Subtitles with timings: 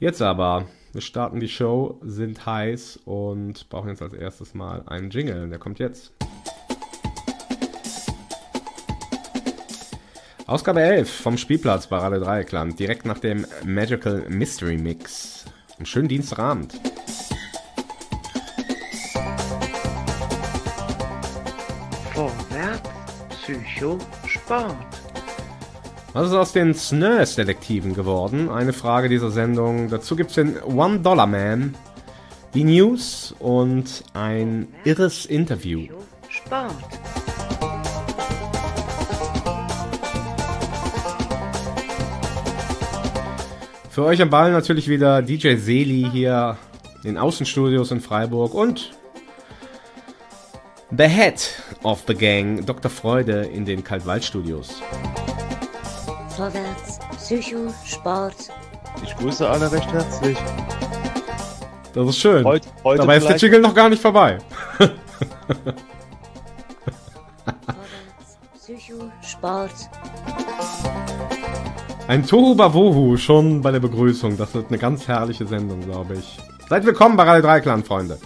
[0.00, 0.64] Jetzt aber,
[0.94, 5.50] wir starten die Show, sind heiß und brauchen jetzt als erstes mal einen Jingle.
[5.50, 6.14] Der kommt jetzt.
[10.46, 15.44] Ausgabe 11 vom Spielplatz bei Radio Dreieckland, direkt nach dem Magical Mystery Mix.
[15.76, 16.80] Einen schönen Dienstagabend.
[22.14, 22.90] Vorwärts,
[23.42, 24.99] Psycho, Sport.
[26.12, 28.48] Was ist aus den SNERS-Detektiven geworden?
[28.50, 29.88] Eine Frage dieser Sendung.
[29.88, 31.76] Dazu gibt es den One-Dollar-Man,
[32.52, 35.86] die News und ein irres Interview.
[36.28, 36.74] Sport.
[43.90, 46.56] Für euch am Ball natürlich wieder DJ Seli hier
[47.04, 48.90] in den Außenstudios in Freiburg und
[50.90, 51.54] The Head
[51.84, 52.90] of the Gang, Dr.
[52.90, 54.82] Freude in den Kaltwaldstudios.
[56.40, 58.48] Vorwärts, Psycho, Sport.
[59.04, 60.38] Ich grüße alle recht herzlich.
[61.92, 62.46] Das ist schön.
[62.46, 64.38] Heut, heute Dabei ist der Jingle noch gar nicht vorbei.
[67.66, 69.90] Vorwärts, Psycho, Sport.
[72.08, 74.38] Ein Tohu Bawohu schon bei der Begrüßung.
[74.38, 76.38] Das wird eine ganz herrliche Sendung, glaube ich.
[76.70, 78.18] Seid willkommen bei Radio Dreikland, Freunde.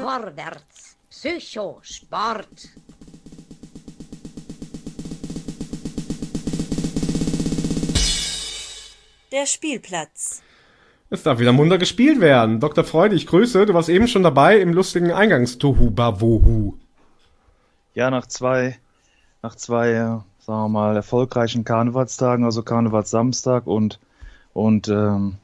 [0.00, 2.70] Vorwärts, Psycho, Sport.
[9.32, 10.42] Der Spielplatz.
[11.08, 12.60] Es darf wieder munter gespielt werden.
[12.60, 12.84] Dr.
[12.84, 13.64] Freude, ich grüße.
[13.64, 16.74] Du warst eben schon dabei im lustigen Eingangs-Tohu Bawohu.
[17.94, 18.76] Ja, nach zwei,
[19.40, 23.98] nach zwei, äh, sagen wir mal, erfolgreichen Karnevalstagen, also Karnevalssamstag und,
[24.52, 25.36] und ähm,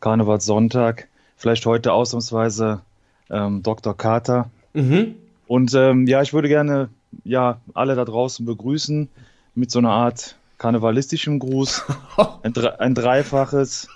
[0.00, 2.80] Karnevalssonntag, vielleicht heute ausnahmsweise
[3.28, 3.94] ähm, Dr.
[3.94, 4.48] Carter.
[4.72, 5.16] Mhm.
[5.46, 6.88] Und ähm, ja, ich würde gerne
[7.24, 9.10] ja alle da draußen begrüßen
[9.54, 11.84] mit so einer Art karnevalistischem Gruß.
[12.42, 13.88] Ein, ein dreifaches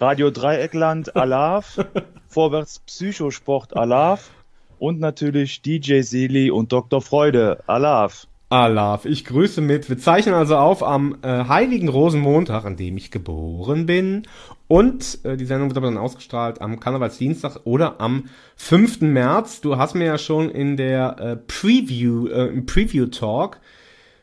[0.00, 1.78] Radio Dreieckland Alaf,
[2.28, 4.30] Vorwärts Psychosport Alaf
[4.78, 7.02] und natürlich DJ Seli und Dr.
[7.02, 8.28] Freude Alaf.
[8.50, 9.90] Alaf, ich grüße mit.
[9.90, 14.22] Wir zeichnen also auf am äh, Heiligen Rosenmontag, an dem ich geboren bin.
[14.68, 18.24] Und äh, die Sendung wird aber dann ausgestrahlt am Karnevalsdienstag oder am
[18.56, 19.02] 5.
[19.02, 19.60] März.
[19.60, 23.60] Du hast mir ja schon in der äh, Preview, äh, im Preview-Talk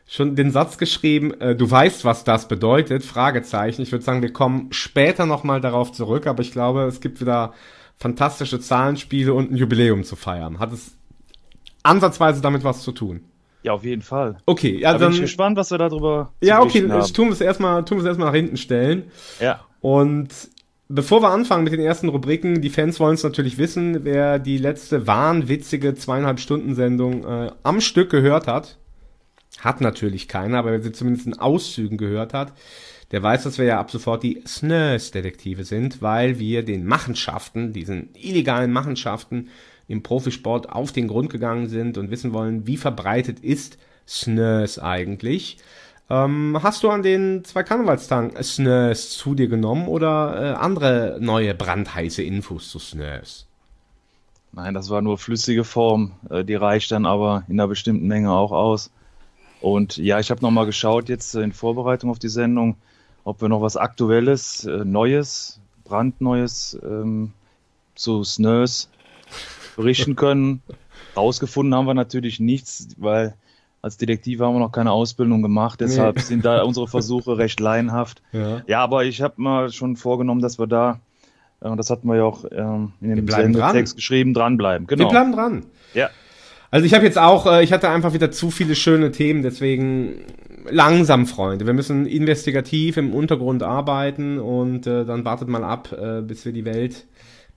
[0.06, 3.82] schon den Satz geschrieben, äh, du weißt, was das bedeutet, Fragezeichen.
[3.82, 7.52] Ich würde sagen, wir kommen später nochmal darauf zurück, aber ich glaube, es gibt wieder
[7.98, 10.58] fantastische Zahlenspiele und ein Jubiläum zu feiern.
[10.58, 10.96] Hat es
[11.82, 13.20] ansatzweise damit was zu tun?
[13.62, 14.36] Ja, auf jeden Fall.
[14.46, 15.14] Okay, ja, Da bin dann.
[15.14, 17.12] ich gespannt, was wir darüber Ja, okay, haben.
[17.12, 19.04] tun wir es erstmal, tun wir es erstmal nach hinten stellen.
[19.40, 20.28] Ja, Und
[20.88, 24.58] bevor wir anfangen mit den ersten Rubriken, die Fans wollen es natürlich wissen, wer die
[24.58, 28.76] letzte wahnwitzige zweieinhalb Stunden Sendung äh, am Stück gehört hat,
[29.60, 32.52] hat natürlich keiner, aber wer sie zumindest in Auszügen gehört hat,
[33.12, 38.10] der weiß, dass wir ja ab sofort die Snurs-Detektive sind, weil wir den Machenschaften, diesen
[38.14, 39.48] illegalen Machenschaften
[39.88, 43.78] im Profisport auf den Grund gegangen sind und wissen wollen, wie verbreitet ist
[44.08, 45.58] Snurs eigentlich.
[46.08, 51.54] Ähm, hast du an den zwei Karnevalstagen Snurs zu dir genommen oder äh, andere neue
[51.54, 53.46] brandheiße Infos zu Snurs?
[54.56, 56.12] nein, das war nur flüssige Form.
[56.30, 58.90] Äh, Die reicht dann aber in einer bestimmten Menge auch aus.
[59.60, 62.76] Und ja, ich habe nochmal geschaut jetzt äh, in Vorbereitung auf die Sendung,
[63.24, 67.32] ob wir noch was Aktuelles, äh, Neues, brandneues ähm,
[67.94, 68.90] zu Snurs
[69.76, 70.62] berichten können.
[71.16, 73.34] Rausgefunden haben wir natürlich nichts, weil
[73.82, 76.22] als Detektive haben wir noch keine Ausbildung gemacht, deshalb Nee.
[76.22, 78.22] sind da unsere Versuche recht laienhaft.
[78.32, 78.62] Ja.
[78.66, 81.00] Ja, aber ich habe mal schon vorgenommen, dass wir da,
[81.60, 83.26] äh, und das hatten wir ja auch ähm, in dem.
[83.72, 84.86] Text geschrieben, dranbleiben.
[84.86, 85.04] Genau.
[85.04, 85.66] Wir bleiben dran.
[85.94, 86.10] Ja.
[86.70, 90.24] Also ich habe jetzt auch, äh, ich hatte einfach wieder zu viele schöne Themen, deswegen
[90.68, 91.66] langsam, Freunde.
[91.66, 96.52] Wir müssen investigativ im Untergrund arbeiten und äh, dann wartet mal ab, äh, bis wir
[96.52, 97.06] die Welt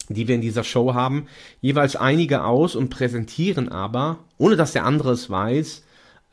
[0.09, 1.27] die wir in dieser Show haben,
[1.61, 5.83] jeweils einige aus und präsentieren aber, ohne dass der andere es weiß,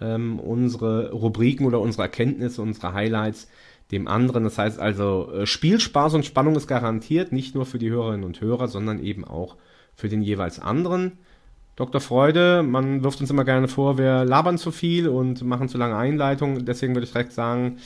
[0.00, 3.48] ähm, unsere Rubriken oder unsere Erkenntnisse, unsere Highlights
[3.90, 4.44] dem anderen.
[4.44, 8.40] Das heißt also, äh, Spielspaß und Spannung ist garantiert, nicht nur für die Hörerinnen und
[8.40, 9.56] Hörer, sondern eben auch
[9.94, 11.18] für den jeweils anderen.
[11.76, 12.00] Dr.
[12.00, 15.96] Freude, man wirft uns immer gerne vor, wir labern zu viel und machen zu lange
[15.96, 16.64] Einleitungen.
[16.64, 17.78] Deswegen würde ich direkt sagen,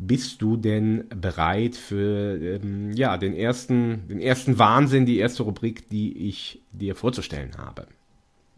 [0.00, 5.90] bist du denn bereit für ähm, ja, den, ersten, den ersten Wahnsinn, die erste Rubrik,
[5.90, 7.86] die ich dir vorzustellen habe?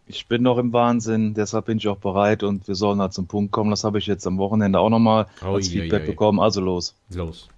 [0.06, 3.26] Ich bin noch im Wahnsinn, deshalb bin ich auch bereit und wir sollen da zum
[3.26, 3.70] Punkt kommen.
[3.70, 6.06] Das habe ich jetzt am Wochenende auch nochmal Oh, als je, Feedback je.
[6.08, 6.38] bekommen.
[6.38, 6.94] Also los.
[7.12, 7.48] Los.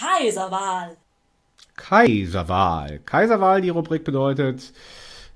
[0.00, 0.96] Kaiserwahl.
[1.76, 3.00] Kaiserwahl.
[3.04, 4.72] Kaiserwahl, die Rubrik bedeutet,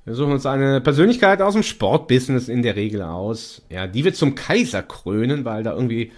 [0.05, 3.63] wir suchen uns eine Persönlichkeit aus dem Sportbusiness in der Regel aus.
[3.69, 6.11] Ja, die wir zum Kaiser krönen, weil da irgendwie,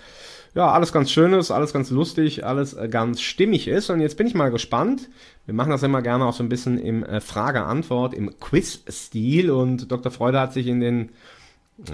[0.55, 3.91] ja, alles ganz schön ist, alles ganz lustig, alles äh, ganz stimmig ist.
[3.91, 5.11] Und jetzt bin ich mal gespannt.
[5.45, 9.51] Wir machen das immer gerne auch so ein bisschen im äh, Frage-Antwort, im Quiz-Stil.
[9.51, 10.11] Und Dr.
[10.11, 11.11] Freude hat sich in den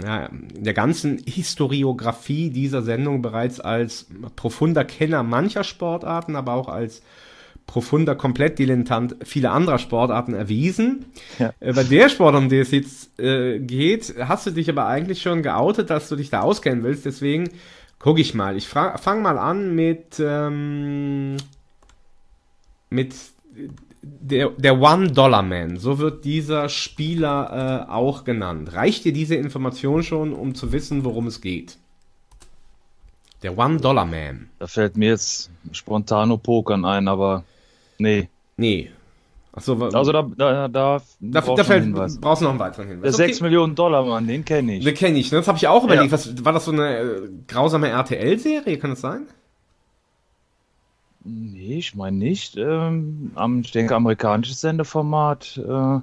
[0.04, 6.68] ja, in der ganzen Historiografie dieser Sendung bereits als profunder Kenner mancher Sportarten, aber auch
[6.68, 7.02] als
[7.70, 11.04] profunder Komplettdilettant vieler anderer Sportarten erwiesen.
[11.38, 11.52] Ja.
[11.60, 15.22] Äh, Bei der Sport, um die es jetzt äh, geht, hast du dich aber eigentlich
[15.22, 17.06] schon geoutet, dass du dich da auskennen willst.
[17.06, 17.48] Deswegen
[18.00, 18.56] gucke ich mal.
[18.56, 21.36] Ich fange mal an mit, ähm,
[22.90, 23.14] mit
[24.02, 25.76] der, der One-Dollar-Man.
[25.76, 28.72] So wird dieser Spieler äh, auch genannt.
[28.72, 31.78] Reicht dir diese Information schon, um zu wissen, worum es geht?
[33.44, 34.48] Der One-Dollar-Man.
[34.58, 37.44] Da fällt mir jetzt spontan nur Pokern ein, aber
[38.00, 38.28] nee.
[38.56, 38.90] Nee.
[39.52, 42.20] Achso, Also da, da, da, da, brauchst da fällt, Hinweis.
[42.20, 43.16] brauchst du noch einen weiteren Der Hinweis.
[43.16, 44.84] 6 Millionen Dollar Mann, den kenne ich.
[44.84, 45.38] Den kenne ich, ne?
[45.38, 46.06] Das habe ich auch überlegt.
[46.06, 46.12] Ja.
[46.12, 48.78] Was, war das so eine äh, grausame RTL-Serie?
[48.78, 49.26] Kann das sein?
[51.24, 52.56] Nee, ich meine nicht.
[52.56, 55.58] Ähm, am, ich denke, amerikanisches Sendeformat.
[55.58, 56.00] Äh,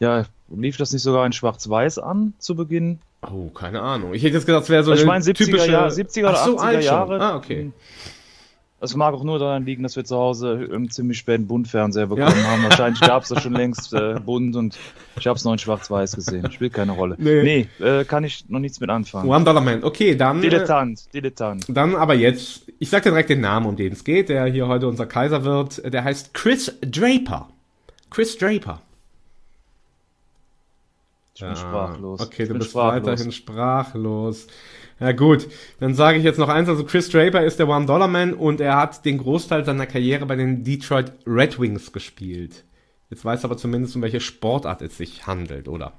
[0.00, 2.98] ja, lief das nicht sogar in Schwarz-Weiß an zu Beginn?
[3.22, 4.12] Oh, keine Ahnung.
[4.12, 5.72] Ich hätte jetzt gedacht, es wäre so Also ich eine meine 70er, typische...
[5.72, 6.84] Jahre, 70er oder Ach so, 80er alt schon.
[6.84, 7.20] Jahre.
[7.20, 7.72] Ah, okay.
[8.84, 12.46] Das mag auch nur daran liegen, dass wir zu Hause einen ziemlich späten Buntfernseher bekommen
[12.46, 12.64] haben.
[12.64, 14.78] Wahrscheinlich gab es das schon längst äh, bunt und
[15.18, 16.52] ich habe es noch in Schwarz-Weiß gesehen.
[16.52, 17.16] Spielt keine Rolle.
[17.18, 17.66] Nee.
[17.80, 19.30] Nee, äh, kann ich noch nichts mit anfangen.
[19.30, 19.84] One-Dollar-Man.
[19.84, 20.40] Okay, dann...
[20.40, 21.64] Äh, Dilettant, Dilettant.
[21.68, 24.68] Dann aber jetzt, ich sag dir direkt den Namen, um den es geht, der hier
[24.68, 25.82] heute unser Kaiser wird.
[25.90, 27.48] Der heißt Chris Draper.
[28.10, 28.82] Chris Draper.
[31.34, 32.20] Ich bin sprachlos.
[32.20, 33.06] Okay, ich du bist sprachlos.
[33.06, 34.46] weiterhin sprachlos.
[35.00, 35.48] Ja gut,
[35.80, 36.68] dann sage ich jetzt noch eins.
[36.68, 40.62] Also Chris Draper ist der One-Dollar-Man und er hat den Großteil seiner Karriere bei den
[40.62, 42.64] Detroit Red Wings gespielt.
[43.10, 45.92] Jetzt weiß aber zumindest, um welche Sportart es sich handelt, oder?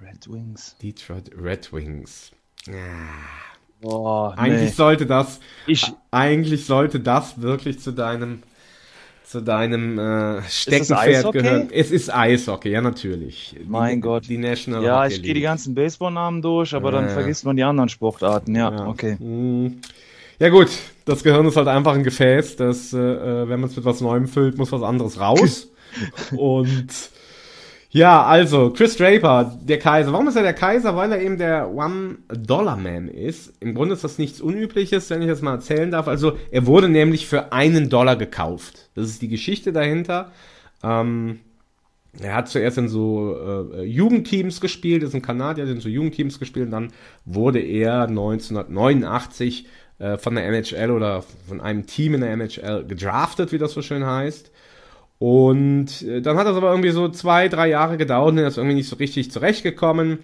[0.00, 0.76] Red Wings.
[0.80, 2.30] Detroit Red Wings.
[3.80, 4.76] Boah, Eigentlich nee.
[4.76, 8.42] sollte das Ich, eigentlich sollte das wirklich zu deinem
[9.26, 11.68] zu deinem äh, Steckenpferd gehören.
[11.72, 13.56] Es ist Eishockey, ja natürlich.
[13.66, 14.28] Mein die, Gott.
[14.28, 17.10] Die National ja, Hockey ich gehe die ganzen Baseballnamen durch, aber Ja, dann ja.
[17.14, 18.54] vergisst man die anderen Sportarten.
[18.54, 18.86] Ja, Ja.
[18.86, 19.16] okay.
[19.16, 19.80] Mm.
[20.38, 20.68] Ja gut,
[21.06, 24.00] das Gehirn ist halt einfach ein Gefäß, das, äh, äh, wenn man es mit was
[24.00, 25.70] Neuem füllt, muss was anderes raus.
[26.36, 26.88] Und
[27.90, 30.12] ja, also Chris Draper, der Kaiser.
[30.12, 30.96] Warum ist er der Kaiser?
[30.96, 33.54] Weil er eben der One-Dollar-Man ist.
[33.60, 36.08] Im Grunde ist das nichts Unübliches, wenn ich das mal erzählen darf.
[36.08, 38.90] Also er wurde nämlich für einen Dollar gekauft.
[38.94, 40.32] Das ist die Geschichte dahinter.
[40.82, 41.40] Ähm,
[42.20, 43.36] er hat zuerst in so
[43.74, 46.92] äh, Jugendteams gespielt, ist ein Kanadier, hat in so Jugendteams gespielt und dann
[47.24, 49.66] wurde er 1989
[49.98, 53.82] äh, von der NHL oder von einem Team in der NHL gedraftet, wie das so
[53.82, 54.50] schön heißt.
[55.18, 58.58] Und äh, dann hat das aber irgendwie so zwei, drei Jahre gedauert und er ist
[58.58, 60.18] irgendwie nicht so richtig zurechtgekommen.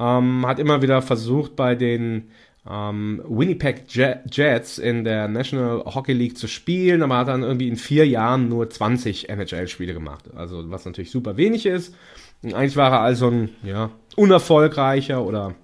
[0.00, 2.30] Ähm, hat immer wieder versucht, bei den
[2.68, 7.68] ähm, Winnipeg Je- Jets in der National Hockey League zu spielen, aber hat dann irgendwie
[7.68, 10.24] in vier Jahren nur 20 NHL-Spiele gemacht.
[10.34, 11.94] Also was natürlich super wenig ist.
[12.42, 15.54] Und eigentlich war er also ein ja, unerfolgreicher oder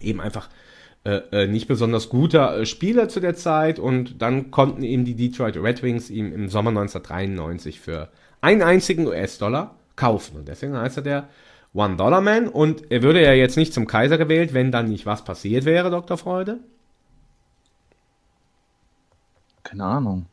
[0.00, 0.48] eben einfach
[1.04, 5.14] äh, äh, nicht besonders guter äh, Spieler zu der Zeit und dann konnten ihm die
[5.14, 8.08] Detroit Red Wings ihm im Sommer 1993 für
[8.40, 11.28] einen einzigen US-Dollar kaufen und deswegen heißt er der
[11.74, 15.66] One-Dollar-Man und er würde ja jetzt nicht zum Kaiser gewählt, wenn dann nicht was passiert
[15.66, 16.16] wäre, Dr.
[16.16, 16.60] Freude.
[19.62, 20.26] Keine Ahnung.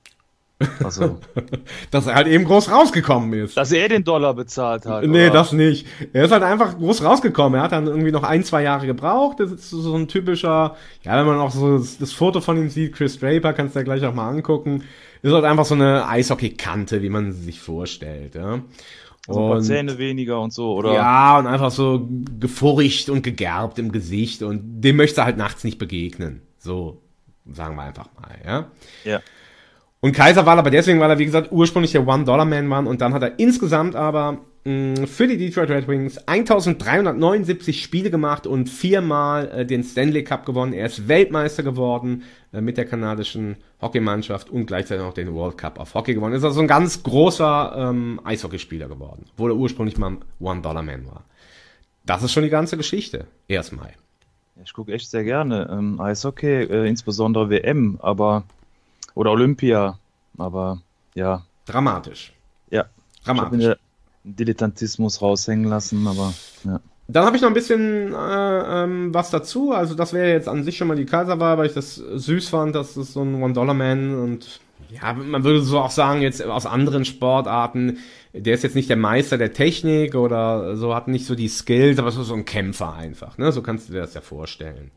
[0.84, 1.20] Also,
[1.92, 3.58] Dass er halt eben groß rausgekommen ist.
[3.58, 5.06] dass er den Dollar bezahlt hat.
[5.06, 5.34] Nee, oder?
[5.34, 5.88] das nicht.
[6.14, 7.60] Er ist halt einfach groß rausgekommen.
[7.60, 9.40] Er hat dann irgendwie noch ein, zwei Jahre gebraucht.
[9.40, 12.70] Das ist so ein typischer, ja, wenn man auch so das, das Foto von ihm
[12.70, 14.84] sieht, Chris Draper, kannst du ja gleich auch mal angucken.
[15.22, 18.62] Ist halt einfach so eine Eishockey-Kante, wie man sie sich vorstellt, ja.
[19.28, 20.94] So ein paar Zähne weniger und so, oder?
[20.94, 25.64] Ja, und einfach so gefurcht und gegerbt im Gesicht und dem möchte er halt nachts
[25.64, 26.42] nicht begegnen.
[26.58, 27.02] So,
[27.52, 28.72] sagen wir einfach mal, ja.
[29.04, 29.20] Ja.
[30.04, 33.14] Und Kaiser war aber deswegen, weil er, wie gesagt, ursprünglich der One-Dollar-Man war und dann
[33.14, 39.50] hat er insgesamt aber mh, für die Detroit Red Wings 1379 Spiele gemacht und viermal
[39.52, 40.74] äh, den Stanley Cup gewonnen.
[40.74, 45.80] Er ist Weltmeister geworden äh, mit der kanadischen Hockeymannschaft und gleichzeitig auch den World Cup
[45.80, 46.34] auf Hockey gewonnen.
[46.34, 51.26] Ist also ein ganz großer ähm, Eishockeyspieler geworden, obwohl er ursprünglich mal One-Dollar-Man war.
[52.08, 53.28] Das ist schon die ganze Geschichte.
[53.48, 53.92] Erstmal.
[54.64, 58.46] Ich gucke echt sehr gerne ähm, Eishockey, äh, insbesondere WM, aber
[59.16, 60.00] oder Olympia,
[60.38, 60.82] aber
[61.16, 62.34] ja, Dramatisch.
[62.70, 62.86] ja.
[63.24, 63.76] Dramatisch.
[64.24, 66.80] Dilettantismus raushängen lassen, aber ja.
[67.08, 69.72] Dann habe ich noch ein bisschen äh, ähm, was dazu.
[69.74, 72.76] Also das wäre jetzt an sich schon mal die Kaiserwahl, weil ich das süß fand,
[72.76, 77.06] dass das so ein One-Dollar-Man und ja, man würde so auch sagen, jetzt aus anderen
[77.06, 77.98] Sportarten,
[78.34, 81.98] der ist jetzt nicht der Meister der Technik oder so, hat nicht so die Skills,
[82.00, 83.38] aber so so ein Kämpfer einfach.
[83.38, 83.52] Ne?
[83.52, 84.92] So kannst du dir das ja vorstellen.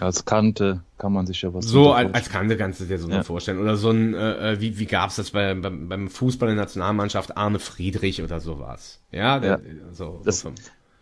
[0.00, 3.08] Als Kante kann man sich ja was So als, als Kante kannst du dir so
[3.08, 3.22] Ja.
[3.22, 3.58] vorstellen.
[3.58, 6.64] Oder so ein, äh, äh, wie, wie gab's das bei, beim, beim Fußball in der
[6.64, 9.00] Nationalmannschaft, Arne Friedrich oder sowas.
[9.12, 9.92] Ja, der, Ja.
[9.92, 10.20] so.
[10.24, 10.52] Das- so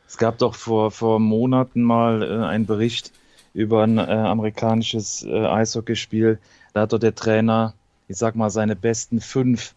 [0.06, 3.12] Es gab doch vor, vor Monaten mal äh, einen Bericht
[3.54, 6.38] über ein äh, amerikanisches äh, Eishockeyspiel.
[6.72, 7.74] Da hat doch der Trainer,
[8.08, 9.74] ich sag mal, seine besten fünf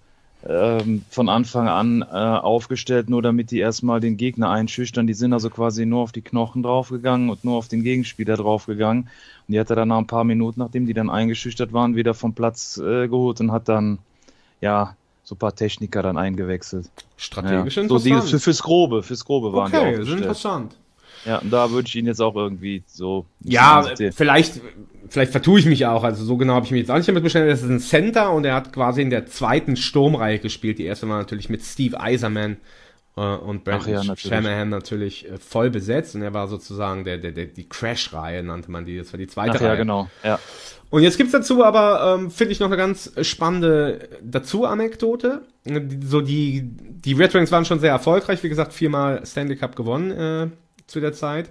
[0.47, 5.05] ähm, von Anfang an äh, aufgestellt, nur damit die erstmal den Gegner einschüchtern.
[5.07, 9.03] Die sind also quasi nur auf die Knochen draufgegangen und nur auf den Gegenspieler draufgegangen.
[9.03, 12.13] Und die hat er dann nach ein paar Minuten, nachdem die dann eingeschüchtert waren, wieder
[12.13, 13.99] vom Platz äh, geholt und hat dann,
[14.61, 16.89] ja, so ein paar Techniker dann eingewechselt.
[17.17, 17.87] strategisch ja.
[17.87, 18.31] So die, interessant.
[18.31, 20.21] für, fürs Grobe, fürs Grobe waren die okay, ist aufgestellt.
[20.21, 20.75] interessant.
[21.25, 23.25] Ja, und da würde ich ihn jetzt auch irgendwie so.
[23.43, 23.83] Ja,
[24.15, 24.59] vielleicht,
[25.09, 26.03] vielleicht vertue ich mich auch.
[26.03, 27.53] Also so genau habe ich mich jetzt auch nicht damit beschäftigt.
[27.53, 30.79] Das ist ein Center und er hat quasi in der zweiten Sturmreihe gespielt.
[30.79, 32.57] Die erste war natürlich mit Steve Eiserman
[33.17, 34.21] äh, und Brandon ja, natürlich.
[34.21, 36.15] Shanahan natürlich äh, voll besetzt.
[36.15, 38.97] Und er war sozusagen der, der, der die Crash-Reihe, nannte man die.
[38.97, 39.67] Das war die zweite Ach Reihe.
[39.69, 40.09] ja, genau.
[40.23, 40.39] Ja.
[40.89, 45.41] Und jetzt gibt's dazu aber, ähm, finde ich, noch eine ganz spannende Dazu-Anekdote.
[45.65, 49.75] Die- So die, die Red Wings waren schon sehr erfolgreich, wie gesagt, viermal Stanley Cup
[49.75, 50.47] gewonnen äh,
[50.91, 51.49] zu der Zeit.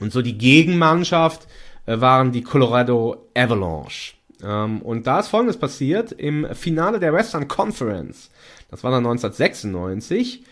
[0.00, 1.46] Und so die Gegenmannschaft
[1.86, 4.14] äh, waren die Colorado Avalanche.
[4.42, 8.30] Ähm, und da ist Folgendes passiert im Finale der Western Conference.
[8.70, 10.44] Das war dann 1996.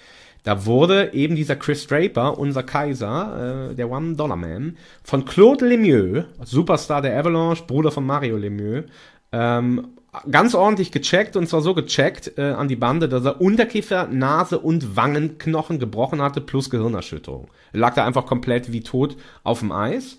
[0.42, 7.02] Da wurde eben dieser Chris Draper, unser Kaiser, äh, der One-Dollar-Man, von Claude Lemieux, Superstar
[7.02, 8.84] der Avalanche, Bruder von Mario Lemieux,
[9.32, 9.88] ähm,
[10.30, 14.58] ganz ordentlich gecheckt und zwar so gecheckt äh, an die Bande, dass er Unterkiefer, Nase
[14.58, 17.48] und Wangenknochen gebrochen hatte plus Gehirnerschütterung.
[17.72, 20.18] Er lag da einfach komplett wie tot auf dem Eis.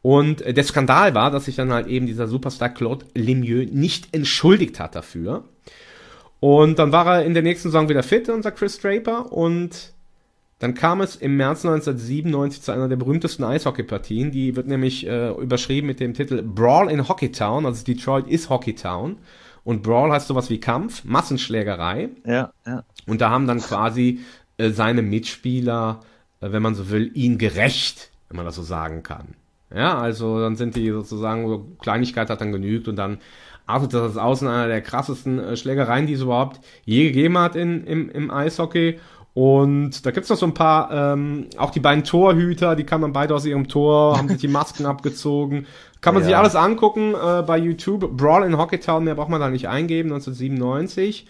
[0.00, 4.14] Und äh, der Skandal war, dass sich dann halt eben dieser Superstar Claude Lemieux nicht
[4.14, 5.44] entschuldigt hat dafür.
[6.40, 9.32] Und dann war er in der nächsten Saison wieder fit, unser Chris Draper.
[9.32, 9.92] Und
[10.58, 14.32] dann kam es im März 1997 zu einer der berühmtesten Eishockeypartien.
[14.32, 17.64] Die wird nämlich äh, überschrieben mit dem Titel Brawl in Hockeytown.
[17.64, 19.18] Also Detroit ist Hockeytown.
[19.62, 22.08] Und Brawl heißt sowas wie Kampf, Massenschlägerei.
[22.24, 22.84] Ja, ja.
[23.06, 24.20] Und da haben dann quasi
[24.56, 26.00] äh, seine Mitspieler,
[26.40, 29.34] äh, wenn man so will, ihn gerecht, wenn man das so sagen kann.
[29.72, 33.18] Ja, also dann sind die sozusagen, so Kleinigkeit hat dann genügt und dann
[33.66, 37.54] artete das aus in einer der krassesten äh, Schlägereien, die es überhaupt je gegeben hat
[37.54, 38.98] in, im, im Eishockey.
[39.40, 43.36] Und da gibt's noch so ein paar, ähm, auch die beiden Torhüter, die kamen beide
[43.36, 45.64] aus ihrem Tor, haben sich die Masken abgezogen.
[46.00, 46.26] Kann man Ja.
[46.26, 48.16] sich alles angucken äh, bei YouTube.
[48.16, 51.28] Brawl in Hockeytown, mehr braucht man da nicht eingeben, 1997.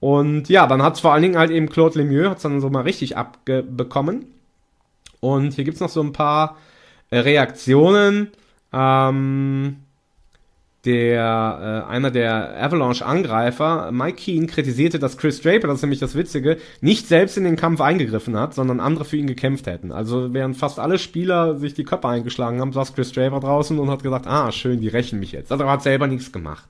[0.00, 2.84] Und ja, dann hat's vor allen Dingen halt eben Claude Lemieux, hat's dann so mal
[2.84, 4.24] richtig abbekommen.
[5.20, 6.56] Und hier gibt's noch so ein paar
[7.10, 8.28] äh, Reaktionen.
[8.72, 9.76] Ähm,
[10.84, 16.16] der äh, einer der Avalanche-Angreifer, Mike Keane, kritisierte, dass Chris Draper, das ist nämlich das
[16.16, 19.92] Witzige, nicht selbst in den Kampf eingegriffen hat, sondern andere für ihn gekämpft hätten.
[19.92, 23.90] Also während fast alle Spieler sich die Köpfe eingeschlagen haben, saß Chris Draper draußen und
[23.90, 25.52] hat gesagt, ah, schön, die rächen mich jetzt.
[25.52, 26.68] Also er hat selber nichts gemacht.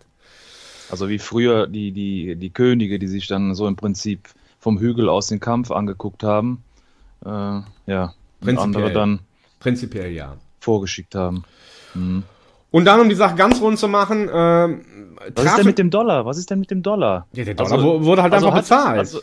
[0.90, 4.28] Also wie früher die, die, die Könige, die sich dann so im Prinzip
[4.59, 6.62] vom Hügel aus den Kampf angeguckt haben.
[7.25, 7.64] Äh, ja.
[8.40, 8.62] Und Prinzipiell.
[8.62, 9.21] andere dann
[9.59, 10.37] Prinzipiell ja.
[10.61, 11.45] vorgeschickt haben.
[12.73, 14.81] Und dann, um die Sache ganz rund zu machen, ähm,
[15.37, 16.26] Was ist denn mit dem Dollar?
[16.26, 17.26] Was ist denn mit dem Dollar?
[17.33, 18.99] ja, der Dollar Also- wu- wurde halt also einfach hat- bezahlt.
[18.99, 19.21] also-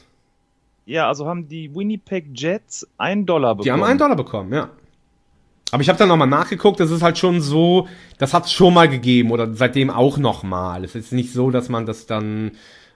[0.86, 3.63] Ja, also haben die Winnipeg Jets einen Dollar bekommen.
[3.65, 4.70] die haben einen Dollar bekommen, ja.
[5.72, 7.88] Aber ich habe dann nochmal nachgeguckt, das ist halt schon so,
[8.18, 10.84] das hat es schon mal gegeben oder seitdem auch nochmal.
[10.84, 12.51] Es ist nicht so, dass man das dann,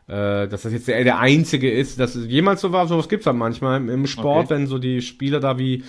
[0.07, 3.25] äh, dass das jetzt der, der einzige ist, dass es jemals so war, sowas gibt's
[3.25, 4.50] halt manchmal im, Sport, Okay.
[4.55, 5.83] wenn so die Spieler da wie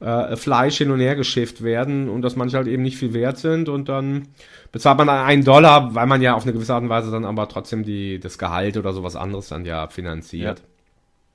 [0.00, 3.38] äh, Fleisch hin und her geschifft werden und dass manche halt eben nicht viel wert
[3.38, 4.28] sind und dann
[4.72, 7.24] bezahlt man dann einen Dollar, weil man ja auf eine gewisse Art und Weise dann
[7.24, 10.62] aber trotzdem die, das Gehalt oder sowas anderes dann ja finanziert.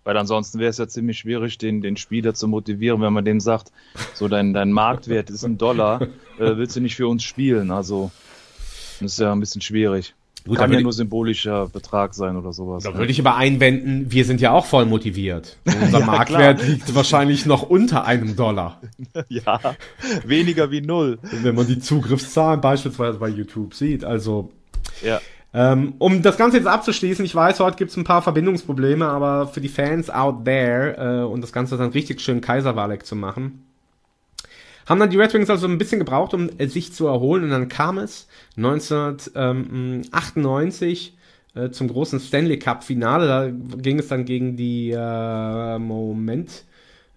[0.03, 3.39] Weil ansonsten wäre es ja ziemlich schwierig, den, den Spieler zu motivieren, wenn man dem
[3.39, 3.71] sagt,
[4.13, 6.01] so dein, dein Marktwert ist ein Dollar,
[6.39, 7.71] äh, willst du nicht für uns spielen?
[7.71, 8.11] Also,
[8.99, 10.13] das ist ja ein bisschen schwierig.
[10.47, 12.83] Gut, Kann da ja nur symbolischer Betrag sein oder sowas.
[12.83, 12.97] Da ne?
[12.97, 15.57] würde ich aber einwenden, wir sind ja auch voll motiviert.
[15.65, 16.69] Unser Ja, Marktwert klar.
[16.69, 18.79] liegt wahrscheinlich noch unter einem Dollar.
[19.29, 19.59] ja,
[20.23, 21.17] weniger wie null.
[21.41, 24.03] Wenn man die Zugriffszahlen beispielsweise bei YouTube sieht.
[24.05, 24.51] Also,
[25.03, 25.19] Ja.
[25.53, 29.47] ähm, um das Ganze jetzt abzuschließen, ich weiß, heute gibt es ein paar Verbindungsprobleme, aber
[29.47, 33.63] für die Fans out there äh, und das Ganze dann richtig schön Kaiserwalek zu machen,
[34.85, 37.45] haben dann die Red Wings also ein bisschen gebraucht, um äh, sich zu erholen.
[37.45, 38.27] Und dann kam es
[38.57, 41.15] 1998
[41.55, 43.27] äh, zum großen Stanley Cup Finale.
[43.27, 46.65] Da ging es dann gegen die äh, Moment,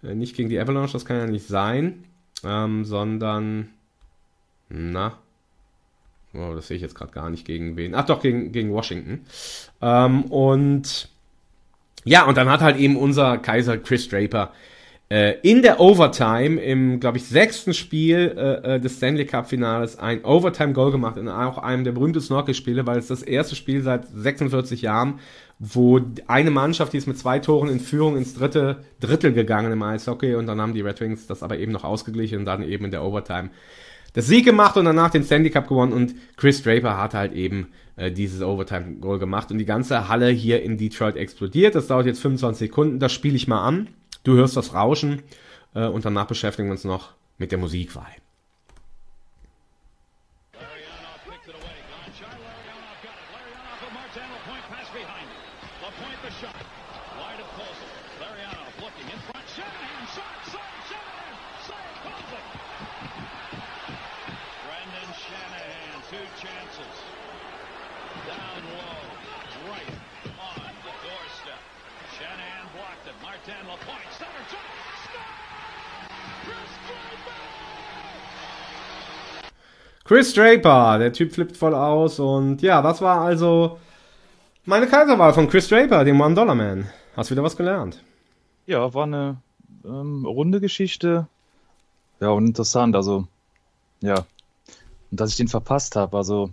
[0.02, 2.04] äh, nicht gegen die Avalanche, das kann ja nicht sein,
[2.44, 3.68] ähm, sondern
[4.70, 5.18] na,
[6.34, 7.94] oh, das sehe ich jetzt gerade gar nicht gegen wen.
[7.94, 9.25] Ach doch, gegen, gegen Washington.
[9.80, 11.08] Ähm, und
[12.04, 14.52] ja, und dann hat halt eben unser Kaiser Chris Draper
[15.42, 20.22] in der Overtime im, glaube ich, sechsten Spiel äh, äh, des Stanley Cup Finales ein
[20.22, 24.06] Overtime Goal gemacht in auch einem der berühmtesten Hockeyspiele, weil es das erste Spiel seit
[24.06, 25.18] 46 Jahren,
[25.58, 29.82] wo eine Mannschaft, die ist mit zwei Toren in Führung ins dritte Drittel gegangen im
[29.82, 32.84] Eishockey und dann haben die Red Wings das aber eben noch ausgeglichen und dann eben
[32.84, 33.48] in der Overtime
[34.12, 37.68] das Sieg gemacht und danach den Stanley Cup gewonnen und Chris Draper hat halt eben
[37.96, 41.74] äh, dieses Overtime-Goal gemacht und die ganze Halle hier in Detroit explodiert.
[41.74, 43.88] Das dauert jetzt 25 Sekunden, das spiele ich mal an.
[44.28, 45.23] Du hörst das Rauschen
[45.75, 48.12] äh, und danach beschäftigen wir uns noch mit der Musikwahl.
[80.08, 83.78] Chris Draper, der Typ flippt voll aus und ja, das war also
[84.64, 86.88] meine Kaiserwahl von Chris Draper, dem One-Dollar-Man.
[87.14, 88.02] Hast wieder was gelernt.
[88.64, 89.36] Ja, war eine
[89.84, 91.26] ähm, runde Geschichte.
[92.21, 92.97] Ja, und interessant.
[92.97, 93.28] Also,
[94.00, 94.25] ja.
[95.10, 96.16] Und dass ich den verpasst habe.
[96.16, 96.52] Also,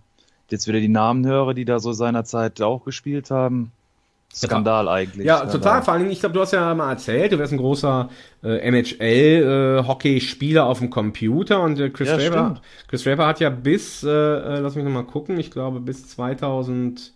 [0.50, 3.72] jetzt wieder die Namen höre, die da so seinerzeit auch gespielt haben.
[4.36, 5.26] Skandal eigentlich.
[5.26, 5.60] Ja, Skandal.
[5.60, 5.82] total.
[5.84, 8.10] Vor allen Dingen, ich glaube, du hast ja mal erzählt, du wärst ein großer
[8.44, 12.62] äh, NHL-Hockey-Spieler auf dem Computer und äh, Chris, Ja, Draper.
[12.88, 17.14] Chris Draper hat ja bis, äh, äh, lass mich nochmal gucken, ich glaube bis 2011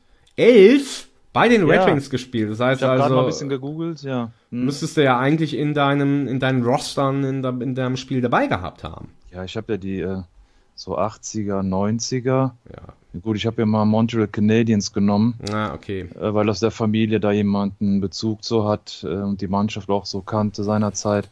[1.31, 1.87] bei den Red Ja.
[1.87, 2.49] Wings gespielt.
[2.51, 4.31] Das heißt Ich gerade mal ein also, bisschen gegoogelt, ja.
[4.51, 4.65] Hm.
[4.65, 8.47] müsstest du ja eigentlich in deinem, in deinen Rostern, in, de, in deinem Spiel dabei
[8.47, 9.09] gehabt haben.
[9.31, 10.21] Ja, ich habe ja die äh,
[10.73, 12.25] so 80er, 90er.
[12.25, 12.53] Ja.
[13.23, 16.01] Gut, ich habe ja mal Montreal Canadiens genommen, Ah, okay.
[16.19, 19.89] äh, weil aus der Familie da jemand einen Bezug so hat äh, und die Mannschaft
[19.89, 21.27] auch so kannte seinerzeit.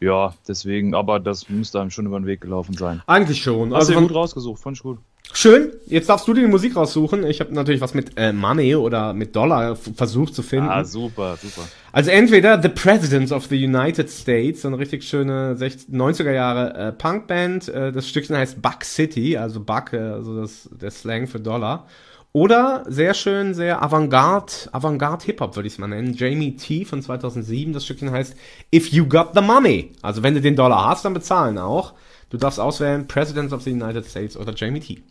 [0.00, 3.02] Ja, deswegen, aber das müsste einem schon über den Weg gelaufen sein.
[3.06, 3.72] Eigentlich schon.
[3.74, 4.98] Hast Also du gut rausgesucht, fand ich gut.
[5.32, 5.72] Schön.
[5.86, 7.24] Jetzt darfst du dir die Musik raussuchen.
[7.26, 10.68] Ich habe natürlich was mit äh, Money oder mit Dollar versucht zu finden.
[10.68, 11.62] Ah, super, super.
[11.92, 16.74] Also entweder The Presidents of the United States, so eine richtig schöne 60, 90er Jahre
[16.74, 17.68] äh, Punkband.
[17.68, 21.86] Äh, das Stückchen heißt Buck City, also Buck, äh, also das, der Slang für Dollar.
[22.34, 26.14] Oder sehr schön, sehr Avantgarde, Avantgarde Hip-Hop würde ich es mal nennen.
[26.14, 27.74] Jamie T von 2007.
[27.74, 28.34] Das Stückchen heißt
[28.74, 29.92] If You Got the Money.
[30.00, 31.92] Also wenn du den Dollar hast, dann bezahlen auch.
[32.30, 35.02] Du darfst auswählen Presidents of the United States oder Jamie T.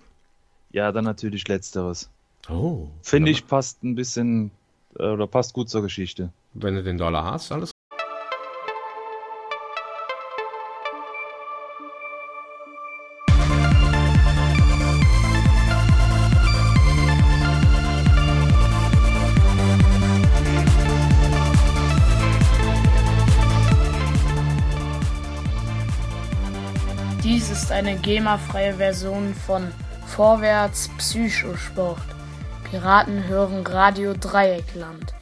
[0.74, 2.10] Ja, dann natürlich letzteres.
[2.50, 2.88] Oh.
[3.02, 4.52] Finde ich passt ein bisschen
[4.98, 6.32] äh, oder passt gut zur Geschichte.
[6.54, 7.72] Wenn du den Dollar hast, alles
[27.24, 29.72] Dies ist eine GEMA-freie Version von
[30.18, 31.98] Vorwärts Psychosport.
[32.70, 35.14] Piraten hören Radio Dreieckland.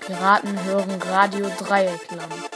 [0.00, 2.49] Piraten hören Radio Dreieckland.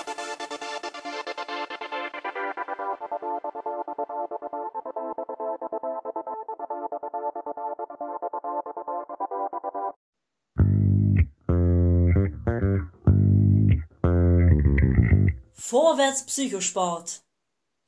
[15.95, 17.23] Vorwärts Psychosport.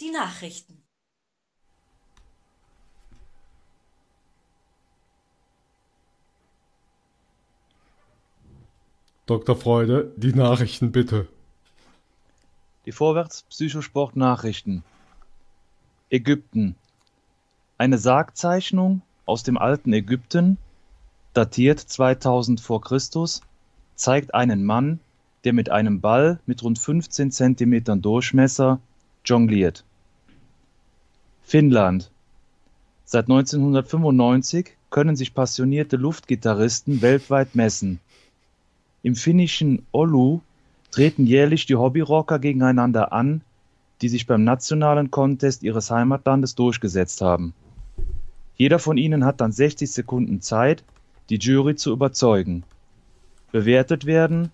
[0.00, 0.80] Die Nachrichten.
[9.26, 9.56] Dr.
[9.56, 11.26] Freude, die Nachrichten bitte.
[12.84, 14.84] Die Vorwärts Psychosport Nachrichten.
[16.08, 16.76] Ägypten.
[17.76, 20.58] Eine Sargzeichnung aus dem alten Ägypten,
[21.32, 23.40] datiert 2000 vor Christus,
[23.96, 25.00] zeigt einen Mann,
[25.44, 28.80] der mit einem Ball mit rund 15 Zentimetern Durchmesser
[29.24, 29.84] jongliert.
[31.42, 32.10] Finnland.
[33.04, 38.00] Seit 1995 können sich passionierte Luftgitarristen weltweit messen.
[39.02, 40.40] Im finnischen Oulu
[40.90, 43.42] treten jährlich die Hobbyrocker gegeneinander an,
[44.02, 47.54] die sich beim nationalen Contest ihres Heimatlandes durchgesetzt haben.
[48.56, 50.82] Jeder von ihnen hat dann 60 Sekunden Zeit,
[51.28, 52.64] die Jury zu überzeugen.
[53.52, 54.50] Bewertet werden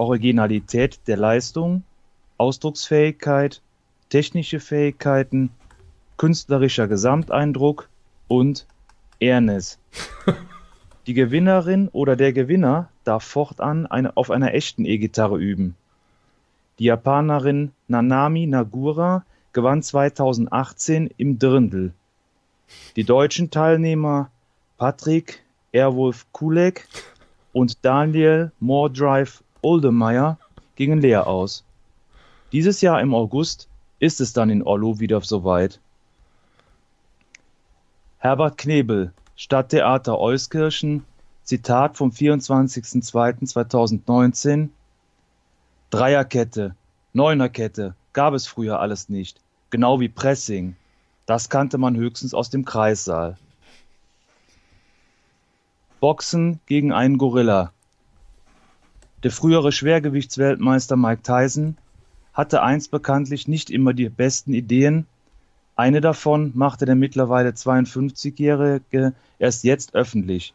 [0.00, 1.82] Originalität der Leistung,
[2.38, 3.60] Ausdrucksfähigkeit,
[4.08, 5.50] technische Fähigkeiten,
[6.16, 7.90] künstlerischer Gesamteindruck
[8.26, 8.66] und
[9.18, 9.78] Ehrnis.
[11.06, 15.76] Die Gewinnerin oder der Gewinner darf fortan eine, auf einer echten E-Gitarre üben.
[16.78, 21.92] Die Japanerin Nanami Nagura gewann 2018 im Dirndl.
[22.96, 24.30] Die deutschen Teilnehmer
[24.78, 26.88] Patrick Airwolf Kulek
[27.52, 30.38] und Daniel Mordrive Oldemeyer
[30.76, 31.64] gingen leer aus.
[32.52, 33.68] Dieses Jahr im August
[33.98, 35.78] ist es dann in Ollo wieder soweit.
[38.18, 41.04] Herbert Knebel, Stadttheater Euskirchen,
[41.44, 44.70] Zitat vom 24.02.2019
[45.90, 46.74] Dreierkette,
[47.12, 50.76] Neunerkette gab es früher alles nicht, genau wie Pressing.
[51.26, 53.36] Das kannte man höchstens aus dem Kreissaal.
[56.00, 57.72] Boxen gegen einen Gorilla.
[59.22, 61.76] Der frühere Schwergewichtsweltmeister Mike Tyson
[62.32, 65.06] hatte einst bekanntlich nicht immer die besten Ideen.
[65.76, 70.54] Eine davon machte der mittlerweile 52-Jährige erst jetzt öffentlich.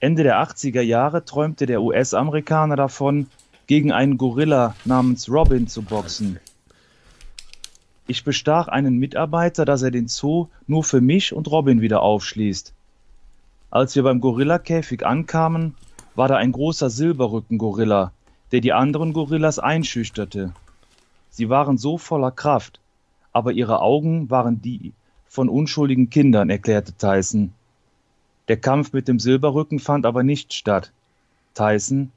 [0.00, 3.28] Ende der 80er Jahre träumte der US-Amerikaner davon,
[3.68, 6.40] gegen einen Gorilla namens Robin zu boxen.
[8.08, 12.72] Ich bestach einen Mitarbeiter, dass er den Zoo nur für mich und Robin wieder aufschließt.
[13.70, 15.76] Als wir beim Gorillakäfig ankamen,
[16.14, 18.12] war da ein großer Silberrücken-Gorilla,
[18.52, 20.52] der die anderen Gorillas einschüchterte.
[21.30, 22.80] Sie waren so voller Kraft,
[23.32, 24.92] aber ihre Augen waren die
[25.26, 27.52] von unschuldigen Kindern, erklärte Tyson.
[28.48, 30.92] Der Kampf mit dem Silberrücken fand aber nicht statt.
[31.54, 32.12] Tyson,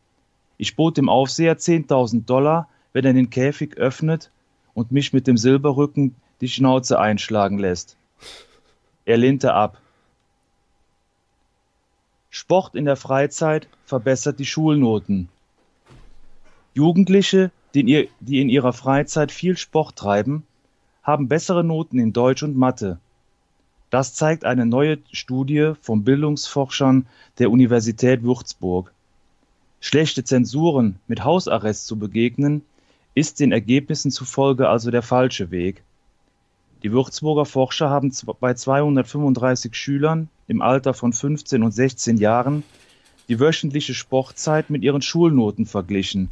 [0.58, 4.32] ich bot dem Aufseher 10.000 Dollar, wenn er den Käfig öffnet
[4.74, 7.96] und mich mit dem Silberrücken die Schnauze einschlagen lässt.
[9.06, 9.80] Er lehnte ab.
[12.38, 15.30] Sport in der Freizeit verbessert die Schulnoten.
[16.74, 18.10] Jugendliche, die
[18.42, 20.44] in, ihrer Freizeit viel Sport treiben,
[21.02, 23.00] haben bessere Noten in Deutsch und Mathe.
[23.90, 27.08] Das zeigt eine neue Studie von Bildungsforschern
[27.40, 28.92] der Universität Würzburg.
[29.80, 32.64] Schlechte Zensuren mit Hausarrest zu begegnen,
[33.14, 35.84] ist den Ergebnissen zufolge also der falsche Weg.
[36.86, 42.62] Die Würzburger Forscher haben bei 235 Schülern im Alter von 15 und 16 Jahren
[43.28, 46.30] die wöchentliche Sportzeit mit ihren Schulnoten verglichen.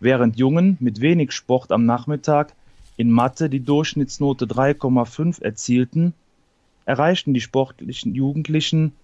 [0.00, 2.54] Während Jungen mit wenig Sport am Nachmittag
[2.96, 6.14] in Mathe die Durchschnittsnote 3,5 erzielten,
[6.86, 8.94] erreichten die sportlichen Jugendlichen,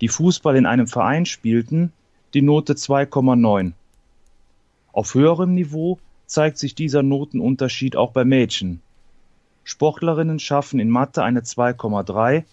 [0.00, 1.92] die Fußball in einem Verein spielten,
[2.34, 3.70] die Note 2,9.
[4.92, 8.82] Auf höherem Niveau zeigt sich dieser Notenunterschied auch bei Mädchen.
[9.64, 12.44] Sportlerinnen schaffen in Mathe eine 2,3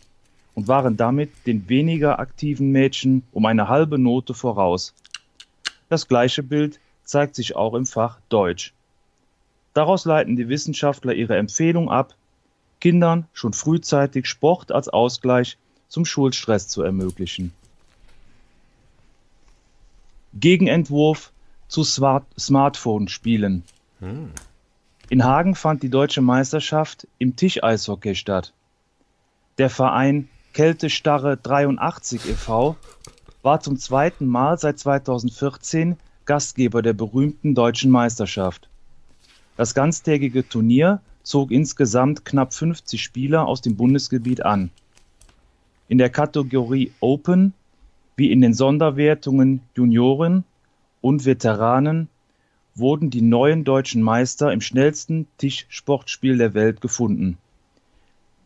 [0.56, 4.93] und waren damit den weniger aktiven Mädchen um eine halbe Note voraus.
[5.89, 8.74] Das gleiche Bild zeigt sich auch im Fach Deutsch.
[9.74, 12.15] Daraus leiten die Wissenschaftler ihre Empfehlung ab,
[12.80, 17.54] Kindern schon frühzeitig Sport als Ausgleich zum Schulstress zu ermöglichen.
[20.34, 21.32] Gegenentwurf
[21.67, 23.63] zu Smart Smartphone-Spielen.
[25.10, 28.54] In Hagen fand die deutsche Meisterschaft im Tischeishockey statt.
[29.58, 32.76] Der Verein Kältestarre 83 e.V.
[33.41, 38.69] war zum zweiten Mal seit 2014 Gastgeber der berühmten deutschen Meisterschaft.
[39.58, 44.69] Das ganztägige Turnier zog insgesamt knapp 50 Spieler aus dem Bundesgebiet an.
[45.88, 47.54] In der Kategorie Open
[48.15, 50.43] wie in den Sonderwertungen Junioren
[51.02, 52.10] und Veteranen
[52.80, 57.38] wurden die neuen deutschen Meister im schnellsten Tischsportspiel der Welt gefunden.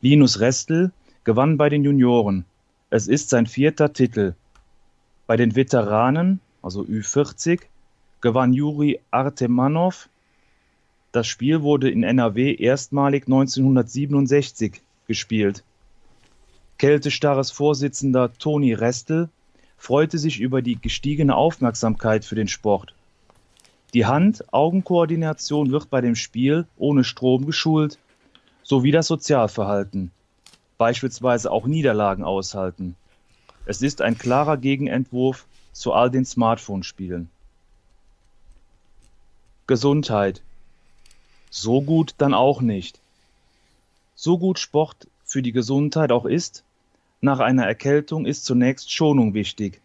[0.02, 0.92] Linus Restel
[1.24, 2.46] gewann bei den Junioren.
[2.90, 4.36] Es ist sein vierter Titel.
[5.26, 7.62] Bei den Veteranen, also Ü40,
[8.22, 10.10] gewann Juri Artemanov.
[11.12, 15.64] Das Spiel wurde in NRW erstmalig 1967 gespielt.
[16.78, 19.30] Kältestarres Vorsitzender Toni Restel
[19.78, 22.94] freute sich über die gestiegene Aufmerksamkeit für den Sport.
[23.94, 28.00] Die Hand-Augen-Koordination wird bei dem Spiel ohne Strom geschult,
[28.64, 30.12] sowie das Sozialverhalten,
[30.80, 32.96] beispielsweise auch Niederlagen aushalten.
[33.66, 37.30] Es ist ein klarer Gegenentwurf zu all den Smartphone-Spielen.
[39.68, 40.42] Gesundheit.
[41.52, 43.00] So gut dann auch nicht.
[44.16, 46.64] So gut Sport für die Gesundheit auch ist,
[47.22, 49.82] nach einer Erkältung ist zunächst Schonung wichtig.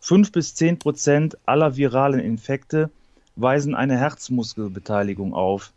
[0.00, 2.90] Fünf bis zehn Prozent aller viralen Infekte
[3.36, 5.72] weisen eine Herzmuskelbeteiligung auf,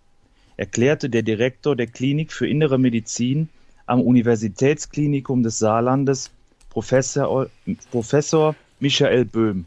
[0.57, 3.49] erklärte der Direktor der Klinik für Innere Medizin
[3.85, 6.31] am Universitätsklinikum des Saarlandes,
[6.69, 7.49] Professor,
[7.91, 9.65] Professor Michael Böhm.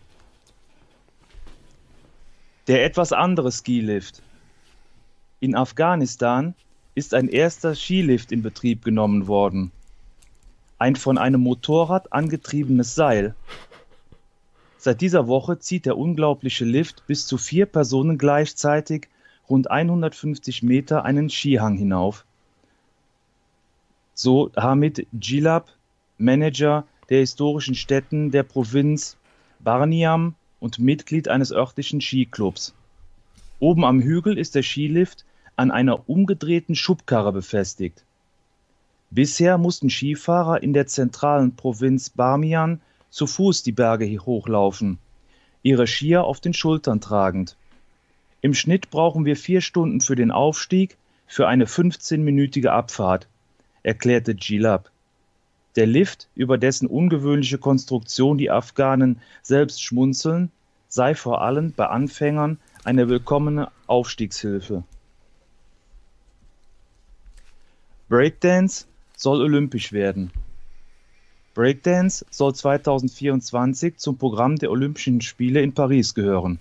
[2.67, 4.23] Der etwas andere Skilift.
[5.41, 6.55] In Afghanistan
[6.95, 9.71] ist ein erster Skilift in Betrieb genommen worden.
[10.79, 13.35] Ein von einem Motorrad angetriebenes Seil.
[14.81, 19.09] Seit dieser Woche zieht der unglaubliche Lift bis zu vier Personen gleichzeitig
[19.51, 22.25] rund 150 Meter einen Skihang hinauf.
[24.15, 25.69] So Hamid Jilab,
[26.17, 29.17] Manager der historischen Städten der Provinz
[29.59, 32.75] Barniam und Mitglied eines örtlichen Skiclubs.
[33.59, 35.25] Oben am Hügel ist der Skilift
[35.57, 38.05] an einer umgedrehten Schubkarre befestigt.
[39.11, 44.99] Bisher mussten Skifahrer in der zentralen Provinz Bamian zu Fuß die Berge hochlaufen,
[45.63, 47.57] ihre Skier auf den Schultern tragend.
[48.41, 53.27] Im Schnitt brauchen wir vier Stunden für den Aufstieg, für eine 15-minütige Abfahrt,
[53.83, 54.91] erklärte Gilab.
[55.77, 60.51] Der Lift, über dessen ungewöhnliche Konstruktion die Afghanen selbst schmunzeln,
[60.89, 64.85] sei vor allem bei Anfängern eine willkommene Aufstiegshilfe.
[68.09, 70.31] Breakdance soll olympisch werden.
[71.59, 76.61] Breakdance soll 2024 zum Programm der Olympischen Spiele in Paris gehören.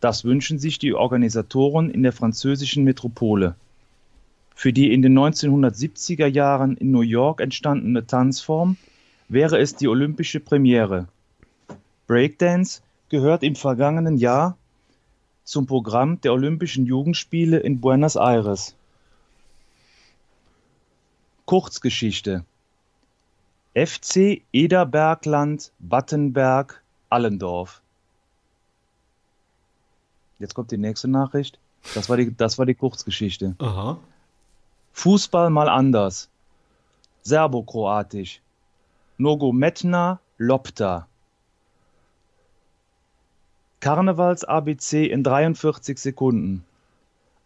[0.00, 3.54] Das wünschen sich die Organisatoren in der französischen Metropole.
[4.54, 8.76] Für die in den 1970er Jahren in New York entstandene Tanzform
[9.30, 11.08] wäre es die olympische Premiere.
[12.06, 14.58] Breakdance gehört im vergangenen Jahr
[15.44, 18.74] zum Programm der Olympischen Jugendspiele in Buenos Aires.
[21.46, 22.44] Kurzgeschichte
[23.74, 27.80] FC Ederbergland Battenberg Allendorf
[30.38, 31.58] Jetzt kommt die nächste Nachricht.
[31.94, 33.54] Das war die, das war die Kurzgeschichte.
[33.58, 33.98] Aha.
[34.92, 36.28] Fußball mal anders.
[37.22, 38.42] Serbokroatisch.
[39.16, 41.06] Nogometna Lopta.
[43.80, 46.64] Karnevals ABC in 43 Sekunden.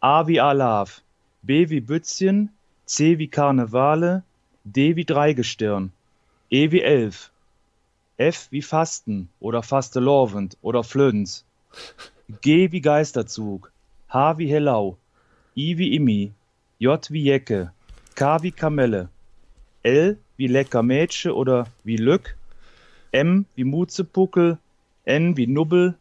[0.00, 1.02] A wie Alav,
[1.42, 2.50] B wie Bützchen,
[2.84, 4.22] C wie Karnevale,
[4.64, 5.92] D wie Dreigestirn,
[6.48, 7.32] E wie Elf,
[8.18, 11.44] F wie Fasten oder Fastelovend oder Flöns,
[12.40, 13.72] G wie Geisterzug,
[14.08, 14.96] H wie Hellau,
[15.56, 16.32] I wie Immi,
[16.78, 17.72] J wie Jecke,
[18.14, 19.08] K wie Kamelle,
[19.82, 22.36] L wie Lecker Mädche oder wie Lück,
[23.10, 24.58] M wie Mutzepuckel,
[25.04, 25.94] N wie Nubbel,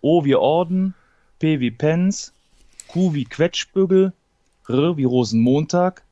[0.00, 0.94] O wie Orden,
[1.38, 2.32] P wie Pens,
[2.88, 4.14] Q wie Quetschbügel,
[4.68, 6.02] R wie Rosenmontag,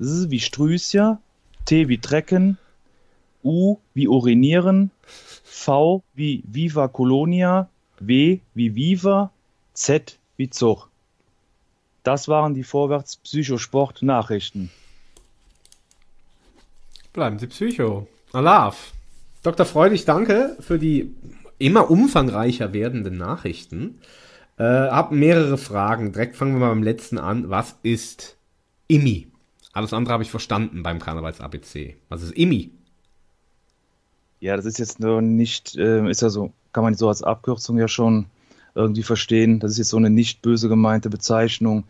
[0.00, 1.20] S wie Strüßja,
[1.64, 2.58] T wie Trecken,
[3.44, 4.90] U wie Urinieren,
[5.44, 7.68] V wie Viva Colonia,
[8.00, 9.30] W wie Viva,
[9.74, 10.88] Z wie Zug.
[12.02, 14.70] Das waren die Vorwärts-Psychosport-Nachrichten.
[17.12, 18.08] Bleiben Sie Psycho.
[18.32, 18.92] Alaf.
[19.42, 19.64] Dr.
[19.64, 21.14] Freudig, danke für die
[21.58, 24.00] immer umfangreicher werdenden Nachrichten.
[24.58, 26.12] Äh, hab mehrere Fragen.
[26.12, 27.50] Direkt fangen wir mal beim letzten an.
[27.50, 28.36] Was ist
[28.88, 29.28] IMI?
[29.72, 31.96] Alles andere habe ich verstanden beim Karnevals-ABC.
[32.08, 32.70] Was ist IMI?
[34.44, 37.78] Ja, das ist jetzt nur nicht, äh, ist ja so, kann man so als Abkürzung
[37.78, 38.26] ja schon
[38.74, 39.58] irgendwie verstehen.
[39.58, 41.84] Das ist jetzt so eine nicht böse gemeinte Bezeichnung.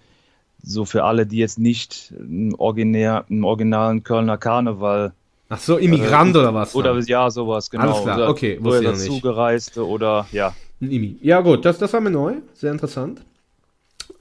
[0.62, 5.14] So für alle, die jetzt nicht im, originär, im originalen Kölner Karneval
[5.48, 6.76] Ach so, Immigrant äh, oder was?
[6.76, 7.04] Oder dann?
[7.06, 7.90] ja, sowas, genau.
[7.90, 10.54] Alles klar, Oder okay, Oder dazugereiste oder ja.
[10.78, 11.18] IMI.
[11.22, 12.34] Ja, gut, das, das war mir neu.
[12.52, 13.20] Sehr interessant.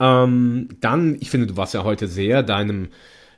[0.00, 2.88] Ähm, dann, ich finde, du warst ja heute sehr deinem,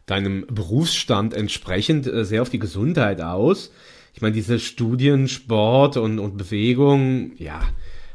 [0.07, 3.71] deinem Berufsstand entsprechend äh, sehr auf die Gesundheit aus.
[4.17, 7.61] Ich meine, diese Studien, Sport und, und Bewegung, ja,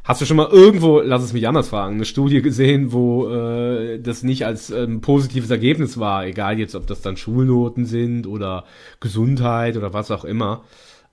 [0.03, 3.99] Hast du schon mal irgendwo, lass es mich anders fragen, eine Studie gesehen, wo äh,
[3.99, 8.65] das nicht als ähm, positives Ergebnis war, egal jetzt, ob das dann Schulnoten sind oder
[8.99, 10.63] Gesundheit oder was auch immer.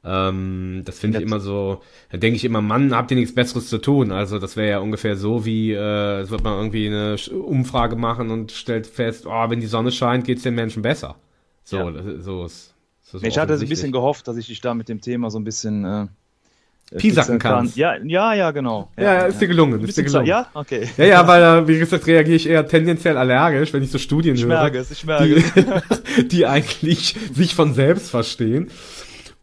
[0.05, 3.69] Ähm, das finde ich immer so, da denke ich immer, Mann, habt ihr nichts Besseres
[3.69, 4.11] zu tun?
[4.11, 8.31] Also das wäre ja ungefähr so wie, äh, es wird man irgendwie eine Umfrage machen
[8.31, 11.17] und stellt fest, oh, wenn die Sonne scheint, geht's den Menschen besser.
[11.63, 12.21] So, Ja.
[12.21, 12.75] so ist.
[13.23, 15.45] Ich hatte so ein bisschen gehofft, dass ich dich da mit dem Thema so ein
[15.45, 16.07] bisschen äh,
[16.91, 17.77] äh, Piesacken kannst.
[17.77, 18.91] Ja, ja, ja, genau.
[18.97, 20.27] Ja, ja, ist dir gelungen, ist dir gelungen.
[20.27, 20.89] Ja, okay.
[20.97, 24.35] Ja, ja, weil, äh, wie gesagt, reagiere ich eher tendenziell allergisch, wenn ich so Studien
[24.37, 24.49] Ich höre.
[24.49, 25.53] merke es, ich merke es.
[26.17, 28.71] die, die eigentlich sich von selbst verstehen.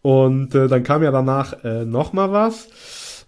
[0.02, 2.68] Und äh, dann kam ja danach äh, noch mal was.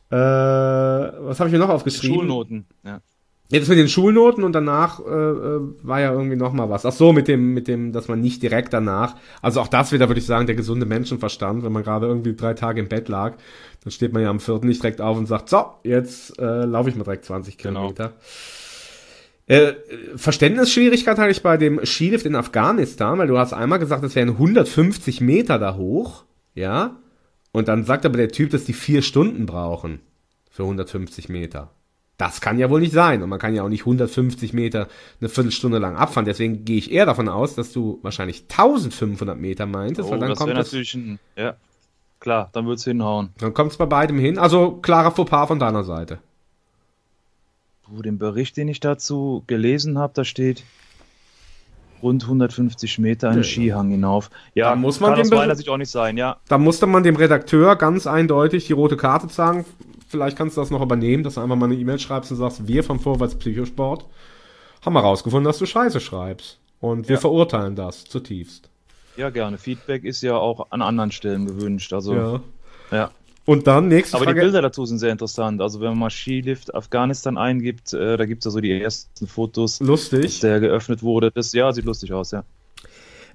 [0.09, 2.15] Äh, was habe ich mir noch aufgeschrieben?
[2.17, 2.65] Schulnoten.
[2.85, 3.01] Ja.
[3.49, 6.85] Jetzt mit den Schulnoten und danach äh, äh, war ja irgendwie noch mal was.
[6.85, 9.15] Ach so, mit dem, mit dem, dass man nicht direkt danach.
[9.41, 12.53] Also auch das wieder würde ich sagen, der gesunde Menschenverstand, wenn man gerade irgendwie drei
[12.55, 13.37] Tage im Bett lag,
[13.83, 16.89] dann steht man ja am vierten nicht direkt auf und sagt, so, jetzt äh, laufe
[16.89, 17.79] ich mal direkt 20 Genau.
[17.93, 18.13] Kilometer.
[19.45, 19.73] Äh,
[20.17, 24.29] Verständnisschwierigkeit hatte ich bei dem Skilift in Afghanistan, weil du hast einmal gesagt, es wären
[24.31, 26.97] 150 Meter da hoch, ja,
[27.53, 30.01] und dann sagt aber der Typ, dass die vier Stunden brauchen
[30.51, 31.71] für 150 Meter.
[32.17, 34.87] Das kann ja wohl nicht sein und man kann ja auch nicht 150 Meter
[35.21, 36.25] eine Viertelstunde lang abfahren.
[36.25, 40.29] Deswegen gehe ich eher davon aus, dass du wahrscheinlich 1500 Meter meintest, Oh, weil dann
[40.29, 41.55] das wäre kommt das, natürlich ein, ja,
[42.19, 43.29] klar, dann wird's hinhauen.
[43.37, 44.39] dann kommt es bei beidem hin.
[44.39, 46.17] Also klarer Fauxpas von deiner Seite.
[47.87, 50.63] Du, den Bericht, den ich dazu gelesen habe, da steht
[52.01, 53.43] rund 150 Meter einen Ja.
[53.43, 54.29] Skihang hinauf.
[54.55, 56.37] Ja, Da muss man kann den aus meiner Sicht auch nicht sein, ja.
[56.47, 59.65] Da musste man dem Redakteur ganz eindeutig die rote Karte zeigen.
[60.07, 62.67] Vielleicht kannst du das noch übernehmen, dass du einfach mal eine E-Mail schreibst und sagst,
[62.67, 64.05] wir vom Vorwärts Psychosport
[64.85, 66.59] haben herausgefunden, dass du Scheiße schreibst.
[66.79, 67.19] Und wir Ja.
[67.21, 68.69] verurteilen das zutiefst.
[69.17, 69.57] Ja, gerne.
[69.57, 71.91] Feedback ist ja auch an anderen Stellen gewünscht.
[71.91, 72.41] Also, Ja.
[72.91, 73.11] ja.
[73.45, 74.41] Und dann nächste Aber die Frage.
[74.41, 75.61] Bilder dazu sind sehr interessant.
[75.61, 79.79] Also, wenn man mal Skilift Afghanistan eingibt, äh, da gibt's ja so die ersten Fotos,
[79.79, 80.39] dass Lustig.
[80.41, 81.31] der geöffnet wurde.
[81.31, 82.43] Das, ja, sieht lustig aus, ja.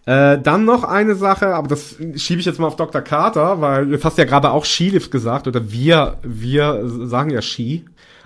[0.04, 3.02] Äh, dann noch eine Sache, aber das schiebe ich jetzt mal auf Dr.
[3.02, 7.40] Carter, weil jetzt hast du ja gerade auch Skilift gesagt oder wir, wir sagen ja
[7.40, 7.84] Ski.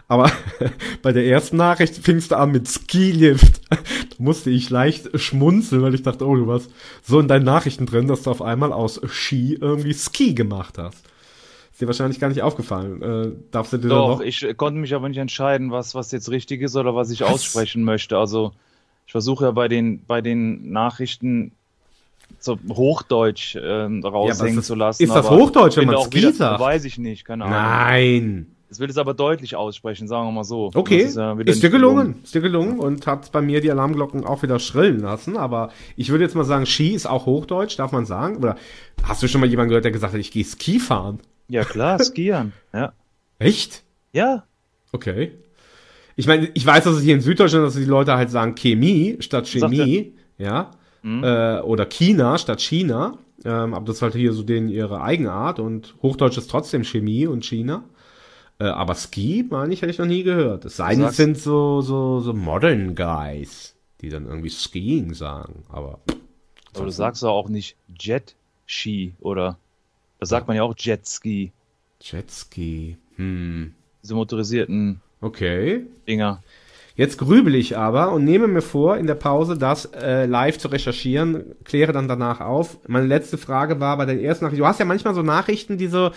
[0.08, 0.30] Aber
[1.02, 3.60] bei der ersten Nachricht fingst du an mit Skilift.
[4.18, 6.70] Da musste ich leicht schmunzeln, weil ich dachte, oh, du warst
[7.02, 11.04] so in deinen Nachrichten drin, dass du auf einmal aus Ski irgendwie Ski gemacht hast.
[11.70, 13.02] Ist dir wahrscheinlich gar nicht aufgefallen.
[13.02, 14.20] Äh, darfst du dir Doch, noch?
[14.22, 17.24] ich äh, konnte mich aber nicht entscheiden, was, was jetzt richtig ist oder was ich
[17.24, 18.16] aussprechen möchte.
[18.16, 18.52] Also,
[19.04, 21.52] ich versuche ja bei den, bei den Nachrichten
[22.38, 25.02] so Hochdeutsch ähm, raushängen ist- zu lassen.
[25.02, 26.60] ist das Hochdeutsch, wenn man Ski sagt?
[26.60, 27.56] Weiß ich nicht, keine Ahnung.
[27.58, 28.46] Nein.
[28.68, 30.70] Ich will es aber deutlich aussprechen, sagen wir mal so.
[30.74, 32.16] Okay, ist, ja wieder dir nicht gelungen.
[32.24, 35.36] Ist dir gelungen und hat bei mir die Alarmglocken auch wieder schrillen lassen.
[35.36, 38.36] Aber ich würde jetzt mal sagen, Ski ist auch Hochdeutsch, darf man sagen.
[38.38, 38.56] Oder
[39.04, 41.20] hast du schon mal jemanden gehört, der gesagt hat, ich gehe Ski fahren?
[41.48, 42.52] Ja, klar, skieren.
[42.74, 42.92] Ja.
[43.38, 43.84] Echt?
[44.12, 44.44] Ja,
[44.92, 45.32] Okay.
[46.18, 49.16] Ich meine, ich weiß, dass es hier in Süddeutschland, dass die Leute halt sagen Chemie
[49.20, 50.70] statt Chemie, ja,
[51.06, 53.18] äh, oder China statt China.
[53.44, 57.26] Ähm, aber das ist halt hier so denen ihre Eigenart und Hochdeutsch ist trotzdem Chemie
[57.26, 57.84] und China.
[58.58, 60.64] Äh, aber Ski, meine ich, hätte ich noch nie gehört.
[60.64, 65.64] Es sei denn, es sind so, so, so Modern Guys, die dann irgendwie Skiing sagen.
[65.68, 66.00] Aber
[66.76, 69.58] aber du sagst doch auch nicht Jet-Ski oder
[70.18, 71.52] da sagt man ja auch Jetski,
[72.00, 75.86] Jetski, hm, diese motorisierten okay.
[76.06, 76.42] Dinger.
[76.96, 80.68] Jetzt grübel ich aber und nehme mir vor, in der Pause das äh, live zu
[80.68, 82.78] recherchieren, kläre dann danach auf.
[82.88, 84.60] Meine letzte Frage war bei der ersten Nachricht.
[84.62, 86.10] Du hast ja manchmal so Nachrichten, die so,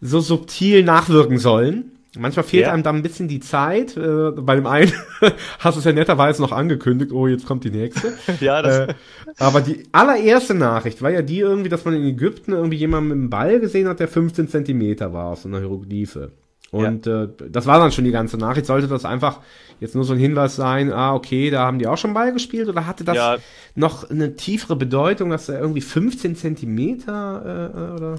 [0.00, 1.90] so subtil nachwirken sollen.
[2.16, 2.72] Manchmal fehlt Ja.
[2.72, 3.96] einem dann ein bisschen die Zeit.
[3.96, 4.92] Äh, bei dem einen
[5.58, 8.12] hast du es ja netterweise noch angekündigt, oh, jetzt kommt die nächste.
[8.40, 8.94] Ja, das, äh,
[9.38, 13.16] aber die allererste Nachricht war ja die irgendwie, dass man in Ägypten irgendwie jemanden mit
[13.16, 16.30] einem Ball gesehen hat, der 15 Zentimeter war aus so einer Hieroglyphe.
[16.72, 18.66] Und äh, das war dann schon die ganze Nachricht.
[18.66, 19.40] Sollte das einfach
[19.78, 22.68] jetzt nur so ein Hinweis sein, ah, okay, da haben die auch schon Ball gespielt?
[22.68, 23.36] Oder hatte das Ja.
[23.74, 27.42] noch eine tiefere Bedeutung, dass er irgendwie 15 Zentimeter
[27.74, 28.18] äh, äh, oder?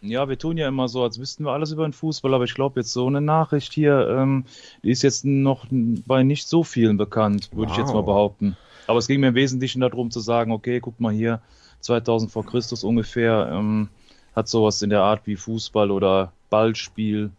[0.00, 2.54] Ja, wir tun ja immer so, als wüssten wir alles über den Fußball, aber ich
[2.54, 4.44] glaube jetzt so eine Nachricht hier, ähm,
[4.82, 8.06] die ist jetzt noch bei nicht so vielen bekannt, würde ich jetzt mal Wow.
[8.06, 8.56] behaupten.
[8.86, 11.40] Aber es ging mir im Wesentlichen darum zu sagen, okay, guck mal hier,
[11.80, 13.88] 2000 vor Christus ungefähr, ähm,
[14.36, 17.30] hat sowas in der Art wie Fußball oder Ballspiel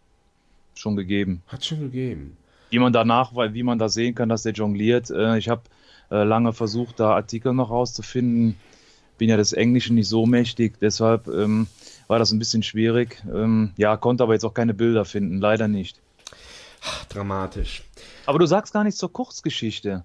[0.75, 1.41] schon gegeben.
[1.47, 2.37] Hat schon gegeben.
[2.69, 5.09] Wie man danach, weil wie man da sehen kann, dass der jongliert.
[5.09, 5.63] Äh, ich habe
[6.11, 8.55] äh, lange versucht, da Artikel noch rauszufinden.
[9.17, 11.67] Bin ja des Englischen nicht so mächtig, deshalb ähm,
[12.07, 13.23] war das ein bisschen schwierig.
[13.33, 16.01] Ähm, ja, konnte aber jetzt auch keine Bilder finden, leider nicht.
[17.09, 17.83] Dramatisch.
[18.25, 20.03] Aber du sagst gar nichts zur Kurzgeschichte.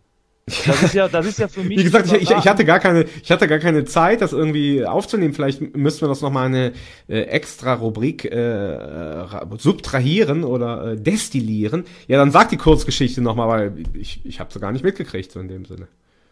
[0.66, 1.78] Das ist ja, das ist ja für mich.
[1.78, 4.84] Wie gesagt, ich, ich, ich hatte gar keine, ich hatte gar keine Zeit, das irgendwie
[4.84, 5.34] aufzunehmen.
[5.34, 6.72] Vielleicht müssten wir das nochmal eine
[7.08, 9.26] äh, extra Rubrik äh,
[9.58, 11.84] subtrahieren oder äh, destillieren.
[12.08, 15.40] Ja, dann sag die Kurzgeschichte nochmal, weil ich, ich habe sie gar nicht mitgekriegt, so
[15.40, 15.88] in dem Sinne.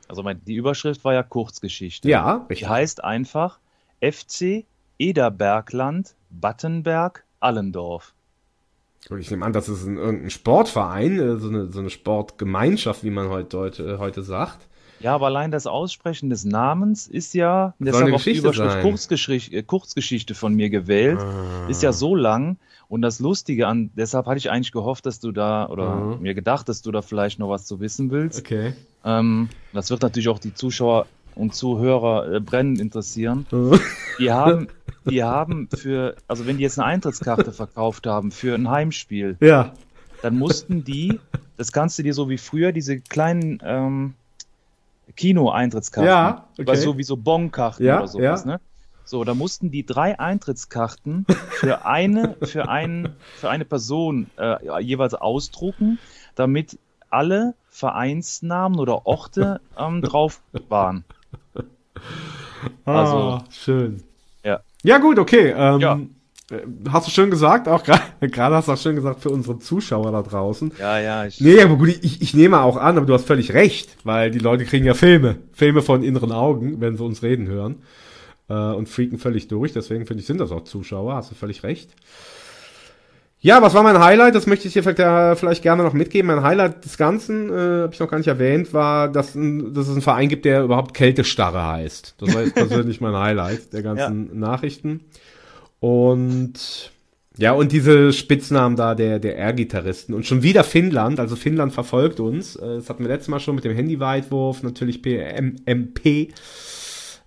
[0.09, 2.09] Also mein, die Überschrift war ja Kurzgeschichte.
[2.09, 2.69] Ja, Die richtig.
[2.69, 3.59] heißt einfach
[4.01, 4.64] FC
[4.99, 8.14] Ederbergland, Battenberg, Allendorf.
[9.19, 13.11] Ich nehme an, das ist ein, irgendein Sportverein, äh, so eine, so eine Sportgemeinschaft, wie
[13.11, 14.67] man heute, heute, heute sagt.
[15.01, 18.81] Ja, aber allein das Aussprechen des Namens ist ja, eine deshalb auch die Überschrift.
[18.83, 21.69] Kurzgeschichte, äh, Kurzgeschichte von mir gewählt, Ah.
[21.69, 22.59] ist ja so lang.
[22.89, 26.23] Und das Lustige an, deshalb hatte ich eigentlich gehofft, dass du da, oder Mhm.
[26.23, 28.41] mir gedacht, dass du da vielleicht noch was zu wissen willst.
[28.41, 28.73] Okay.
[29.05, 31.07] Ähm, das wird natürlich auch die Zuschauer
[31.39, 33.47] und Zuhörer äh, brennend interessieren.
[34.18, 34.68] Die haben,
[35.09, 39.72] die haben für, also wenn die jetzt eine Eintrittskarte verkauft haben für ein Heimspiel, Ja.
[40.22, 41.20] dann mussten die,
[41.57, 44.14] das kannst du dir so wie früher, diese kleinen ähm,
[45.16, 46.66] Kino-Eintrittskarten, Ja, okay.
[46.66, 48.53] weil so wie so Bonkarten Ja, oder sowas, ja.
[48.53, 48.61] ne?
[49.05, 55.14] So, da mussten die drei Eintrittskarten für eine, für einen, für eine Person äh, jeweils
[55.14, 55.99] ausdrucken,
[56.34, 56.78] damit
[57.09, 61.05] alle Vereinsnamen oder Orte ähm, drauf waren.
[62.84, 64.03] Also- ah, schön.
[64.44, 64.61] Ja.
[64.82, 65.55] Ja, gut, okay.
[65.57, 66.01] Ähm, Ja.
[66.51, 66.57] äh,
[66.90, 70.11] Hast du schön gesagt, auch gerade gerade hast du auch schön gesagt für unsere Zuschauer
[70.12, 70.72] da draußen.
[70.78, 73.53] Ja, ja, ich, Nee, aber gut, ich, ich nehme auch an, aber du hast völlig
[73.55, 77.46] recht, weil die Leute kriegen ja Filme, Filme von inneren Augen, wenn sie uns reden
[77.49, 77.82] hören
[78.49, 79.72] äh, und freaken völlig durch.
[79.72, 81.90] Deswegen finde ich, sind das auch Zuschauer, hast du völlig recht.
[83.41, 84.34] Ja, was war mein Highlight?
[84.34, 86.26] Das möchte ich dir vielleicht, äh, gerne noch mitgeben.
[86.26, 89.86] Mein Highlight des Ganzen, äh, habe ich noch gar nicht erwähnt, war, dass, ein, dass
[89.86, 92.16] es einen Verein gibt, der überhaupt Kältestarre heißt.
[92.18, 95.03] Das war jetzt persönlich mein Highlight der ganzen Nachrichten.
[95.78, 96.91] Und
[97.36, 100.12] ja, und diese Spitznamen da der, der Air-Gitarristen.
[100.12, 102.57] Und schon wieder Finnland, also Finnland verfolgt uns.
[102.57, 106.32] Äh, Das hatten wir letztes Mal schon mit dem Handyweitwurf, natürlich PMP.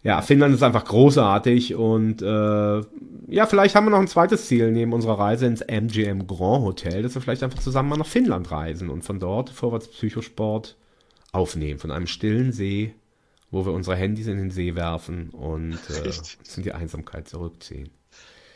[0.04, 2.82] Ja, Finnland ist einfach großartig und äh,
[3.28, 7.04] ja, vielleicht haben wir noch ein zweites Ziel neben unserer Reise ins MGM Grand Hotel,
[7.04, 10.76] dass wir vielleicht einfach zusammen mal nach Finnland reisen und von dort vorwärts Psychosport
[11.32, 12.96] aufnehmen, von einem stillen See,
[13.52, 17.90] wo wir unsere Handys in den See werfen und äh, uns in die Einsamkeit zurückziehen.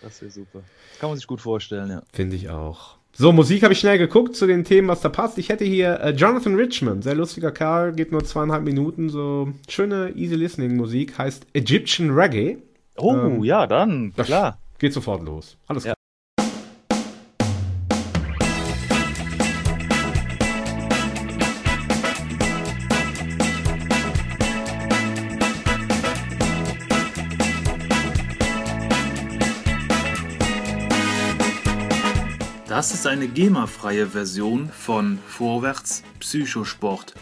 [0.02, 0.64] das wäre super.
[0.92, 2.02] Das kann man sich gut vorstellen, ja.
[2.12, 2.98] Finde ich auch.
[3.18, 5.38] So, Musik habe ich schnell geguckt zu den Themen, was da passt.
[5.38, 10.12] Ich hätte hier äh, Jonathan Richmond, sehr lustiger Kerl, geht nur zweieinhalb Minuten, so schöne
[10.16, 12.58] Easy Listening Musik, heißt Egyptian Reggae.
[12.98, 14.60] Oh, Ähm, ja, dann, klar.
[14.80, 15.56] Geht sofort los.
[15.68, 15.94] Alles Ja.
[15.94, 15.96] klar.
[15.96, 16.05] Das
[33.26, 37.16] eine GEMA-freie Version von Vorwärts Psychosport.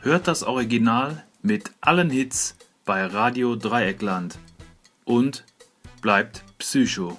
[0.00, 4.38] Hört das Original mit allen Hits bei Radio Dreieckland.
[5.04, 5.44] Und
[6.00, 7.18] bleibt Psycho.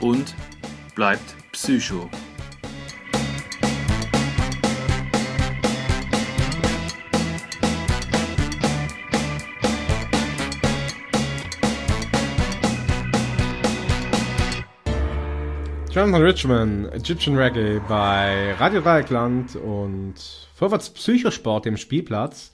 [0.00, 0.34] Und
[0.94, 2.10] bleibt Psycho.
[15.98, 20.14] Jonathan Richmond, Egyptian Reggae bei Radio Dreieckland und
[20.54, 22.52] Vorwärts Psychosport dem Spielplatz.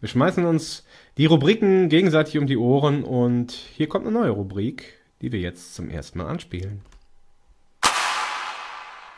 [0.00, 0.82] Wir schmeißen uns
[1.18, 5.74] die Rubriken gegenseitig um die Ohren und hier kommt eine neue Rubrik, die wir jetzt
[5.74, 6.80] zum ersten Mal anspielen.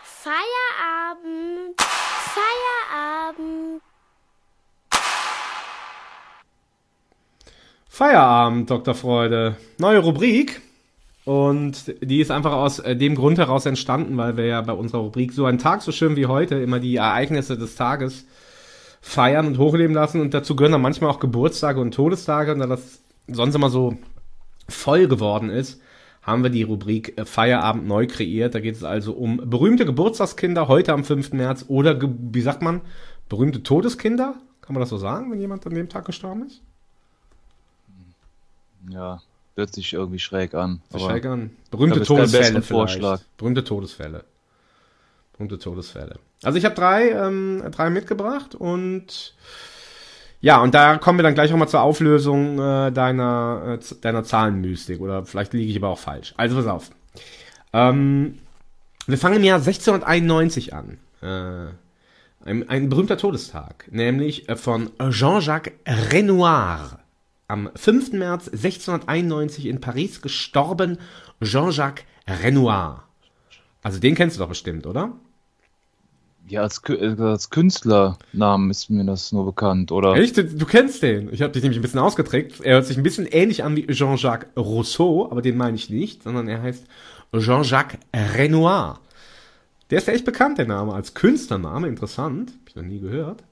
[0.02, 1.80] Feierabend,
[2.34, 3.82] Feierabend.
[7.88, 8.96] Feierabend, Dr.
[8.96, 9.56] Freude.
[9.78, 10.62] Neue Rubrik.
[11.28, 15.02] Und die ist einfach aus äh, dem Grund heraus entstanden, weil wir ja bei unserer
[15.02, 18.24] Rubrik so einen Tag so schön wie heute immer die Ereignisse des Tages
[19.02, 20.22] feiern und hochleben lassen.
[20.22, 22.52] Und dazu gehören dann manchmal auch Geburtstage und Todestage.
[22.52, 23.98] Und da das sonst immer so
[24.70, 25.82] voll geworden ist,
[26.22, 28.54] haben wir die Rubrik äh, Feierabend neu kreiert.
[28.54, 31.34] Da geht es also um berühmte Geburtstagskinder heute am 5.
[31.34, 32.80] März oder, wie sagt man,
[33.28, 34.36] berühmte Todeskinder.
[34.62, 36.62] Kann man das so sagen, wenn jemand an dem Tag gestorben ist?
[38.88, 39.20] Ja,
[39.58, 40.80] hört sich irgendwie schräg an.
[40.96, 41.50] Schräg an.
[41.70, 42.62] Berühmte Todesfälle.
[42.62, 43.20] Vorschlag.
[43.36, 44.24] Berühmte Todesfälle.
[45.32, 46.16] Berühmte Todesfälle.
[46.42, 49.34] Also ich habe drei, ähm, drei mitgebracht und
[50.40, 54.22] ja, und da kommen wir dann gleich auch mal zur Auflösung äh, deiner, äh, deiner
[54.22, 55.00] Zahlenmystik.
[55.00, 56.32] Oder vielleicht liege ich aber auch falsch.
[56.36, 56.90] Also pass auf.
[57.72, 58.38] Ähm,
[59.06, 60.98] wir fangen im Jahr 1691 an.
[61.22, 61.72] Äh,
[62.44, 65.72] ein, ein berühmter Todestag, nämlich äh, von Jean-Jacques
[66.12, 67.00] Renoir.
[67.48, 68.12] Am 5.
[68.12, 70.98] März 1691 in Paris gestorben
[71.42, 73.04] Jean-Jacques Renoir.
[73.82, 75.12] Also den kennst du doch bestimmt, oder?
[76.46, 80.14] Ja, als, äh, als Künstlernamen ist mir das nur bekannt, oder?
[80.16, 80.36] Echt?
[80.36, 81.32] Du, kennst den.
[81.32, 82.60] Ich habe dich nämlich ein bisschen ausgeträgt.
[82.60, 86.22] Er hört sich ein bisschen ähnlich an wie Jean-Jacques Rousseau, aber den meine ich nicht,
[86.22, 86.84] sondern er heißt
[87.36, 88.98] Jean-Jacques Renoir.
[89.90, 91.86] Der ist ja echt bekannt, der Name, als Künstlername.
[91.88, 92.50] Interessant.
[92.50, 93.42] Hab ich noch nie gehört.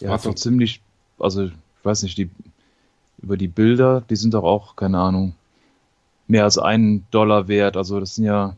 [0.00, 0.80] Ja, hat doch so- ziemlich,
[1.18, 1.52] also ich
[1.84, 2.30] weiß nicht, die
[3.22, 5.34] über die Bilder, die sind doch auch, keine Ahnung,
[6.26, 7.76] mehr als einen Dollar wert.
[7.76, 8.56] Also das sind ja,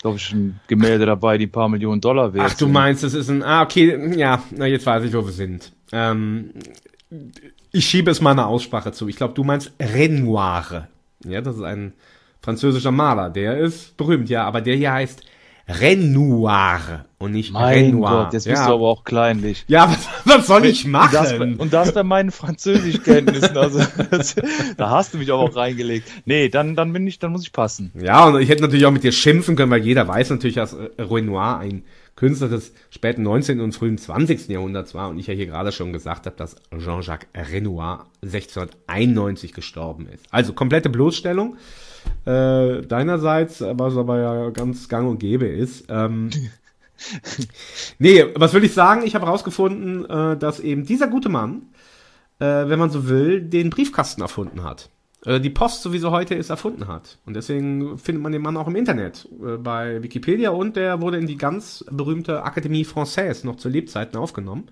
[0.00, 2.72] glaube ich, schon Gemälde dabei, die ein paar Millionen Dollar wert Ach, du sind.
[2.72, 3.42] meinst, das ist ein.
[3.42, 5.72] Ah, okay, ja, na, jetzt weiß ich, wo wir sind.
[5.92, 6.50] Ähm,
[7.72, 9.08] ich schiebe es meiner Aussprache zu.
[9.08, 10.88] Ich glaube, du meinst Renoir.
[11.24, 11.92] Ja, das ist ein
[12.40, 13.30] französischer Maler.
[13.30, 15.22] Der ist berühmt, ja, aber der hier heißt
[15.68, 18.24] Renoir und nicht Mein Renoir.
[18.24, 18.52] Gott, jetzt ja.
[18.52, 19.64] bist du aber auch kleinlich.
[19.68, 21.56] Ja, was, was soll ich Und das, machen?
[21.56, 23.80] und das bei meinen Französischkenntnissen, also
[24.76, 26.08] da hast du mich aber auch reingelegt.
[26.24, 27.92] Nee, dann, dann bin ich, dann muss ich passen.
[28.00, 30.72] Ja, und ich hätte natürlich auch mit dir schimpfen können, weil jeder weiß natürlich, dass
[30.72, 31.84] äh, Renoir ein
[32.16, 33.60] Künstler des späten 19.
[33.60, 34.48] und frühen 20.
[34.48, 40.06] Jahrhunderts war und ich ja hier gerade schon gesagt habe, dass Jean-Jacques Renoir 1691 gestorben
[40.12, 40.26] ist.
[40.30, 41.56] Also komplette Bloßstellung
[42.24, 45.86] äh, deinerseits, was aber ja ganz gang und gäbe ist.
[45.88, 46.30] Ähm,
[47.98, 49.02] nee, was will ich sagen?
[49.04, 51.62] Ich habe herausgefunden, äh, dass eben dieser gute Mann,
[52.38, 54.90] äh, wenn man so will, den Briefkasten erfunden hat.
[55.24, 57.18] Äh, die Post, so wie sie heute ist, erfunden hat.
[57.26, 61.18] Und deswegen findet man den Mann auch im Internet äh, bei Wikipedia und der wurde
[61.18, 64.68] in die ganz berühmte Akademie Française noch zu Lebzeiten aufgenommen.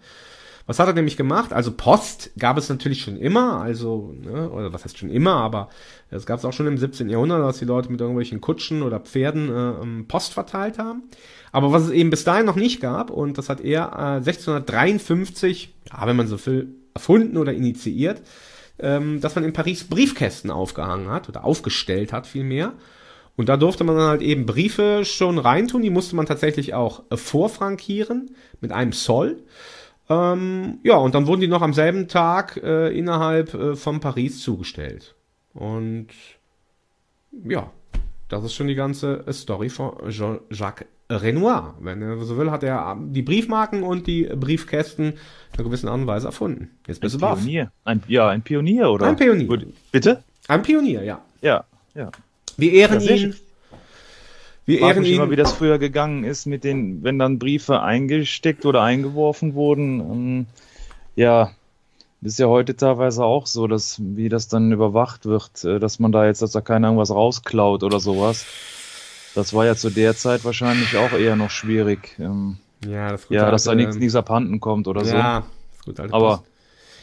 [0.69, 1.55] Was hat er nämlich gemacht?
[1.55, 5.71] Also Post gab es natürlich schon immer, also, ne, oder was heißt schon immer, aber
[6.11, 7.09] es gab es auch schon im 17.
[7.09, 11.05] Jahrhundert, dass die Leute mit irgendwelchen Kutschen oder Pferden äh, ähm, Post verteilt haben.
[11.53, 15.73] Aber was es eben bis dahin noch nicht gab, und das hat er äh, 1653,
[15.91, 18.21] ja, wenn man so will, erfunden oder initiiert,
[18.79, 22.75] ähm, dass man in Paris Briefkästen aufgehangen hat oder aufgestellt hat vielmehr.
[23.37, 27.05] Und da durfte man dann halt eben Briefe schon reintun, die musste man tatsächlich auch
[27.09, 29.45] äh, vorfrankieren mit einem Zoll.
[30.11, 34.41] Ähm, ja, und dann wurden die noch am selben Tag äh, innerhalb äh, von Paris
[34.41, 35.15] zugestellt.
[35.55, 36.09] Und
[37.45, 37.71] ja,
[38.29, 41.75] das ist schon die ganze äh, Story von Jean-Jacques Renoir.
[41.81, 45.19] Wenn er so will, hat er die Briefmarken und die Briefkästen in
[45.55, 46.71] einer gewissen Art und Weise erfunden.
[46.87, 47.39] Jetzt bist du baff.
[47.41, 47.71] Pionier.
[47.85, 49.07] Ein, ja, ein Pionier, oder?
[49.07, 49.67] Ein Pionier.
[49.91, 50.23] Bitte?
[50.49, 51.23] Ein Pionier, ja.
[51.41, 52.11] Ja, ja.
[52.57, 53.19] Wir ehren Ja, ihn.
[53.19, 53.35] schön.
[54.69, 55.31] Wir ehren mich immer, ihn.
[55.31, 60.01] wie das früher gegangen ist mit den, wenn dann Briefe eingesteckt oder eingeworfen wurden.
[60.01, 60.47] Ähm,
[61.17, 61.53] ja,
[62.21, 66.01] das ist ja heute teilweise auch so, dass wie das dann überwacht wird, äh, dass
[66.01, 68.45] man da jetzt, dass da keiner irgendwas rausklaut oder sowas.
[69.35, 72.15] Das war ja zu der Zeit wahrscheinlich auch eher noch schwierig.
[72.19, 75.17] Ähm, Ja, das gute ja, dass da nichts nichts abhanden kommt oder so.
[75.17, 75.47] Ja,
[75.87, 76.48] das alte Aber Post.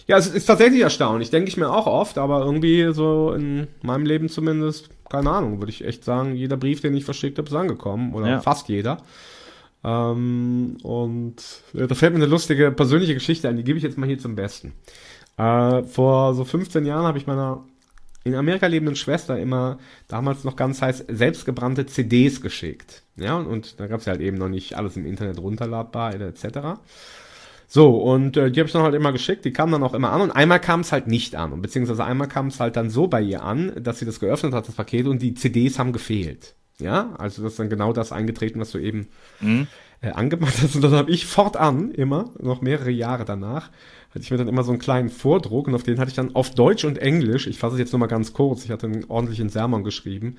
[0.07, 1.31] Ja, es ist tatsächlich erstaunlich.
[1.31, 5.71] Denke ich mir auch oft, aber irgendwie so in meinem Leben zumindest, keine Ahnung, würde
[5.71, 8.13] ich echt sagen, jeder Brief, den ich verschickt habe, ist angekommen.
[8.13, 8.41] Oder Ja.
[8.41, 8.97] fast jeder.
[9.83, 11.35] Ähm, und
[11.73, 14.19] äh, da fällt mir eine lustige persönliche Geschichte ein, die gebe ich jetzt mal hier
[14.19, 14.73] zum Besten.
[15.37, 17.63] Äh, vor so 15 Jahren habe ich meiner
[18.23, 19.77] in Amerika lebenden Schwester immer
[20.07, 23.03] damals noch ganz heiß selbstgebrannte CDs geschickt.
[23.17, 26.79] Ja, und, und da gab es halt eben noch nicht alles im Internet runterladbar etc.
[27.67, 30.11] So, und äh, die habe ich dann halt immer geschickt, die kamen dann auch immer
[30.11, 31.51] an und einmal kam es halt nicht an.
[31.51, 34.53] Und beziehungsweise einmal kam es halt dann so bei ihr an, dass sie das geöffnet
[34.53, 36.55] hat, das Paket, und die CDs haben gefehlt.
[36.79, 39.07] Ja, also das ist dann genau das eingetreten, was du eben
[39.39, 39.67] Mhm.
[40.01, 40.75] äh, angemacht hast.
[40.75, 43.71] Und dann habe ich fortan immer, noch mehrere Jahre danach,
[44.09, 46.35] hatte ich mir dann immer so einen kleinen Vordruck und auf den hatte ich dann
[46.35, 49.05] auf Deutsch und Englisch, ich fasse es jetzt nur mal ganz kurz, ich hatte einen
[49.05, 50.37] ordentlichen Sermon geschrieben.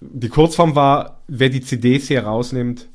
[0.00, 2.88] Die Kurzform war, wer die CDs hier rausnimmt,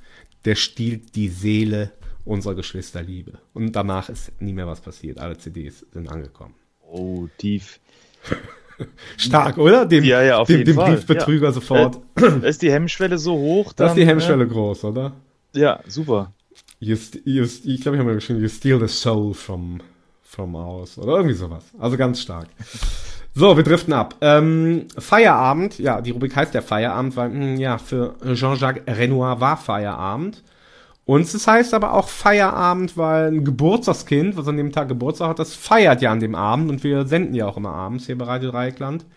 [0.46, 1.92] der stiehlt die Seele
[2.26, 3.40] unserer Geschwisterliebe.
[3.54, 5.20] Und danach ist nie mehr was passiert.
[5.20, 6.56] Alle CDs sind angekommen.
[6.82, 7.80] Oh, tief.
[9.18, 9.86] Stark, oder?
[9.86, 10.94] Dem, Ja, ja, auf dem, jeden dem Fall.
[10.94, 11.52] Briefbetrüger Ja.
[11.52, 12.00] sofort.
[12.44, 13.74] Ist die Hemmschwelle so hoch?
[13.74, 15.14] das ist die dann, Hemmschwelle groß, oder?
[15.56, 16.34] Äh, ja, super.
[16.80, 16.96] You
[17.26, 19.82] you ich glaube, ich habe mal geschrieben, you steal the soul from,
[20.24, 20.98] from ours.
[20.98, 21.66] Oder irgendwie sowas.
[21.78, 22.48] Also ganz stark.
[23.36, 24.16] So, wir driften ab.
[24.22, 29.58] Ähm, Feierabend, ja, die Rubrik heißt ja Feierabend, weil, mh, ja, für Jean-Jacques Renoir war
[29.58, 30.42] Feierabend.
[31.10, 35.40] Und es heißt aber auch Feierabend, weil ein Geburtstagskind, was an dem Tag Geburtstag hat,
[35.40, 38.26] das feiert ja an dem Abend und wir senden ja auch immer abends hier bei
[38.26, 39.08] Radio Dreieckland,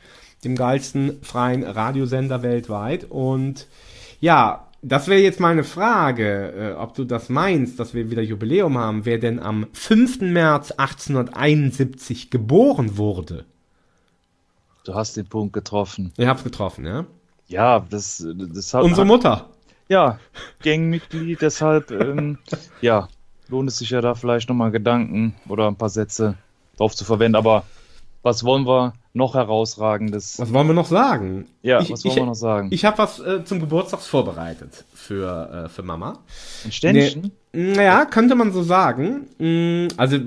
[0.43, 3.05] dem geilsten freien Radiosender weltweit.
[3.11, 3.68] Und
[4.20, 8.22] ja, das wäre jetzt mal eine Frage, äh, ob du das meinst, dass wir wieder
[8.22, 10.22] Jubiläum haben, wer denn am 5.
[10.22, 13.45] März 1871 geboren wurde.
[14.84, 16.11] Du hast den Punkt getroffen.
[16.16, 17.05] Ihr habt's getroffen, ja?
[17.49, 18.82] Ja, das, das hat.
[18.82, 19.51] Unsere Mutter.
[19.89, 20.18] Ja,
[20.64, 22.39] Gangmitglied, deshalb, ähm,
[22.80, 23.09] ja,
[23.49, 26.37] lohnt es sich ja da vielleicht nochmal Gedanken oder ein paar Sätze
[26.76, 27.64] drauf zu verwenden, aber
[28.22, 30.39] was wollen wir noch herausragendes?
[30.39, 31.47] Was wollen wir noch sagen?
[31.62, 32.68] Ja, ich, was wollen ich, wir noch sagen?
[32.70, 36.20] Ich habe was äh, zum Geburtstag vorbereitet für, äh, für Mama.
[36.64, 37.33] Ein Ständchen?
[37.53, 39.26] Nee, naja, könnte man so sagen.
[39.39, 40.18] Mm, Also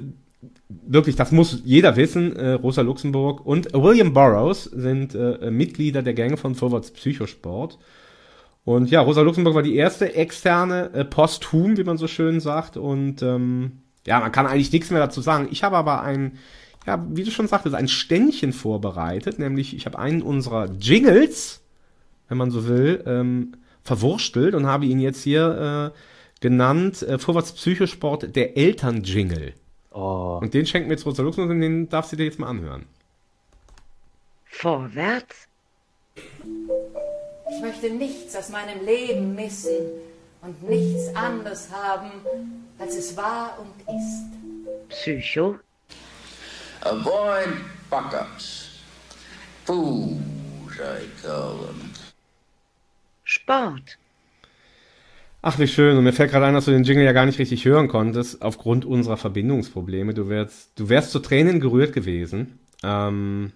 [0.69, 2.35] wirklich, das muss jeder wissen.
[2.35, 7.79] Äh, Rosa Luxemburg und William Burroughs sind äh, Mitglieder der Gänge von Vorwärts Psychosport.
[8.65, 12.77] Und ja, Rosa Luxemburg war die erste externe äh, posthum, wie man so schön sagt.
[12.77, 15.47] Und ähm, ja, man kann eigentlich nichts mehr dazu sagen.
[15.51, 16.39] Ich habe aber ein,
[16.87, 19.37] ja, wie du schon sagtest, ein Ständchen vorbereitet.
[19.37, 21.61] Nämlich, ich habe einen unserer Jingles,
[22.27, 23.53] wenn man so will, ähm,
[23.83, 25.99] verwurstelt und habe ihn jetzt hier äh,
[26.41, 29.53] genannt äh, Vorwärts Psychosport, der Elternjingle.
[29.91, 32.47] Oh, Und den schenkt mir jetzt Rosa Luxemburg und den darfst du dir jetzt mal
[32.47, 32.85] anhören.
[34.45, 35.47] Vorwärts,
[37.49, 39.75] Ich möchte nichts aus meinem Leben missen
[40.41, 42.11] und nichts anderes haben,
[42.79, 44.89] als es war und ist.
[44.89, 45.59] Psycho,
[46.81, 47.49] Avoid
[47.89, 48.79] fuck-ups.
[49.65, 50.19] Fools,
[50.79, 51.91] I call them.
[53.23, 53.97] Sport,
[55.47, 55.95] Ach, wie schön.
[55.95, 58.41] Und mir fällt gerade ein, dass du den Jingle ja gar nicht richtig hören konntest,
[58.41, 60.15] aufgrund unserer Verbindungsprobleme.
[60.15, 62.57] Du wärst, du wärst zu Tränen gerührt gewesen.
[62.81, 63.51] Ähm,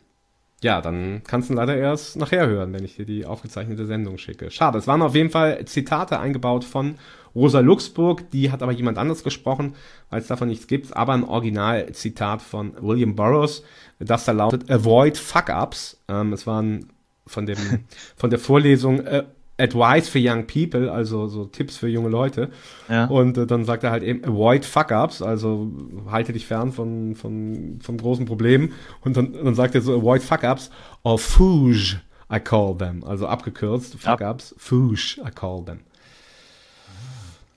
[0.61, 4.51] ja, dann kannst du leider erst nachher hören, wenn ich dir die aufgezeichnete Sendung schicke.
[4.51, 4.77] Schade.
[4.77, 6.95] Es waren auf jeden Fall Zitate eingebaut von
[7.33, 8.29] Rosa Luxemburg.
[8.31, 9.75] Die hat aber jemand anderes gesprochen,
[10.09, 10.95] weil es davon nichts gibt.
[10.95, 13.63] Aber ein Originalzitat von William Burroughs,
[13.99, 16.01] das da lautet, avoid fuck-ups.
[16.09, 16.89] Ähm, es waren
[17.25, 17.57] von dem,
[18.17, 19.23] von der Vorlesung, äh,
[19.59, 22.49] Advice for Young People, also so Tipps für junge Leute.
[22.87, 23.05] Ja.
[23.05, 25.71] Und äh, dann sagt er halt eben avoid fuck-ups, also
[26.09, 28.73] halte dich fern von, von, von großen Problemen.
[29.01, 30.69] Und dann, dann sagt er so avoid fuck-ups
[31.03, 32.01] or fooge,
[32.31, 33.03] I call them.
[33.03, 35.79] Also abgekürzt, fuck-ups, fooge, I call them.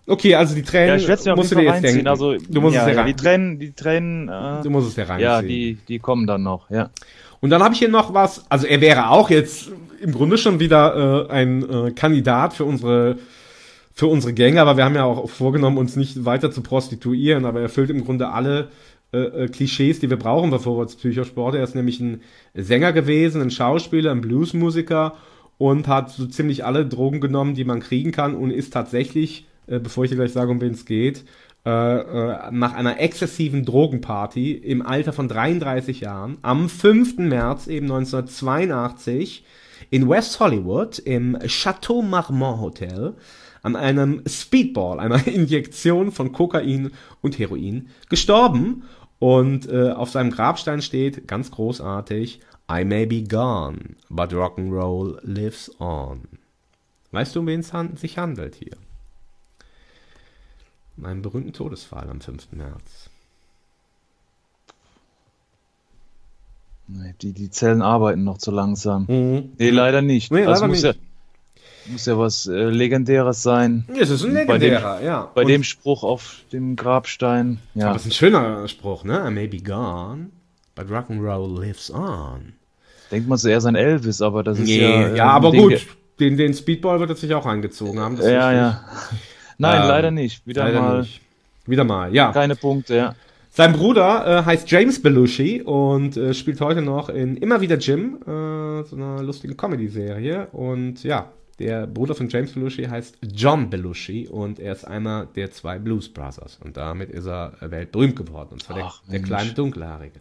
[0.06, 2.08] Okay, also die Tränen ja, ich mir musst du dir jetzt denken.
[2.08, 4.94] Also, du musst ja, es ja, rein, die Tränen, die Tränen, äh, du musst es
[4.96, 5.30] dir reinziehen.
[5.30, 6.90] ja, die, die kommen dann noch, ja.
[7.42, 10.60] Und dann habe ich hier noch was, also er wäre auch jetzt im Grunde schon
[10.60, 13.18] wieder äh, ein äh, Kandidat für unsere
[13.94, 17.58] für unsere Gänge, aber wir haben ja auch vorgenommen, uns nicht weiter zu prostituieren, aber
[17.58, 18.70] er erfüllt im Grunde alle
[19.12, 21.54] äh, äh, Klischees, die wir brauchen bei Vorwärts Psychosport.
[21.56, 22.22] Er ist nämlich ein
[22.54, 25.16] Sänger gewesen, ein Schauspieler, ein Bluesmusiker
[25.58, 29.80] und hat so ziemlich alle Drogen genommen, die man kriegen kann und ist tatsächlich, äh,
[29.80, 31.24] bevor ich dir gleich sage, um wen es geht,
[31.64, 37.18] nach einer exzessiven Drogenparty im Alter von 33 Jahren am 5.
[37.18, 39.44] März eben 1982
[39.90, 43.14] in West Hollywood im Chateau Marmont Hotel
[43.62, 46.90] an einem Speedball, einer Injektion von Kokain
[47.20, 48.84] und Heroin gestorben.
[49.18, 52.40] Und äh, auf seinem Grabstein steht ganz großartig,
[52.70, 56.22] I may be gone, but Rock'n'Roll lives on.
[57.12, 58.76] Weißt du, um wen es han sich handelt hier?
[60.96, 62.48] Meinen berühmten Todesfall am 5.
[62.52, 63.08] März.
[67.22, 69.06] Die, die Zellen arbeiten noch zu langsam.
[69.08, 69.52] Mhm.
[69.58, 70.30] Nee, leider nicht.
[70.30, 70.84] Nee, das muss, nicht.
[70.84, 70.92] Ja,
[71.92, 73.86] muss ja was äh, Legendäres sein.
[73.98, 75.30] Es ist ein Bei dem- legendärer, ja.
[75.34, 77.60] Bei Und- dem Spruch auf dem Grabstein.
[77.74, 77.86] Ja.
[77.86, 79.24] Aber es ist ein schöner Spruch, ne?
[79.26, 80.26] I may be gone,
[80.74, 82.52] but Rock'n'Roll lives on.
[83.10, 85.14] Denkt man zuerst an Elvis, aber das ist Nee, ja.
[85.14, 85.86] ja, ähm, aber den gut.
[86.20, 88.18] Den, den Speedball wird er sich auch eingezogen haben.
[88.20, 88.84] Ja, ja.
[89.58, 90.46] Nein, Ähm, leider nicht.
[90.46, 91.20] Wieder Leider mal nicht.
[91.66, 92.32] Wieder mal, ja.
[92.32, 93.14] keine Punkte, ja.
[93.50, 98.16] Sein Bruder äh, heißt James Belushi und äh, spielt heute noch in Immer wieder Jim,
[98.22, 100.46] äh, so einer lustigen Comedy-Serie.
[100.52, 105.50] Und ja, der Bruder von James Belushi heißt John Belushi und er ist einer der
[105.50, 106.58] zwei Blues Brothers.
[106.64, 108.48] Und damit ist er äh, weltberühmt geworden.
[108.52, 109.28] Und zwar der, Ach, der Mensch.
[109.28, 110.20] kleine Dunkelhaarige.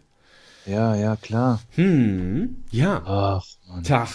[0.66, 1.60] Ja, ja, klar.
[1.74, 3.02] Hm, ja.
[3.04, 3.82] Ach, Mann.
[3.82, 4.08] Tag.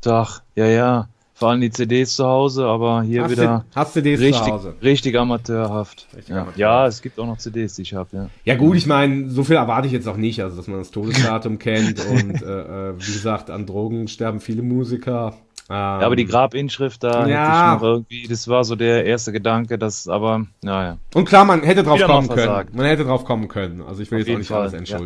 [0.00, 1.08] Tag, ja, ja.
[1.42, 4.44] Vor allem die CDs zu Hause, aber hier Hast wieder du, hast das richtig, zu
[4.46, 4.74] Hause?
[4.80, 6.06] richtig amateurhaft.
[6.14, 6.42] Richtig ja.
[6.42, 6.56] amateurhaft.
[6.58, 8.28] ja, es gibt auch noch CDs, die ich habe, ja.
[8.44, 10.92] Ja gut, ich meine, so viel erwarte ich jetzt auch nicht, also dass man das
[10.92, 15.34] Todesdatum kennt und äh, äh, wie gesagt, an Drogen sterben viele Musiker.
[15.68, 17.44] Ähm, Ja, aber die Grabinschrift da Ja.
[17.44, 20.98] hätte ich noch irgendwie, das war so der erste Gedanke, das aber, naja.
[21.12, 22.68] Und klar, man hätte drauf Wieder kommen können.
[22.72, 23.82] Man hätte drauf kommen können.
[23.82, 24.98] Also ich will Auf jetzt auch nicht Fall, alles ja.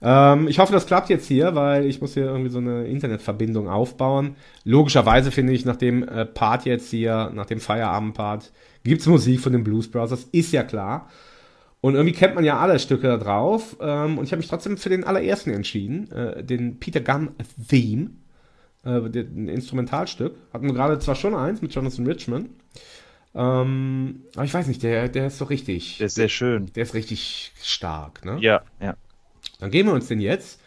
[0.00, 3.68] Ähm, ich hoffe, das klappt jetzt hier, weil ich muss hier irgendwie so eine Internetverbindung
[3.68, 4.36] aufbauen.
[4.64, 8.52] Logischerweise finde ich, nach dem äh, Part jetzt hier, nach dem Feierabendpart,
[8.84, 11.08] gibt's Musik von den Blues Brothers, ist ja klar.
[11.80, 13.76] Und irgendwie kennt man ja alle Stücke da drauf.
[13.80, 17.30] Ähm, und ich habe mich trotzdem für den allerersten entschieden, äh, den Peter Gunn
[17.68, 18.10] Theme,
[18.84, 20.34] äh, ein Instrumentalstück.
[20.52, 22.48] Hatten wir gerade zwar schon eins mit Jonathan Richman.
[23.34, 25.98] Ähm, aber ich weiß nicht, der, der ist so richtig.
[25.98, 26.66] Der ist sehr schön.
[26.74, 28.38] Der ist richtig stark, ne?
[28.40, 28.96] Ja, ja.
[29.58, 30.60] Dann geben wir uns den jetzt.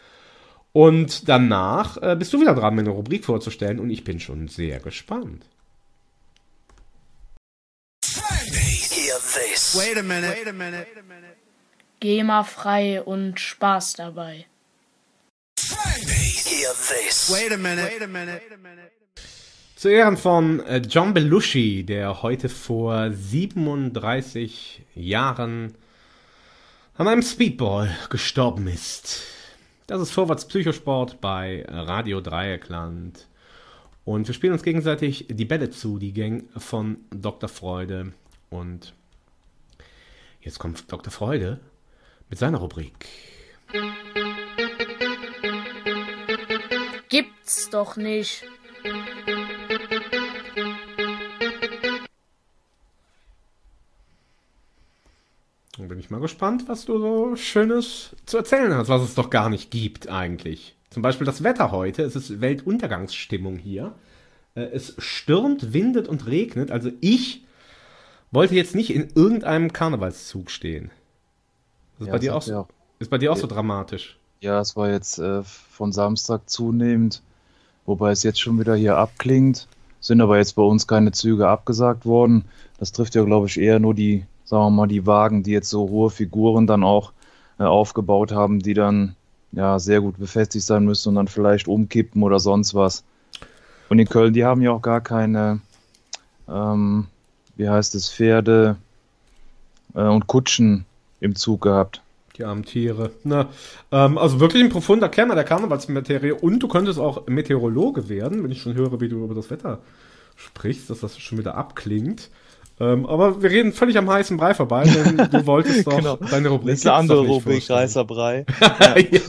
[0.72, 3.78] Und danach äh, bist du wieder dran, mir eine Rubrik vorzustellen.
[3.78, 5.44] Und ich bin schon sehr gespannt.
[12.00, 14.46] GEMA frei und Spaß dabei.
[17.28, 17.84] Wait a minute.
[17.84, 18.42] Wait a minute.
[19.76, 25.74] Zu Ehren von äh, John Belushi, der heute vor 37 Jahren
[27.02, 29.22] an einem Speedball gestorben ist.
[29.88, 33.26] Das ist Vorwärts Psychosport bei Radio Dreieckland.
[34.04, 37.48] Und wir spielen uns gegenseitig die Bälle zu, die Gang von Dr.
[37.48, 38.12] Freude.
[38.50, 38.94] Und
[40.42, 41.12] jetzt kommt Dr.
[41.12, 41.58] Freude
[42.30, 43.08] mit seiner Rubrik.
[47.08, 48.44] Gibt's doch nicht.
[55.82, 59.30] Dann bin ich mal gespannt, was du so Schönes zu erzählen hast, was es doch
[59.30, 60.76] gar nicht gibt eigentlich.
[60.90, 62.02] Zum Beispiel das Wetter heute.
[62.04, 63.92] Es ist Weltuntergangsstimmung hier.
[64.54, 66.70] Äh, Es stürmt, windet und regnet.
[66.70, 67.42] Also ich
[68.30, 70.92] wollte jetzt nicht in irgendeinem Karnevalszug stehen.
[71.98, 72.66] Ist, Ja, bei, das dir auch, so- ja
[73.00, 74.16] ist bei dir auch so dramatisch?
[74.40, 77.22] Ja, es war jetzt äh, von Samstag zunehmend,
[77.86, 79.66] wobei es jetzt schon wieder hier abklingt.
[79.98, 82.44] Sind aber jetzt bei uns keine Züge abgesagt worden.
[82.78, 85.70] Das trifft ja, glaube ich, eher nur die, sagen wir mal, die Wagen, die jetzt
[85.70, 87.14] so hohe Figuren dann auch
[87.58, 89.16] äh, aufgebaut haben, die dann
[89.52, 93.02] ja sehr gut befestigt sein müssen und dann vielleicht umkippen oder sonst was.
[93.88, 95.60] Und in Köln, die haben ja auch gar keine,
[96.50, 97.06] ähm,
[97.56, 98.76] wie heißt es, Pferde
[99.94, 100.84] äh, und Kutschen
[101.20, 102.02] im Zug gehabt.
[102.36, 103.10] Die armen Tiere.
[103.24, 103.48] Na,
[103.90, 106.32] ähm, also wirklich ein profunder Kenner der Karnevalsmaterie.
[106.32, 109.78] Und du könntest auch Meteorologe werden, wenn ich schon höre, wie du über das Wetter
[110.36, 112.28] sprichst, dass das schon wieder abklingt.
[112.82, 116.16] Ähm, aber wir reden völlig am heißen Brei vorbei, denn du wolltest doch Genau.
[116.16, 116.70] deine Rubrik.
[116.72, 117.78] Das ist eine andere Rubrik, vorstellen.
[117.78, 118.44] Reißerbrei.
[119.12, 119.20] ja.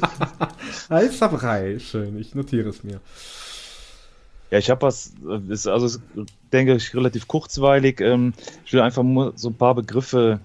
[0.89, 1.77] Heißer Brei.
[1.77, 2.99] Schön, ich notiere es mir.
[4.49, 5.13] Ja, ich habe was,
[5.49, 6.01] ist also ist,
[6.51, 8.01] denke ich relativ kurzweilig.
[8.01, 8.33] Ähm,
[8.65, 10.39] ich will einfach nur so ein paar Begriffe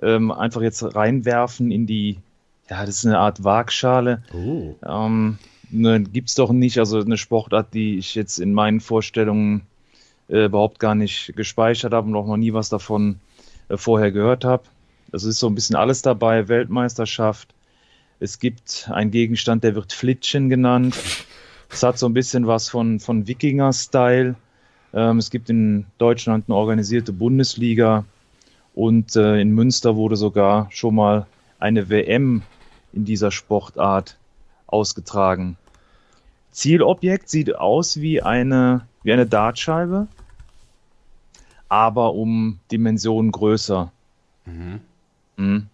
[0.00, 2.16] ähm, einfach jetzt reinwerfen in die,
[2.70, 4.22] ja, das ist eine Art Waagschale.
[4.32, 4.74] Oh.
[4.82, 5.38] Ähm,
[5.70, 9.62] ne, gibt's doch nicht, also eine Sportart, die ich jetzt in meinen Vorstellungen
[10.28, 13.20] äh, überhaupt gar nicht gespeichert habe und auch noch nie was davon
[13.68, 14.64] äh, vorher gehört habe.
[15.12, 17.54] Es ist so ein bisschen alles dabei, Weltmeisterschaft.
[18.18, 20.96] Es gibt einen Gegenstand, der wird Flitschen genannt.
[21.70, 24.34] Es hat so ein bisschen was von, von Wikinger-Style.
[24.94, 28.04] Ähm, es gibt in Deutschland eine organisierte Bundesliga
[28.74, 31.26] und äh, in Münster wurde sogar schon mal
[31.58, 32.42] eine WM
[32.92, 34.16] in dieser Sportart
[34.66, 35.56] ausgetragen.
[36.50, 40.08] Zielobjekt sieht aus wie eine, wie eine Dartscheibe,
[41.68, 43.92] aber um Dimensionen größer.
[45.36, 45.66] Mhm.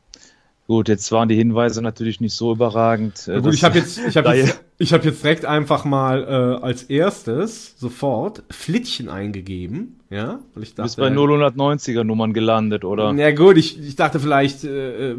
[0.66, 3.26] Gut, jetzt waren die Hinweise natürlich nicht so überragend.
[3.28, 6.22] äh, Na gut, ich habe jetzt, ich habe jetzt, ich habe jetzt direkt einfach mal
[6.22, 12.34] äh, als erstes sofort Flittchen eingegeben, ja, weil ich Du bist dachte, bei 090er Nummern
[12.34, 13.12] gelandet, oder?
[13.14, 15.16] Ja gut, ich, ich dachte vielleicht äh, äh,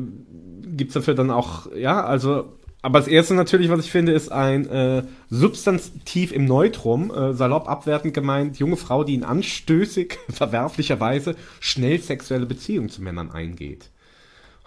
[0.76, 2.54] gibt's dafür dann auch, ja, also,
[2.84, 7.68] aber das erste natürlich, was ich finde, ist ein äh, Substantiv im Neutrum, äh, salopp
[7.70, 13.90] abwertend gemeint, junge Frau, die in anstößig, verwerflicherweise schnell sexuelle Beziehungen zu Männern eingeht.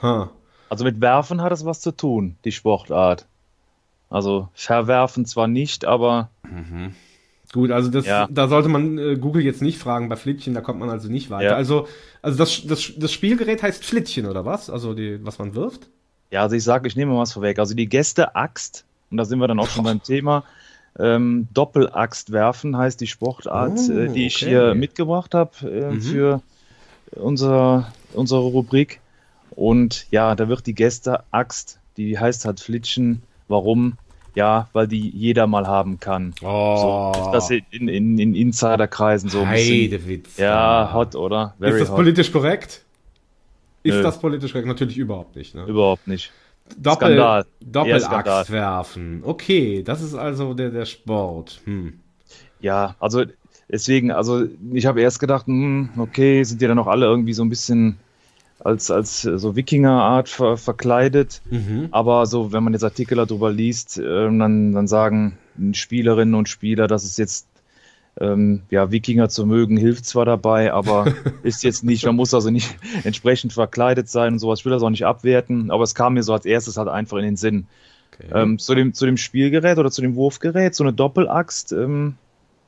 [0.00, 0.28] Huh.
[0.70, 3.26] Also mit Werfen hat es was zu tun, die Sportart.
[4.08, 6.30] Also verwerfen zwar nicht, aber
[7.52, 8.28] Gut, also das, Ja.
[8.30, 11.30] da sollte man äh, Google jetzt nicht fragen bei Flittchen, da kommt man also nicht
[11.30, 11.50] weiter.
[11.50, 11.56] Ja.
[11.56, 11.86] Also,
[12.22, 14.70] also das, das, das Spielgerät heißt Flittchen oder was?
[14.70, 15.88] Also die, was man wirft?
[16.30, 17.58] Ja, also ich sage, ich nehme mal was vorweg.
[17.58, 20.44] Also die Gäste-Axt, und da sind wir dann auch schon beim Thema,
[20.98, 24.46] ähm, Doppelaxt werfen heißt die Sportart, Oh, äh, die ich okay.
[24.50, 26.00] hier mitgebracht habe äh, Mhm.
[26.00, 26.40] für
[27.12, 29.00] unser, unsere Rubrik.
[29.50, 33.22] Und ja, da wird die Gäste-Axt, die heißt halt Flitschen.
[33.48, 33.96] Warum?
[34.34, 36.34] Ja, weil die jeder mal haben kann.
[36.42, 37.12] Oh.
[37.14, 39.92] So das in, in, in Insiderkreisen so ein bisschen.
[39.92, 40.36] Heidewitz.
[40.36, 41.54] Ja, hot, oder?
[41.60, 41.96] ist das hot.
[41.96, 42.84] politisch korrekt?
[43.86, 44.02] Ist Nö.
[44.02, 44.68] das politisch korrekt?
[44.68, 45.54] Natürlich überhaupt nicht.
[45.54, 45.64] Ne?
[45.64, 46.32] Überhaupt nicht.
[46.76, 47.46] Doppel, Skandal.
[47.64, 49.22] Doppelaxt werfen.
[49.24, 51.60] Okay, das ist also der, der Sport.
[51.64, 52.00] Hm.
[52.60, 53.24] Ja, also
[53.68, 57.44] deswegen, also ich habe erst gedacht, hm, okay, sind die dann auch alle irgendwie so
[57.44, 57.98] ein bisschen
[58.58, 61.40] als, als äh, so Wikinger-Art ver verkleidet.
[61.50, 61.88] Mhm.
[61.92, 65.38] Aber so, wenn man jetzt Artikel darüber liest, ähm, dann, dann sagen
[65.72, 67.46] Spielerinnen und Spieler, dass es jetzt
[68.20, 71.12] ähm, ja, Wikinger zu mögen, hilft zwar dabei, aber
[71.42, 74.60] ist jetzt nicht, man muss also nicht entsprechend verkleidet sein und sowas.
[74.60, 77.18] Ich will das auch nicht abwerten, aber es kam mir so als erstes halt einfach
[77.18, 77.66] in den Sinn.
[78.14, 78.28] Okay.
[78.32, 82.14] Ähm, zu, dem, zu dem Spielgerät oder zu dem Wurfgerät, so eine Doppelaxt, ähm,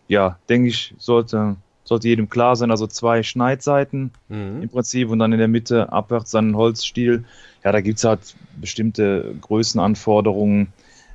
[0.07, 2.71] ja, denke ich, sollte, sollte jedem klar sein.
[2.71, 4.63] Also zwei Schneidseiten Mhm.
[4.63, 7.25] im Prinzip und dann in der Mitte abwärts dann ein Holzstiel.
[7.65, 8.21] Ja, da gibt's halt
[8.61, 10.69] bestimmte Größenanforderungen,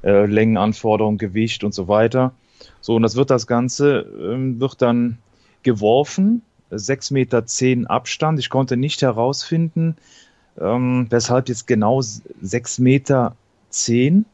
[0.03, 2.33] äh, Längenanforderungen, Gewicht und so weiter.
[2.83, 5.17] So, und das wird das Ganze, ähm, wird dann
[5.63, 8.39] geworfen, 6,10 Meter zehn Abstand.
[8.39, 9.95] Ich konnte nicht herausfinden,
[10.59, 13.35] ähm, weshalb jetzt genau 6,10 Meter.
[13.69, 14.25] Zehn.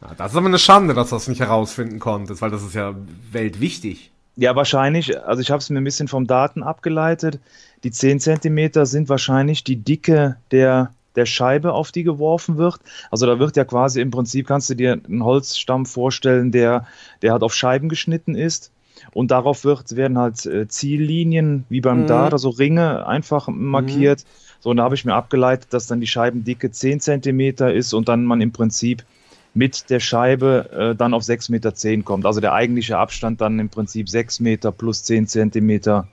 [0.00, 2.74] Ja, das ist aber eine Schande, dass du das nicht herausfinden konntest, weil das ist
[2.74, 2.94] ja
[3.30, 4.10] weltwichtig.
[4.36, 7.38] Ja, wahrscheinlich, also ich habe es mir ein bisschen vom Daten abgeleitet.
[7.84, 12.80] Die 10 Zentimeter sind wahrscheinlich die Dicke der, der Scheibe, auf die geworfen wird.
[13.10, 16.86] Also da wird ja quasi im Prinzip, kannst du dir einen Holzstamm vorstellen, der,
[17.22, 18.70] der halt auf Scheiben geschnitten ist.
[19.12, 22.06] Und darauf wird, werden halt äh, Ziellinien wie beim Mhm.
[22.06, 24.24] Dart, also Ringe einfach markiert.
[24.60, 28.08] So, und da habe ich mir abgeleitet, dass dann die Scheibendicke 10 Zentimeter ist und
[28.08, 29.04] dann man im Prinzip
[29.52, 32.26] mit der Scheibe äh, dann auf 6,10 Meter kommt.
[32.26, 36.08] Also der eigentliche Abstand dann im Prinzip 6 Meter plus 10 Zentimeter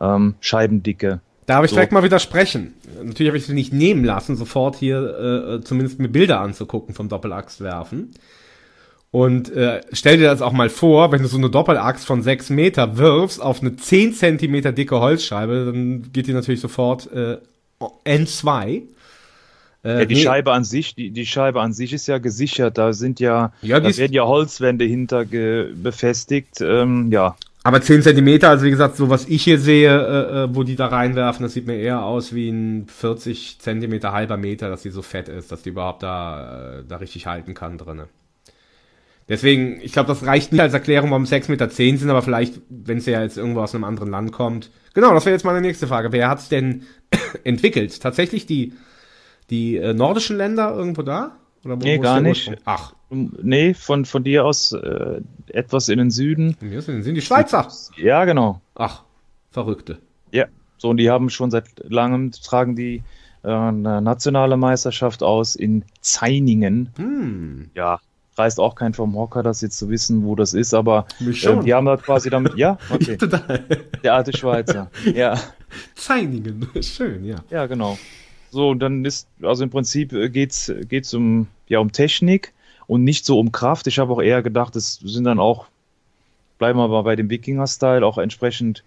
[0.00, 1.20] ähm, Scheibendicke.
[1.50, 1.74] Darf ich So.
[1.74, 2.74] direkt mal widersprechen?
[3.02, 7.08] Natürlich habe ich es nicht nehmen lassen, sofort hier äh, zumindest mir Bilder anzugucken vom
[7.08, 8.12] Doppelachswerfen.
[9.10, 12.50] Und äh, stell dir das auch mal vor, wenn du so eine Doppelaxt von 6
[12.50, 17.38] Meter wirfst auf eine 10 Zentimeter dicke Holzscheibe, dann geht die natürlich sofort äh,
[18.06, 18.82] N2.
[19.82, 22.78] Äh, Ja, die nee, Scheibe an sich, die, die Scheibe an sich ist ja gesichert.
[22.78, 26.60] Da sind ja, Ja, da werden ja Holzwände hinter befestigt.
[26.60, 30.54] Ähm, ja, Aber 10 Zentimeter, also wie gesagt, so was ich hier sehe, äh, äh,
[30.54, 34.70] wo die da reinwerfen, das sieht mir eher aus wie ein 40 Zentimeter halber Meter,
[34.70, 38.08] dass die so fett ist, dass die überhaupt da, äh, da richtig halten kann drinne.
[39.28, 42.98] Deswegen, ich glaube, das reicht nicht als Erklärung, warum 6,10 Meter sind, aber vielleicht, wenn
[42.98, 44.70] es ja jetzt irgendwo aus einem anderen Land kommt.
[44.94, 46.10] Genau, das wäre jetzt meine nächste Frage.
[46.12, 46.82] Wer hat's denn
[47.44, 48.00] entwickelt?
[48.00, 48.72] Tatsächlich die,
[49.50, 51.36] die äh, nordischen Länder irgendwo da?
[51.64, 52.48] Oder wo, nee, gar nicht.
[52.48, 52.64] Ursprung?
[52.64, 56.56] Ach, Nee, von, von dir aus äh, etwas in den Süden.
[56.60, 57.68] wir sind, sind die Schweizer.
[57.96, 58.60] Ja, genau.
[58.76, 59.02] Ach,
[59.50, 59.98] Verrückte.
[60.30, 60.46] Ja,
[60.78, 63.02] so und die haben schon seit langem tragen die
[63.42, 66.90] äh, eine nationale Meisterschaft aus in Zeiningen.
[66.96, 67.70] Hm.
[67.74, 68.00] Ja,
[68.36, 71.74] reißt auch kein vom Hocker, das jetzt zu wissen, wo das ist, aber äh, die
[71.74, 73.64] haben da quasi damit, ja, okay, Total.
[74.02, 74.90] der alte Schweizer.
[75.14, 75.38] Ja,
[75.94, 76.68] Zeiningen.
[76.82, 77.36] Schön, ja.
[77.50, 77.98] ja, genau.
[78.50, 82.52] So, und dann ist, also im Prinzip äh, geht's, geht's um, ja, um Technik
[82.90, 83.86] und nicht so um Kraft.
[83.86, 85.66] Ich habe auch eher gedacht, es sind dann auch,
[86.58, 88.82] bleiben wir mal bei dem Wikinger-Style, auch entsprechend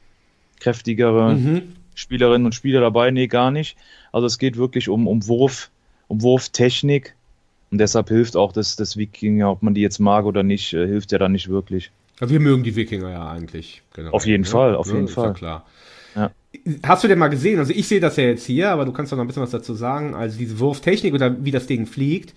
[0.60, 1.62] kräftigere Mhm.
[1.96, 3.12] Spielerinnen und Spieler dabei.
[3.12, 3.78] Nee, gar nicht.
[4.12, 5.70] Also es geht wirklich um, um Wurf,
[6.10, 7.16] um Wurftechnik.
[7.72, 10.86] Und deshalb hilft auch das, das Wikinger, ob man die jetzt mag oder nicht, äh,
[10.86, 11.92] hilft ja dann nicht wirklich.
[12.20, 13.84] Wir mögen die Wikinger ja eigentlich.
[13.94, 14.50] generell, Auf jeden ne?
[14.50, 15.34] Fall, auf jeden ist Ja Fall.
[15.34, 15.66] klar.
[16.16, 16.32] Ja.
[16.86, 19.12] Hast du denn mal gesehen, also ich sehe das ja jetzt hier, aber du kannst
[19.12, 22.34] doch noch ein bisschen was dazu sagen, also diese Wurftechnik oder wie das Ding fliegt,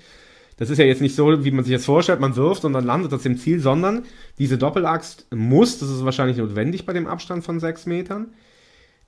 [0.57, 2.85] das ist ja jetzt nicht so, wie man sich das vorstellt, man wirft und dann
[2.85, 4.05] landet das im Ziel, sondern
[4.39, 8.29] diese Doppelaxt muss, das ist wahrscheinlich notwendig bei dem Abstand von sechs Metern,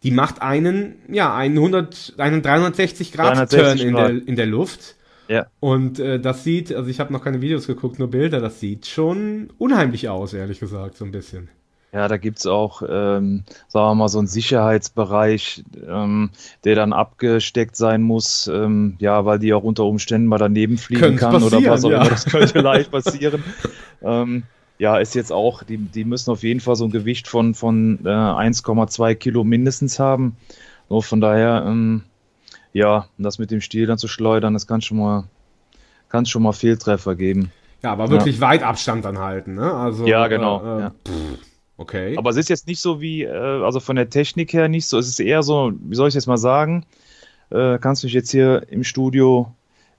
[0.02, 4.10] die macht einen, ja, einen 100, einen 360 Grad 360 Turn in Grad.
[4.10, 4.96] der, in der Luft.
[5.28, 5.46] Ja.
[5.60, 8.86] Und äh, das sieht, also ich habe noch keine Videos geguckt, nur Bilder, das sieht
[8.86, 11.48] schon unheimlich aus, ehrlich gesagt, so ein bisschen.
[11.92, 16.30] Ja, da gibt's auch, ähm, sagen wir mal, so einen Sicherheitsbereich, ähm,
[16.64, 21.00] der dann abgesteckt sein muss, ähm, ja, weil die auch unter Umständen mal daneben fliegen
[21.00, 22.00] Könnte kann oder was auch ja.
[22.02, 22.10] immer.
[22.10, 23.42] Das könnte leicht passieren.
[24.02, 24.42] ähm,
[24.78, 28.00] ja, ist jetzt auch, die, die müssen auf jeden Fall so ein Gewicht von, von
[28.04, 30.36] äh, 1,2 Kilo mindestens haben.
[30.90, 32.02] Nur von daher, ähm,
[32.74, 35.24] ja, das mit dem Stiel dann zu schleudern, das kann schon mal,
[36.10, 37.50] kann schon mal Fehltreffer geben.
[37.82, 39.72] Ja, aber wirklich weit Abstand dann halten, ne?
[39.72, 40.90] Also, Ja, genau, Äh, äh, ja.
[40.90, 41.47] pff,
[41.78, 42.16] okay.
[42.18, 43.30] Aber es ist jetzt nicht so wie, äh,
[43.64, 46.26] also von der Technik her nicht so, es ist eher so, wie soll ich jetzt
[46.26, 46.84] mal sagen,
[47.50, 49.50] äh, kannst du mich jetzt hier im Studio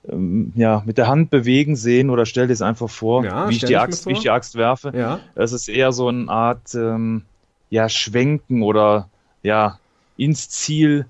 [0.08, 3.54] ähm, ja, mit der Hand bewegen sehen oder stell dir es einfach vor, Ja, wie,
[3.54, 4.22] ich die ich Axt, wie ich vor.
[4.22, 4.92] die Axt werfe.
[4.94, 5.20] ja.
[5.34, 7.22] Es ist eher so eine Art ähm,
[7.70, 9.08] ja, Schwenken oder
[9.42, 9.78] ja,
[10.16, 11.06] ins Ziel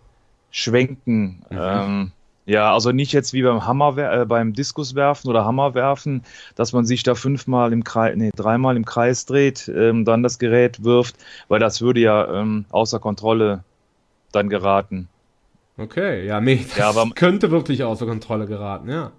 [0.50, 1.42] schwenken.
[1.50, 1.58] Mhm.
[1.58, 2.12] Ähm,
[2.50, 6.22] ja, also nicht jetzt wie beim Hammer, äh, beim Diskuswerfen oder Hammerwerfen,
[6.56, 10.38] dass man sich da fünfmal im Kreis, nee, dreimal im Kreis dreht, ähm, dann das
[10.38, 11.14] Gerät wirft,
[11.48, 13.62] weil das würde ja ähm, außer Kontrolle
[14.32, 15.08] dann geraten.
[15.78, 19.12] Okay, ja, nee, das Ja, aber- könnte wirklich außer Kontrolle geraten, ja.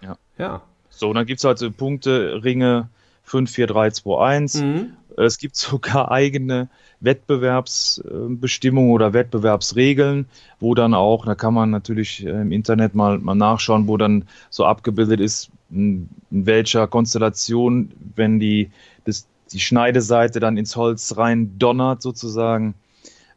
[0.00, 0.16] Ja.
[0.38, 0.62] Ja.
[0.88, 2.88] So, und dann gibt's halt so Punkte, Ringe
[3.22, 4.54] 5, 4, 3, 2, 1.
[4.62, 4.96] Mhm.
[5.26, 6.68] Es gibt sogar eigene
[7.00, 10.26] Wettbewerbsbestimmungen oder Wettbewerbsregeln,
[10.58, 14.24] wo dann auch, da kann man natürlich äh, im Internet mal, mal nachschauen, wo dann
[14.50, 18.70] so abgebildet ist, in welcher Konstellation, wenn die,
[19.04, 22.74] das, die Schneideseite dann ins Holz rein donnert sozusagen,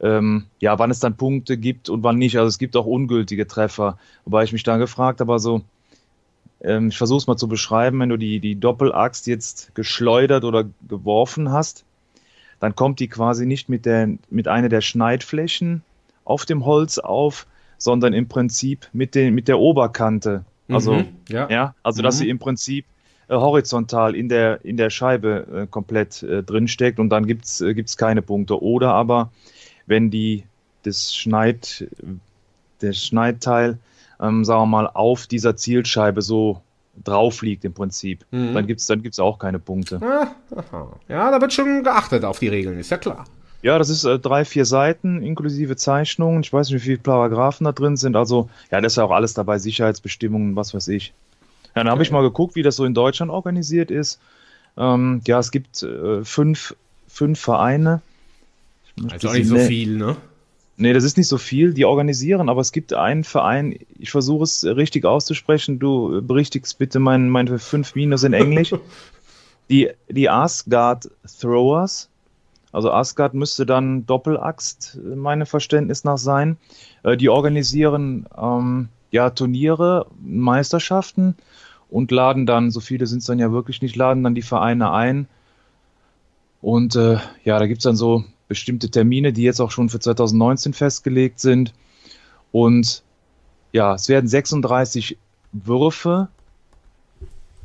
[0.01, 2.38] ähm, ja, wann es dann Punkte gibt und wann nicht.
[2.38, 5.61] Also es gibt auch ungültige Treffer, wobei ich mich dann gefragt habe, also
[6.64, 10.66] ähm, ich versuche es mal zu beschreiben, wenn du die, die Doppelaxt jetzt geschleudert oder
[10.88, 11.86] geworfen hast,
[12.59, 15.84] dann kommt die quasi nicht mit, der, mit einer der Schneidflächen
[16.26, 17.45] auf dem Holz auf,
[17.78, 20.45] sondern im Prinzip mit, den, mit der Oberkante.
[20.70, 21.49] Also, Mhm, ja.
[21.49, 22.20] ja, also dass Mhm.
[22.20, 22.86] sie im Prinzip
[23.28, 27.74] äh, horizontal in der, in der Scheibe äh, komplett äh, drinsteckt und dann gibt's äh,
[27.74, 28.61] gibt's keine Punkte.
[28.64, 29.32] Oder aber,
[29.86, 30.43] wenn die
[30.84, 31.88] das Schneid,
[32.80, 33.78] das Schneidteil,
[34.22, 36.61] ähm, sagen wir mal, auf dieser Zielscheibe so
[37.03, 38.26] drauf liegt im Prinzip.
[38.32, 38.53] Mhm.
[38.53, 39.99] Dann gibt's dann gibt's auch keine Punkte.
[40.01, 40.36] Ah.
[41.07, 43.26] Ja, da wird schon geachtet auf die Regeln, ist ja klar.
[43.64, 46.43] Ja, das ist äh, drei, vier Seiten inklusive Zeichnungen.
[46.43, 48.18] Ich weiß nicht, wie viele Paragraphen da drin sind.
[48.18, 51.14] Also, ja, das ist ja auch alles dabei, Sicherheitsbestimmungen, was weiß ich.
[51.68, 54.20] Ja, dann habe ich mal geguckt, wie das so in Deutschland organisiert ist.
[54.78, 56.76] Ähm, ja, es gibt äh, fünf,
[57.07, 58.01] fünf Vereine.
[59.11, 60.18] Also auch nicht so ne- viel, ne?
[60.76, 64.43] Nee, das ist nicht so viel, die organisieren, aber es gibt einen Verein, ich versuche
[64.43, 68.74] es richtig auszusprechen, du berichtigst bitte mein, meine fünf Minus in Englisch.
[69.69, 72.09] die, die Asgard Throwers,
[72.71, 76.57] also Asgard müsste dann Doppelaxt, meinem Verständnis nach sein.
[77.03, 81.36] Äh, die organisieren ähm, ja Turniere, Meisterschaften
[81.91, 84.91] und laden dann, so viele sind es dann ja wirklich nicht, laden dann die Vereine
[84.91, 85.28] ein.
[86.63, 90.73] Und äh, ja, da gibt's dann so bestimmte Termine, die jetzt auch schon für 2019
[90.73, 91.73] festgelegt sind.
[92.51, 93.03] Und
[93.71, 95.17] ja, es werden 36
[95.51, 96.27] Würfe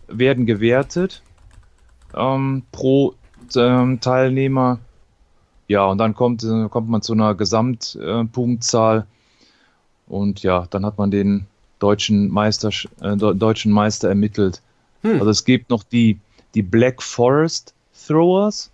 [0.08, 1.22] werden gewertet
[2.14, 3.14] ähm, pro
[3.54, 4.78] ähm, Teilnehmer.
[5.68, 9.00] Ja, und dann kommt, äh, kommt man zu einer Gesamtpunktzahl.
[9.00, 11.46] Äh, und ja, dann hat man den
[11.78, 12.70] deutschen Meister,
[13.02, 14.62] äh, de- deutschen Meister ermittelt.
[15.02, 15.18] Hm.
[15.18, 16.18] Also es gibt noch die,
[16.54, 17.74] die Black Forest
[18.06, 18.70] Throwers.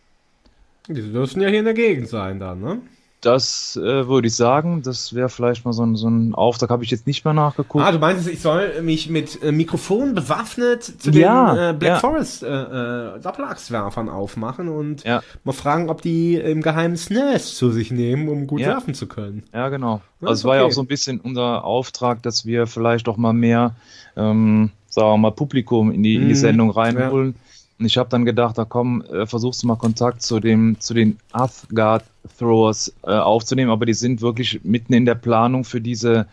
[0.89, 2.79] Die dürfen ja hier in der Gegend sein dann, ne?
[3.23, 4.83] Das äh, würde ich sagen.
[4.83, 7.83] Das wäre vielleicht mal so ein, so ein Auftrag, habe ich jetzt nicht mehr nachgeguckt.
[7.83, 11.89] Ah, du meinst, ich soll mich mit äh, Mikrofon bewaffnet zu Ja, den äh, Black
[11.95, 11.99] ja.
[12.01, 15.23] Forest äh, äh, Doppelachswerfern aufmachen und Ja.
[15.43, 18.69] mal fragen, ob die im geheimen Snares zu sich nehmen, um gut Ja.
[18.69, 19.45] werfen zu können.
[19.55, 20.03] Ja, genau.
[20.21, 20.71] Ja, Also es war ja okay.
[20.71, 23.75] auch so ein bisschen unser Auftrag, dass wir vielleicht auch mal mehr,
[24.17, 27.37] ähm, sagen wir mal, Publikum in die, in die Mhm, Sendung reinholen.
[27.79, 30.95] Und ich habe dann gedacht, da komm, äh, versuchst du mal Kontakt zu dem, zu
[30.95, 32.05] den Asgard
[32.39, 36.27] Throwers äh, aufzunehmen, aber die sind wirklich mitten in der Planung für diese,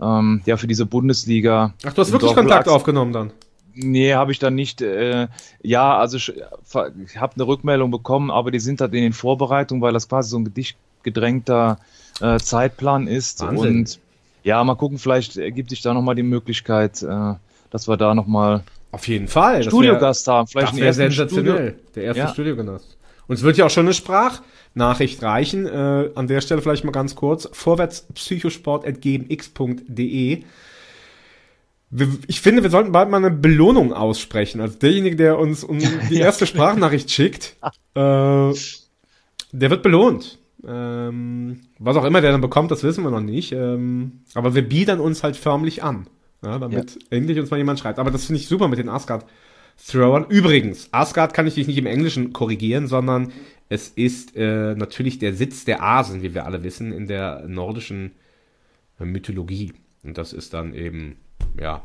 [0.00, 1.74] ähm, ja, für diese Bundesliga.
[1.84, 3.32] Ach, du hast wirklich Kontakt aufgenommen dann?
[3.74, 4.80] Nee, habe ich dann nicht.
[4.80, 5.28] Äh,
[5.62, 9.82] ja, also ich, ich habe eine Rückmeldung bekommen, aber die sind halt in den Vorbereitungen,
[9.82, 11.78] weil das quasi so ein gedicht gedrängter
[12.20, 13.40] äh, Zeitplan ist.
[13.40, 13.78] Wahnsinn.
[13.78, 14.00] Und
[14.42, 17.34] ja, mal gucken, vielleicht ergibt sich da nochmal die Möglichkeit, äh,
[17.70, 19.62] dass wir da nochmal Auf jeden Fall.
[19.62, 20.46] Studiogast haben.
[20.48, 21.68] Vielleicht das wäre sensationell.
[21.70, 22.28] Studio- Der erste Ja.
[22.28, 22.96] Studiogast.
[23.26, 25.66] Und es wird ja auch schon eine Sprachnachricht reichen.
[25.66, 27.48] Äh, an der Stelle vielleicht mal ganz kurz.
[27.52, 30.42] Vorwärtspsychosport.gmx.de
[32.26, 34.60] ich finde, wir sollten bald mal eine Belohnung aussprechen.
[34.60, 35.78] Also derjenige, der uns um
[36.10, 37.56] die erste Sprachnachricht schickt,
[37.94, 38.52] äh,
[39.52, 40.36] der wird belohnt.
[40.66, 43.52] Ähm, was auch immer der dann bekommt, das wissen wir noch nicht.
[43.52, 46.08] Ähm, aber wir biedern uns halt förmlich an,
[46.42, 47.98] ja, damit endlich uns mal jemand schreibt.
[47.98, 49.26] Aber das finde ich super mit den Asgard
[49.86, 50.26] Throwern.
[50.28, 53.32] Übrigens, Asgard kann ich dich nicht im Englischen korrigieren, sondern
[53.68, 58.12] es ist äh, natürlich der Sitz der Asen, wie wir alle wissen, in der nordischen
[58.98, 59.72] äh, Mythologie.
[60.02, 61.16] Und das ist dann eben,
[61.60, 61.82] ja,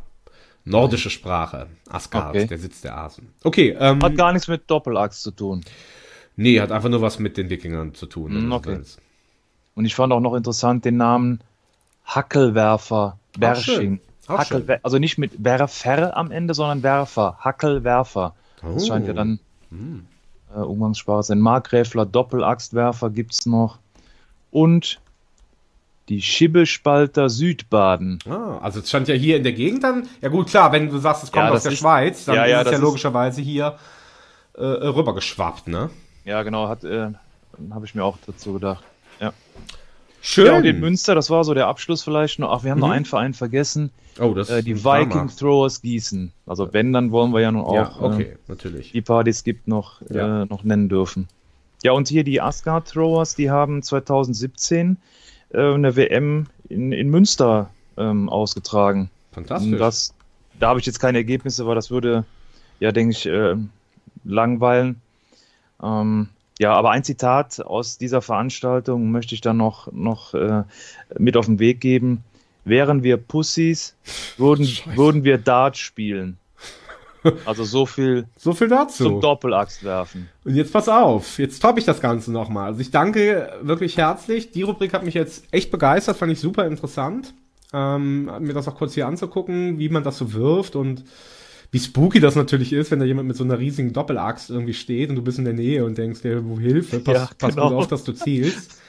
[0.65, 1.67] nordische Sprache.
[1.89, 2.47] Asgard, Okay.
[2.47, 3.29] der Sitz der Asen.
[3.43, 5.61] Okay, ähm, Hat gar nichts mit Doppelachs zu tun.
[6.35, 8.47] nee, hat einfach nur was mit den Wikingern zu tun.
[8.47, 8.79] Mm, okay.
[9.75, 11.41] Und ich fand auch noch interessant den Namen
[12.05, 13.99] Hackelwerfer Bersching.
[14.27, 17.37] Auch Hackelwer also nicht mit Werfer am Ende, sondern Werfer.
[17.39, 18.33] Hackelwerfer.
[18.61, 18.87] Das Oh.
[18.87, 20.05] scheint ja dann Hm.
[20.55, 21.39] äh, Umgangssprache sein.
[21.39, 23.79] Markgräfler Doppelachstwerfer gibt's noch.
[24.51, 24.99] Und
[26.09, 28.19] die Schibbespalter Südbaden.
[28.29, 30.07] Ah, also es stand ja hier in der Gegend dann.
[30.21, 32.35] Ja gut, klar, wenn du sagst, es kommt Ja, aus das der ist- Schweiz, dann
[32.35, 33.77] Ja, ist ja, es ja das ist- logischerweise hier
[34.55, 35.89] äh, rübergeschwappt, ne?
[36.25, 37.07] Ja, genau, hat äh,
[37.71, 38.83] habe ich mir auch dazu gedacht.
[39.19, 39.33] Ja.
[40.25, 40.45] Schön.
[40.45, 42.49] Ja, und in Münster, das war so der Abschluss vielleicht noch.
[42.51, 42.93] Ach, wir haben noch Mhm.
[42.93, 43.91] einen Verein vergessen.
[44.21, 44.83] Oh, das äh, ist die.
[44.85, 46.31] Viking Throwers Gießen.
[46.45, 48.93] Also wenn, dann wollen wir ja nun auch Ja, okay, äh, natürlich.
[48.93, 50.43] die Partys gibt noch, Ja.
[50.43, 51.27] äh, noch nennen dürfen.
[51.83, 54.95] Ja, und hier die Asgard Throwers, die haben 2017
[55.49, 59.09] äh, eine WM in, in Münster ähm, ausgetragen.
[59.33, 59.73] Fantastisch.
[59.73, 60.13] Und Das,
[60.57, 62.23] da habe ich jetzt keine Ergebnisse, weil das würde,
[62.79, 63.55] ja, denke ich, äh,
[64.23, 65.01] langweilen.
[65.81, 66.29] Ähm,
[66.63, 70.63] ja, aber ein Zitat aus dieser Veranstaltung möchte ich dann noch, noch äh,
[71.19, 72.23] mit auf den Weg geben.
[72.63, 73.97] Wären wir Pussys,
[74.37, 76.37] würden, würden wir Dart spielen.
[77.43, 79.03] Also so viel So viel dazu.
[79.03, 80.29] zum Doppelachs werfen.
[80.45, 82.67] Und jetzt pass auf, jetzt toppe ich das Ganze nochmal.
[82.67, 84.51] Also ich danke wirklich herzlich.
[84.51, 87.33] Die Rubrik hat mich jetzt echt begeistert, fand ich super interessant.
[87.73, 91.03] Ähm, mir das auch kurz hier anzugucken, wie man das so wirft und
[91.73, 95.09] wie spooky das natürlich ist, wenn da jemand mit so einer riesigen Doppelaxt irgendwie steht
[95.09, 97.69] und du bist in der Nähe und denkst wo Hilfe, pass, Ja, pass genau.
[97.69, 98.79] gut auf, dass du zielst.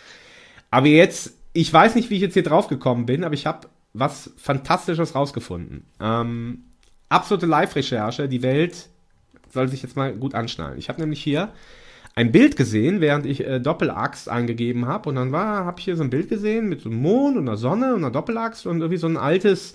[0.71, 3.69] Aber jetzt, ich weiß nicht, wie ich jetzt hier drauf gekommen bin, aber ich habe
[3.95, 5.87] was Fantastisches rausgefunden.
[5.99, 6.65] Ähm,
[7.09, 8.91] absolute Live-Recherche, die Welt
[9.51, 10.77] soll sich jetzt mal gut anschnallen.
[10.77, 11.55] Ich habe nämlich hier
[12.15, 15.97] ein Bild gesehen, während ich äh, Doppelaxt eingegeben habe und dann war, habe ich hier
[15.97, 18.81] so ein Bild gesehen mit so einem Mond und einer Sonne und einer Doppelaxt und
[18.81, 19.75] irgendwie so ein altes,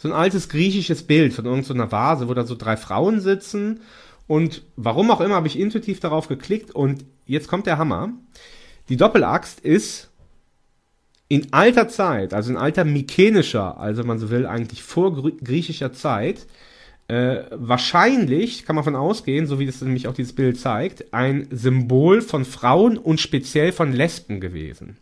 [0.00, 3.80] so ein altes griechisches Bild von irgendeiner Vase, wo da so drei Frauen sitzen.
[4.26, 8.14] Und warum auch immer habe ich intuitiv darauf geklickt und jetzt kommt der Hammer.
[8.88, 10.08] Die Doppelaxt ist
[11.28, 16.46] in alter Zeit, also in alter mykenischer, also man so will, eigentlich vor griechischer Zeit,
[17.08, 21.46] äh, wahrscheinlich, kann man von ausgehen, so wie das nämlich auch dieses Bild zeigt, ein
[21.50, 24.96] Symbol von Frauen und speziell von Lesben gewesen.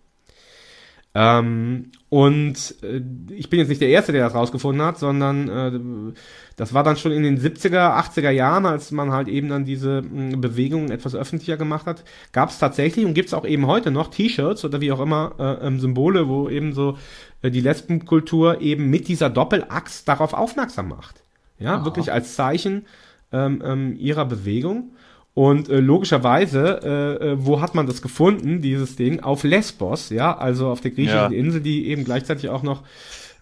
[1.14, 3.00] Ähm, und äh,
[3.30, 6.12] ich bin jetzt nicht der Erste, der das rausgefunden hat, sondern äh,
[6.56, 10.02] das war dann schon in den 70er, 80er Jahren, als man halt eben dann diese
[10.02, 13.90] mh, Bewegung etwas öffentlicher gemacht hat, gab es tatsächlich und gibt es auch eben heute
[13.90, 16.98] noch T-Shirts oder wie auch immer äh, ähm, Symbole, wo eben so
[17.42, 21.22] äh, die Lesbenkultur eben mit dieser Doppelaxt darauf aufmerksam macht.
[21.58, 21.84] Ja, Aha.
[21.84, 22.86] wirklich als Zeichen
[23.32, 24.92] ähm, ähm, ihrer Bewegung.
[25.38, 29.20] Und äh, logischerweise, äh, äh, wo hat man das gefunden, dieses Ding?
[29.20, 31.38] Auf Lesbos, ja, also auf der griechischen ja.
[31.38, 32.82] Insel, die eben gleichzeitig auch noch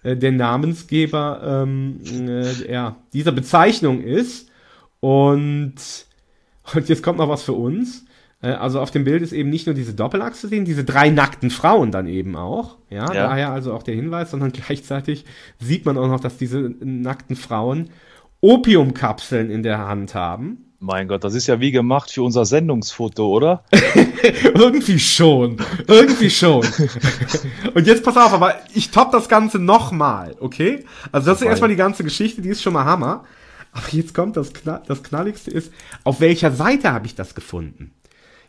[0.03, 4.51] äh, der Namensgeber ähm, äh, ja, dieser Bezeichnung ist.
[5.01, 5.77] Und,
[6.75, 8.05] und jetzt kommt noch was für uns.
[8.43, 11.09] Äh, also auf dem Bild ist eben nicht nur diese Doppelachse zu sehen, diese drei
[11.09, 12.77] nackten Frauen dann eben auch.
[12.91, 15.25] Ja, ja, daher also auch der Hinweis, sondern gleichzeitig
[15.61, 17.89] sieht man auch noch, dass diese nackten Frauen
[18.43, 20.66] Opiumkapseln in der Hand haben.
[20.79, 23.65] Mein Gott, das ist ja wie gemacht für unser Sendungsfoto, oder?
[24.55, 25.57] Irgendwie schon.
[25.87, 26.67] Irgendwie schon.
[27.75, 30.85] Und jetzt pass auf, aber ich top das Ganze nochmal, okay?
[31.13, 33.25] Also das ist erstmal die ganze Geschichte, die ist schon mal Hammer.
[33.73, 35.73] Aber jetzt kommt das, Knall, das Knalligste ist,
[36.05, 37.93] auf welcher Seite habe ich das gefunden?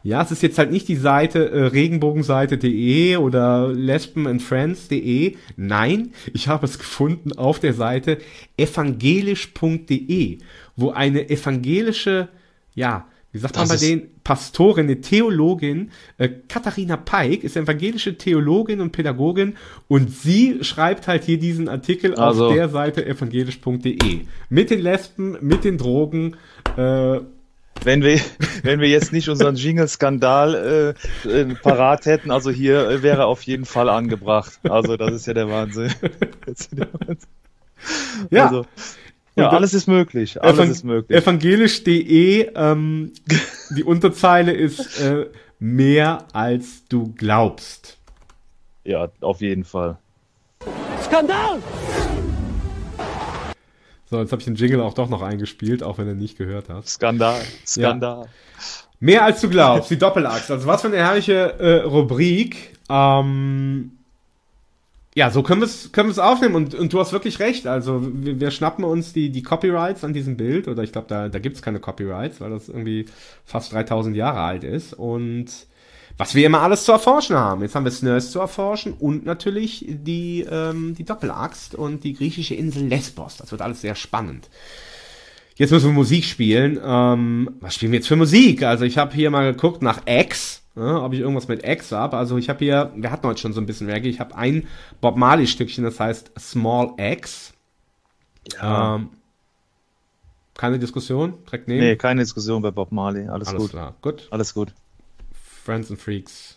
[0.04, 5.36] Ja, es ist jetzt halt nicht die Seite äh, regenbogenseite.de oder lesbenandfriends.de.
[5.58, 8.20] Nein, ich habe es gefunden auf der Seite
[8.56, 10.38] evangelisch.de,
[10.78, 12.30] wo eine evangelische,
[12.74, 18.18] ja, wie sagt das man bei denen, Pastorin, eine Theologin, äh, Katharina Peik ist evangelische
[18.18, 19.58] Theologin und Pädagogin
[19.88, 22.48] und sie schreibt halt hier diesen Artikel also.
[22.48, 24.22] auf der Seite evangelisch.de.
[24.50, 26.36] Mit den Lesben, mit den Drogen,
[26.78, 27.20] äh,
[27.84, 28.20] wenn wir,
[28.64, 33.44] wenn wir jetzt nicht unseren Jingle-Skandal äh, äh, parat hätten, also hier äh, wäre auf
[33.44, 34.60] jeden Fall angebracht.
[34.64, 35.94] Also das ist ja der Wahnsinn.
[38.30, 38.46] ja.
[38.46, 38.66] Also,
[39.38, 40.42] ja, alles ist möglich.
[40.42, 41.18] Alles Evang ist möglich.
[41.18, 43.12] Evangelisch.de, ähm,
[43.78, 45.28] die Unterzeile ist äh,
[45.60, 47.98] mehr als du glaubst.
[48.84, 49.98] Ja, auf jeden Fall.
[51.04, 51.60] Skandal!
[54.10, 56.70] So, jetzt habe ich den Jingle auch doch noch eingespielt, auch wenn er nicht gehört
[56.70, 56.88] hat.
[56.88, 58.22] Skandal, Skandal.
[58.22, 58.30] Ja.
[59.00, 60.54] Mehr als du glaubst, die Doppelachse.
[60.54, 62.78] Also was für eine herrliche äh, Rubrik.
[62.90, 63.97] Ähm,
[65.18, 67.66] ja, so können wir es können wir's aufnehmen und, und du hast wirklich recht.
[67.66, 71.28] Also wir, wir schnappen uns die, die Copyrights an diesem Bild oder ich glaube, da,
[71.28, 73.08] da gibt es keine Copyrights, weil das irgendwie
[73.44, 75.48] fast 3000 Jahre alt ist und
[76.20, 77.64] was wir immer alles zu erforschen haben.
[77.64, 82.54] Jetzt haben wir Snurs zu erforschen und natürlich die, ähm, die Doppelaxt und die griechische
[82.54, 83.38] Insel Lesbos.
[83.38, 84.52] Das wird alles sehr spannend.
[85.56, 86.80] Jetzt müssen wir Musik spielen.
[86.86, 88.62] Ähm, was spielen wir jetzt für Musik?
[88.62, 92.18] Also ich habe hier mal geguckt nach X, ja, ob ich irgendwas mit X habe.
[92.18, 94.68] Also ich habe hier, wir hatten heute schon so ein bisschen Reggae, ich habe ein
[95.02, 97.54] Bob Marley Stückchen, das heißt Small X.
[98.54, 98.96] Ja.
[98.96, 99.10] Ähm,
[100.54, 101.34] keine Diskussion?
[101.46, 101.82] Direkt nehmen?
[101.82, 103.28] Nee, keine Diskussion bei Bob Marley.
[103.28, 103.72] Alles, Alles gut.
[103.72, 103.96] Klar.
[104.02, 104.28] Gut.
[104.32, 104.74] Alles gut.
[105.64, 106.57] Friends and Freaks.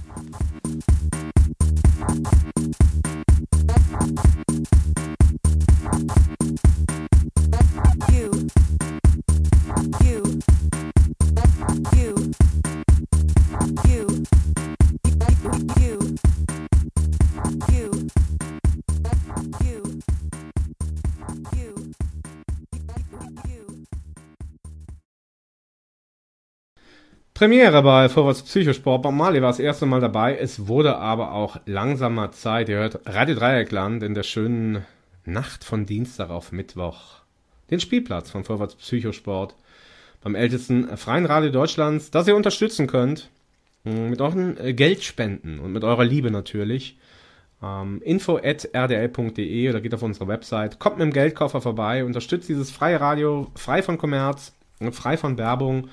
[27.41, 29.01] Premiere bei Vorwärts Psychosport.
[29.01, 30.37] Bob Marley war das erste Mal dabei.
[30.37, 32.69] Es wurde aber auch langsamer Zeit.
[32.69, 34.85] Ihr hört Radio Dreieckland in der schönen
[35.25, 37.21] Nacht von Dienstag auf Mittwoch.
[37.71, 39.55] Den Spielplatz von Vorwärts Psychosport.
[40.21, 43.31] Beim ältesten freien Radio Deutschlands, das ihr unterstützen könnt.
[43.85, 46.99] Hm, mit euren äh, Geldspenden und mit eurer Liebe natürlich.
[47.63, 50.77] Ähm, info at rdl.de oder geht auf unsere Website.
[50.77, 52.05] Kommt mit dem Geldkoffer vorbei.
[52.05, 54.53] Unterstützt dieses freie Radio, frei von Kommerz,
[54.91, 55.89] frei von Werbung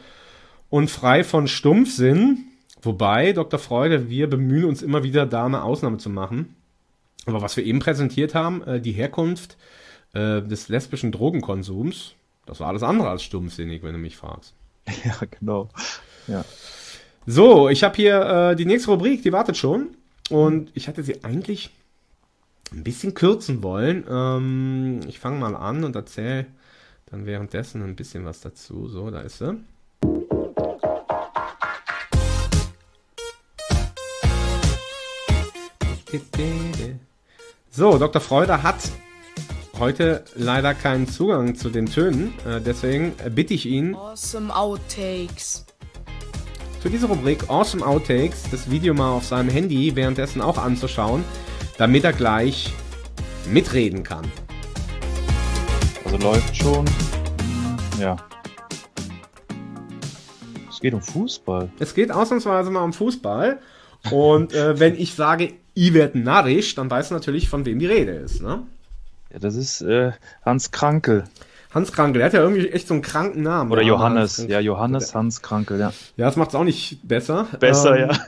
[0.70, 2.44] und frei von Stumpfsinn.
[2.82, 3.58] Wobei, Dr.
[3.58, 6.54] Freude, wir bemühen uns immer wieder, da eine Ausnahme zu machen.
[7.26, 9.56] Aber was wir eben präsentiert haben, äh, die Herkunft
[10.14, 12.14] äh, des lesbischen Drogenkonsums.
[12.46, 14.54] Das war alles andere als stumpfsinnig, wenn du mich fragst.
[15.04, 15.68] Ja, genau.
[16.28, 16.44] Ja.
[17.26, 19.88] So, ich habe hier äh, die nächste Rubrik, die wartet schon.
[20.30, 21.70] Und ich hatte sie eigentlich
[22.72, 24.04] ein bisschen kürzen wollen.
[24.08, 26.46] Ähm, ich fange mal an und erzähle
[27.10, 28.88] dann währenddessen ein bisschen was dazu.
[28.88, 29.58] So, da ist sie.
[37.70, 38.20] So, Dr.
[38.20, 38.76] Freuder hat
[39.78, 42.32] heute leider keinen Zugang zu den Tönen.
[42.46, 45.66] Äh, deswegen bitte ich ihn, Awesome Outtakes.
[46.80, 51.24] für diese Rubrik Awesome Outtakes das Video mal auf seinem Handy währenddessen auch anzuschauen,
[51.76, 52.72] damit er gleich
[53.50, 54.24] mitreden kann.
[56.04, 56.84] Also läuft schon.
[58.00, 58.16] Ja.
[60.70, 61.70] Es geht um Fußball.
[61.78, 63.60] Es geht ausnahmsweise mal um Fußball.
[64.10, 67.86] Und äh, wenn ich sage, I wird narrisch, dann weißt du natürlich, von wem die
[67.86, 68.42] Rede ist.
[68.42, 68.64] Ne?
[69.32, 70.12] Ja, das ist äh,
[70.44, 71.24] Hans Krankel.
[71.72, 73.70] Hans Krankel, der hat ja irgendwie echt so einen kranken Namen.
[73.70, 74.44] Oder Johannes.
[74.48, 75.92] Ja, Johannes Hans Krankel, ja.
[76.16, 77.46] Ja, das macht es auch nicht besser.
[77.60, 78.18] Besser, Ähm, ja.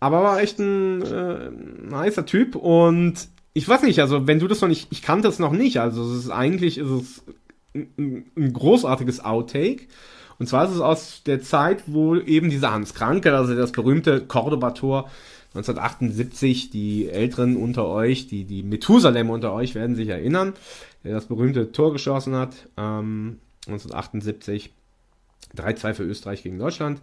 [0.00, 3.14] Aber war echt ein äh, nicer Typ und
[3.52, 6.02] ich weiß nicht, also wenn du das noch nicht, ich kannte es noch nicht, also
[6.10, 7.22] es ist eigentlich ist es
[7.74, 9.86] ein, ein großartiges Outtake.
[10.38, 14.22] Und zwar ist es aus der Zeit, wo eben dieser Hans Kranke, also das berühmte
[14.22, 15.10] Cordoba-Tor
[15.54, 20.54] 1978, die Älteren unter euch, die, die Methusalem unter euch werden sich erinnern,
[21.04, 24.72] der das berühmte Tor geschossen hat, ähm, 1978.
[25.56, 27.00] 3-2 für Österreich gegen Deutschland.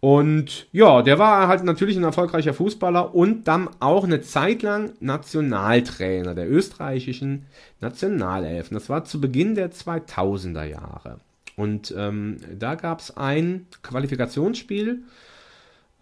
[0.00, 4.92] Und ja, der war halt natürlich ein erfolgreicher Fußballer und dann auch eine Zeit lang
[5.00, 7.46] Nationaltrainer der österreichischen
[7.80, 8.74] Nationalelfen.
[8.74, 11.18] Das war zu Beginn der 2000er Jahre.
[11.56, 15.02] Und ähm, da gab es ein Qualifikationsspiel.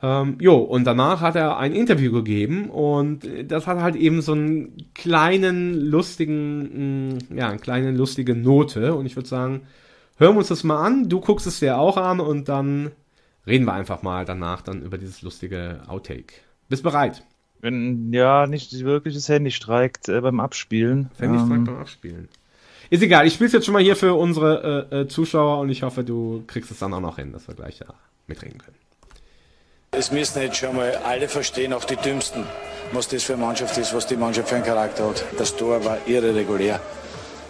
[0.07, 4.33] Ähm, jo, und danach hat er ein Interview gegeben und das hat halt eben so
[4.33, 8.95] einen kleinen, lustigen, mh, ja, eine kleine lustige Note.
[8.95, 9.63] Und ich würde sagen,
[10.17, 11.09] hören wir uns das mal an.
[11.09, 12.93] Du guckst es dir auch an und dann
[13.49, 16.35] reden wir einfach mal danach dann über dieses lustige Outtake.
[16.69, 17.25] Bist bereit?
[17.61, 21.11] Wenn ja nicht wirklich das Handy streikt äh, beim Abspielen.
[21.19, 22.29] Handy ähm, streikt beim Abspielen.
[22.91, 25.83] Ist egal, ich spiele jetzt schon mal hier für unsere äh, äh, Zuschauer und ich
[25.83, 27.95] hoffe, du kriegst es dann auch noch hin, dass wir gleich da
[28.29, 28.86] mitreden können.
[29.99, 32.45] Es müssen jetzt schon mal alle verstehen, auch die Dümmsten,
[32.93, 35.25] was das für eine Mannschaft ist, was die Mannschaft für einen Charakter hat.
[35.39, 36.81] Das Tor war irre regulär.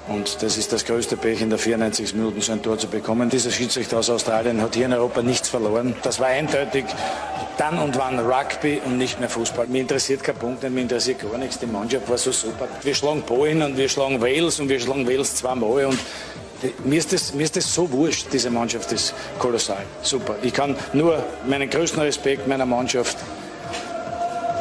[0.07, 3.29] Und das ist das größte Pech in der 94 Minuten, so ein Tor zu bekommen.
[3.29, 5.97] Dieser Schiedsrichter aus Australien hat hier in Europa nichts verloren.
[6.05, 6.85] Das war eindeutig
[7.59, 9.67] dann und wann Rugby und nicht mehr Fußball.
[9.67, 11.59] Mir interessiert kein Punkt, mir interessiert gar nichts.
[11.59, 12.69] Die Mannschaft war so super.
[12.83, 15.87] Wir schlagen Polen und wir schlagen Wales und wir schlagen Wales zweimal.
[15.87, 15.99] Und
[16.85, 19.85] mir ist, das, mir ist das so wurscht, diese Mannschaft ist kolossal.
[20.03, 20.37] Super.
[20.43, 23.17] Ich kann nur meinen größten Respekt meiner Mannschaft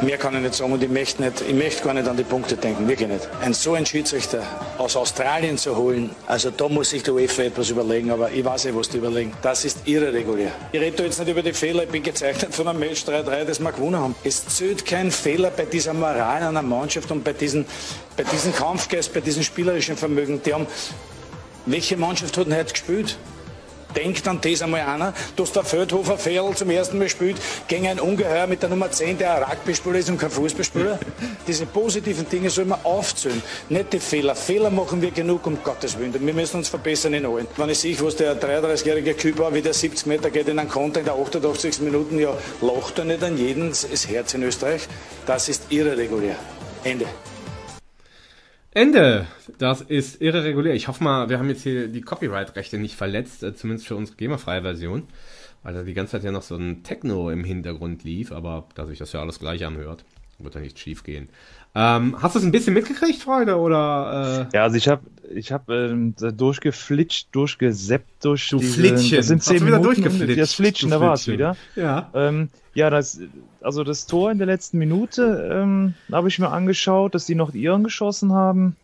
[0.02, 2.22] Mehr kann ich nicht sagen und ich möchte, nicht, ich möchte gar nicht an die
[2.22, 3.26] Punkte denken, wirklich nicht.
[3.40, 4.42] Ein so ein Schiedsrichter
[4.76, 8.66] aus Australien zu holen, also da muss sich der UEFA etwas überlegen, aber ich weiß
[8.66, 9.32] nicht, was die überlegen.
[9.40, 10.52] Das ist irregulär.
[10.72, 13.58] Ich rede jetzt nicht über die Fehler, ich bin gezeichnet von einem Match 3-3, das
[13.58, 14.14] wir gewonnen haben.
[14.22, 17.64] Es zählt kein Fehler bei dieser Moral einer Mannschaft und bei diesem
[18.18, 20.40] bei diesen Kampfgeist, bei diesem spielerischen Vermögen.
[20.44, 20.66] Die haben,
[21.66, 23.18] welche Mannschaft hat denn heute gespielt?
[23.96, 27.98] Denkt an das einmal einer, dass der Feldhofer Ferl zum ersten Mal spielt gegen ein
[27.98, 30.98] Ungeheuer mit der Nummer 10, der ein Rugby-Spieler ist und kein Fußballspieler.
[31.46, 34.34] Diese positiven Dinge soll man aufzählen, nicht die Fehler.
[34.34, 36.12] Fehler machen wir genug, um Gottes Willen.
[36.12, 37.46] Wir müssen uns verbessern in allen.
[37.56, 41.00] Wenn ich sehe, was der 33-jährige Küber, wie der 70 Meter geht in einen Konter
[41.00, 41.80] in der 88.
[41.80, 44.86] Minuten, ja, lacht er nicht an jeden das Herz in Österreich.
[45.24, 46.36] Das ist irregulär.
[46.84, 47.06] Ende.
[48.76, 49.26] Ende.
[49.56, 50.74] Das ist irregulär.
[50.74, 54.18] Ich hoffe mal, wir haben jetzt hier die Copyright-Rechte nicht verletzt, äh, zumindest für unsere
[54.18, 55.04] GEMA-freie Version,
[55.62, 58.84] weil da die ganze Zeit ja noch so ein Techno im Hintergrund lief, aber da
[58.84, 60.04] sich das ja alles gleich anhört,
[60.38, 61.30] wird da nichts schief gehen.
[61.74, 64.48] Ähm, hast du es ein bisschen mitgekriegt, Freunde, oder?
[64.52, 64.56] Äh?
[64.56, 65.02] Ja, also ich habe
[65.34, 69.16] ich hab, ähm, durchgeflitscht, durchgeseppt durch Du diese, Flittchen.
[69.16, 70.02] Das sind zehn wieder Minuten.
[70.02, 70.38] durchgeflitscht?
[70.38, 71.56] Das Flitschen, da war es wieder.
[71.76, 72.10] Ja.
[72.14, 73.20] Ähm, ja, das,
[73.66, 77.50] also das Tor in der letzten Minute ähm, habe ich mir angeschaut, dass die noch
[77.50, 78.76] die Iren geschossen haben.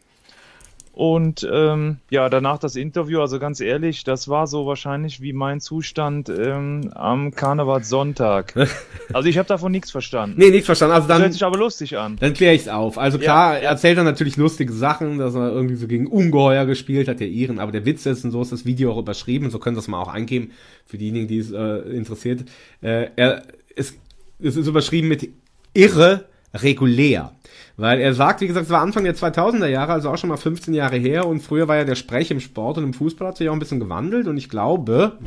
[0.93, 5.61] Und ähm, ja, danach das Interview, also ganz ehrlich, das war so wahrscheinlich wie mein
[5.61, 8.55] Zustand ähm, am Karnevalssonntag.
[9.15, 10.37] Also ich habe davon nichts verstanden.
[10.39, 10.95] Nee, nichts verstanden.
[10.95, 12.17] Also das dann, hört sich aber lustig an.
[12.19, 12.97] Dann kläre ich es auf.
[12.97, 13.59] Also klar, ja.
[13.59, 17.29] er erzählt er natürlich lustige Sachen, dass er irgendwie so gegen Ungeheuer gespielt hat, der
[17.29, 17.59] Iren.
[17.59, 20.01] Aber der Witz ist, und so ist das Video auch überschrieben, so können das mal
[20.01, 20.53] auch eingeben,
[20.87, 22.47] für diejenigen, die es äh, interessiert.
[22.81, 23.43] Äh, er,
[23.77, 23.99] es,
[24.43, 25.29] es ist überschrieben mit
[25.75, 27.33] irre regulär.
[27.77, 30.37] Weil er sagt, wie gesagt, es war Anfang der 2000er Jahre, also auch schon mal
[30.37, 31.27] 15 Jahre her.
[31.27, 33.59] Und früher war ja der Sprech im Sport und im Fußball hat sich auch ein
[33.59, 34.27] bisschen gewandelt.
[34.27, 35.19] Und ich glaube,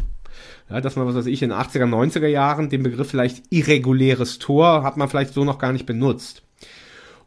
[0.69, 4.39] ja, dass man, was weiß ich, in den 80er, 90er Jahren den Begriff vielleicht irreguläres
[4.39, 6.43] Tor hat man vielleicht so noch gar nicht benutzt.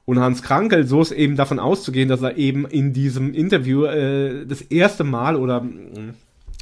[0.05, 4.47] Und Hans Krankel, so ist eben davon auszugehen, dass er eben in diesem Interview äh,
[4.47, 6.15] das erste Mal oder mh,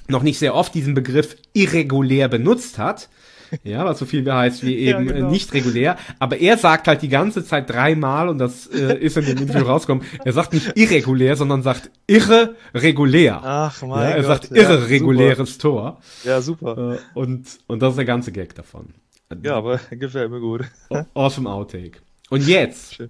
[0.09, 3.09] noch nicht sehr oft diesen Begriff irregulär benutzt hat.
[3.65, 5.29] Ja, was so viel wie heißt wie Ja, eben genau.
[5.29, 5.97] äh, nicht regulär.
[6.19, 9.67] Aber er sagt halt die ganze Zeit dreimal, und das äh, ist in dem Interview
[9.67, 13.41] rausgekommen, er sagt nicht irregulär, sondern sagt irre regulär.
[13.43, 16.01] Ach, mein ja, Er Gott, sagt ja, irre reguläres Tor.
[16.25, 16.95] Ja, super.
[16.95, 18.95] Äh, und, und das ist der ganze Gag davon.
[19.43, 20.65] Ja, aber gefällt mir gut.
[21.15, 22.01] Awesome Outtake.
[22.31, 23.03] Und jetzt,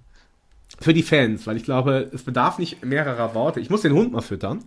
[0.79, 3.59] für die Fans, weil ich glaube, es bedarf nicht mehrerer Worte.
[3.59, 4.65] Ich muss den Hund mal füttern.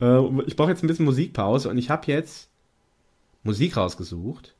[0.00, 2.48] Äh, ich brauche jetzt ein bisschen Musikpause und ich habe jetzt
[3.42, 4.54] Musik rausgesucht.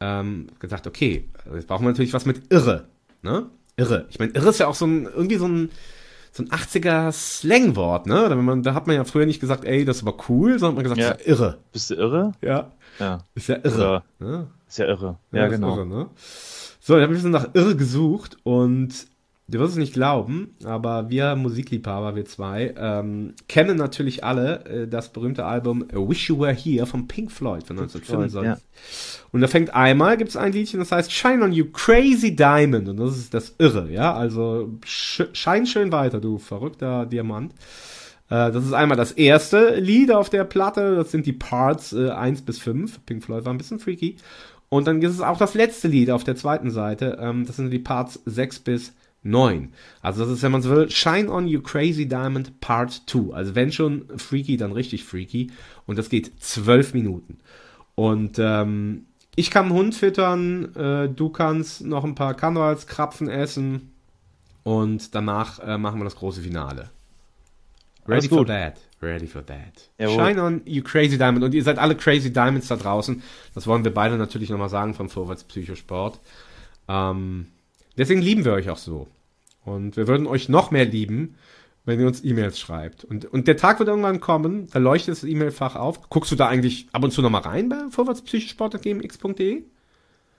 [0.00, 2.86] Ähm, gesagt, okay, jetzt brauchen wir natürlich was mit Irre.
[3.22, 3.46] Ne?
[3.76, 4.06] Irre.
[4.10, 5.70] Ich meine, Irre ist ja auch so ein, irgendwie so ein,
[6.30, 8.26] so ein 80er Slangwort, ne?
[8.28, 10.84] Wenn man, da hat man ja früher nicht gesagt, ey, das ist aber cool, sondern
[10.84, 11.10] hat man gesagt, Ja.
[11.14, 11.58] das ist ja irre.
[11.72, 12.32] Bist du irre?
[12.42, 12.70] Ja.
[13.00, 13.18] Ja.
[13.34, 14.02] Ist ja irre.
[14.20, 14.26] Ja.
[14.26, 14.46] Ne?
[14.68, 15.18] Ist ja irre.
[15.32, 15.76] Ja, genau.
[15.76, 16.06] Irre, ne?
[16.80, 19.06] So, ich habe ein bisschen nach Irre gesucht und
[19.48, 24.88] du wirst es nicht glauben, aber wir Musikliebhaber, wir zwei, ähm, kennen natürlich alle äh,
[24.88, 28.62] das berühmte Album A Wish You Were Here von Pink Floyd von 1925.
[29.32, 32.88] Und da fängt einmal, gibt es ein Liedchen, das heißt Shine on You Crazy Diamond
[32.88, 37.52] und das ist das Irre, ja, also sch schein schön weiter, du verrückter Diamant.
[38.28, 42.10] Äh, das ist einmal das erste Lied auf der Platte, das sind die Parts äh,
[42.10, 43.00] 1 bis 5.
[43.06, 44.16] Pink Floyd war ein bisschen freaky.
[44.68, 47.70] Und dann ist es auch das letzte Lied auf der zweiten Seite, ähm, das sind
[47.70, 48.92] die Parts 6 bis
[49.22, 49.72] 9.
[50.00, 53.34] Also das ist, wenn man so will, Shine on You Crazy Diamond Part 2.
[53.34, 55.50] Also wenn schon freaky, dann richtig freaky.
[55.86, 57.38] Und das geht 12 Minuten.
[57.94, 63.92] Und ähm, ich kann einen Hund füttern, äh, du kannst noch ein paar Karnevalskrapfen essen
[64.64, 66.90] und danach äh, machen wir das große Finale.
[68.06, 68.80] Ready for that.
[69.00, 69.90] Ready for that.
[69.98, 70.14] Jawohl.
[70.14, 71.44] Shine on you crazy diamond.
[71.44, 73.22] Und ihr seid alle crazy diamonds da draußen.
[73.54, 76.18] Das wollen wir beide natürlich nochmal sagen vom Vorwärts Psychosport.
[76.88, 77.46] Ähm,
[77.98, 79.06] deswegen lieben wir euch auch so.
[79.64, 81.34] Und wir würden euch noch mehr lieben,
[81.84, 83.04] wenn ihr uns E-Mails schreibt.
[83.04, 86.08] Und, und der Tag wird irgendwann kommen, da leuchtet das E-Mail-Fach auf.
[86.10, 89.62] Guckst du da eigentlich ab und zu nochmal rein bei vorwärtspsychosport.gmx.de?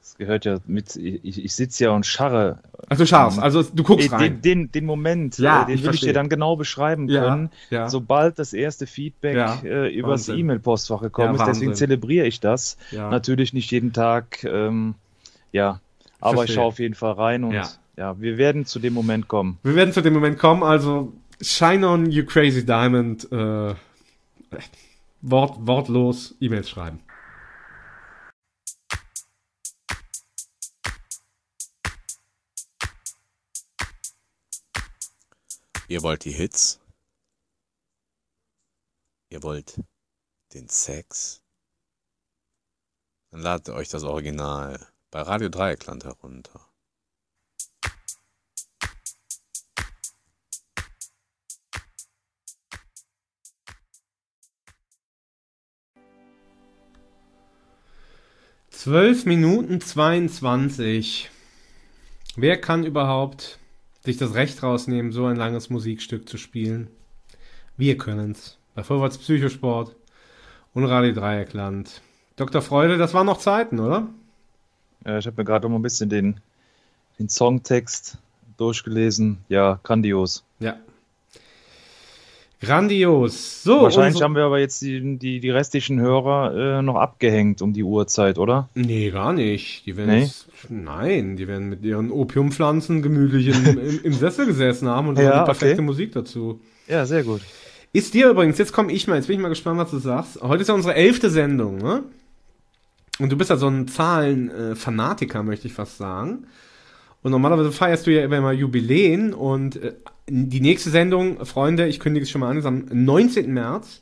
[0.01, 2.59] Das gehört ja mit, ich, ich sitze ja und scharre.
[2.87, 4.41] Ach, du scharrst, also du guckst den, rein.
[4.41, 7.49] Den, den, Moment, Ja, äh, den ich will ich dir dann genau beschreiben Ja, können,
[7.69, 7.89] ja.
[7.89, 10.39] sobald das erste Feedback Ja, äh, übers Wahnsinn.
[10.39, 11.45] E-Mail-Postfach gekommen ist.
[11.45, 12.77] Deswegen zelebriere ich das.
[12.91, 14.95] Natürlich nicht jeden Tag, ähm,
[15.51, 15.81] ja,
[16.19, 16.45] aber Verstehe.
[16.45, 17.69] ich schaue auf jeden Fall rein und Ja.
[17.97, 18.19] ja.
[18.19, 19.57] wir werden zu dem Moment kommen.
[19.63, 23.73] Wir werden zu dem Moment kommen, also Shine on you crazy diamond, äh,
[25.21, 26.99] Wort, wortlos E-Mails schreiben.
[35.87, 36.79] Ihr wollt die Hits?
[39.29, 39.79] Ihr wollt
[40.53, 41.41] den Sex?
[43.31, 46.61] Dann ladet euch das Original bei Radio Dreieckland herunter.
[58.69, 61.29] Zwölf Minuten 22.
[62.37, 63.59] Wer kann überhaupt
[64.05, 66.89] sich das Recht rausnehmen, so ein langes Musikstück zu spielen?
[67.75, 68.57] Wir können's.
[68.75, 69.95] Bei Vorwärts Psychosport
[70.73, 72.01] und Radio Dreieckland.
[72.37, 72.61] Dr.
[72.61, 74.07] Freude, das waren noch Zeiten, oder?
[75.05, 76.39] Ja, ich habe mir gerade noch mal ein bisschen den,
[77.19, 78.17] den Songtext
[78.57, 79.37] durchgelesen.
[79.47, 80.43] Ja, grandios.
[80.59, 80.75] Ja.
[82.61, 83.63] Grandios.
[83.63, 87.61] So, Wahrscheinlich unsere- haben wir aber jetzt die, die, die restlichen Hörer äh, noch abgehängt
[87.61, 88.67] um die Uhrzeit, oder?
[88.75, 89.85] Nee, gar nicht.
[89.85, 90.29] Die werden Nee?
[90.67, 95.23] nein, die werden mit ihren Opiumpflanzen gemütlich im, im, im Sessel gesessen haben und Ja,
[95.23, 95.81] hören die perfekte okay.
[95.83, 96.59] Musik dazu.
[96.87, 97.41] Ja, sehr gut.
[97.93, 100.41] Ist dir übrigens, jetzt komme ich mal, jetzt bin ich mal gespannt, was du sagst.
[100.41, 102.03] Heute ist ja unsere elfte Sendung, ne?
[103.19, 106.47] Und du bist ja so ein Zahlen-Fanatiker, möchte ich fast sagen.
[107.21, 109.93] Und normalerweise feierst du ja immer mal Jubiläen und äh,
[110.27, 113.53] die nächste Sendung, Freunde, ich kündige es schon mal an, ist am 19.
[113.53, 114.01] März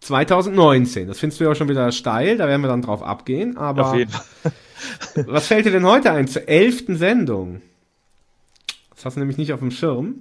[0.00, 1.08] 2019.
[1.08, 3.56] Das findest du ja auch schon wieder steil, da werden wir dann drauf abgehen.
[3.56, 4.52] Aber Auf jeden Fall.
[5.26, 7.62] was fällt dir denn heute ein zur elften Sendung?
[8.94, 10.16] Das hast du nämlich nicht auf dem Schirm.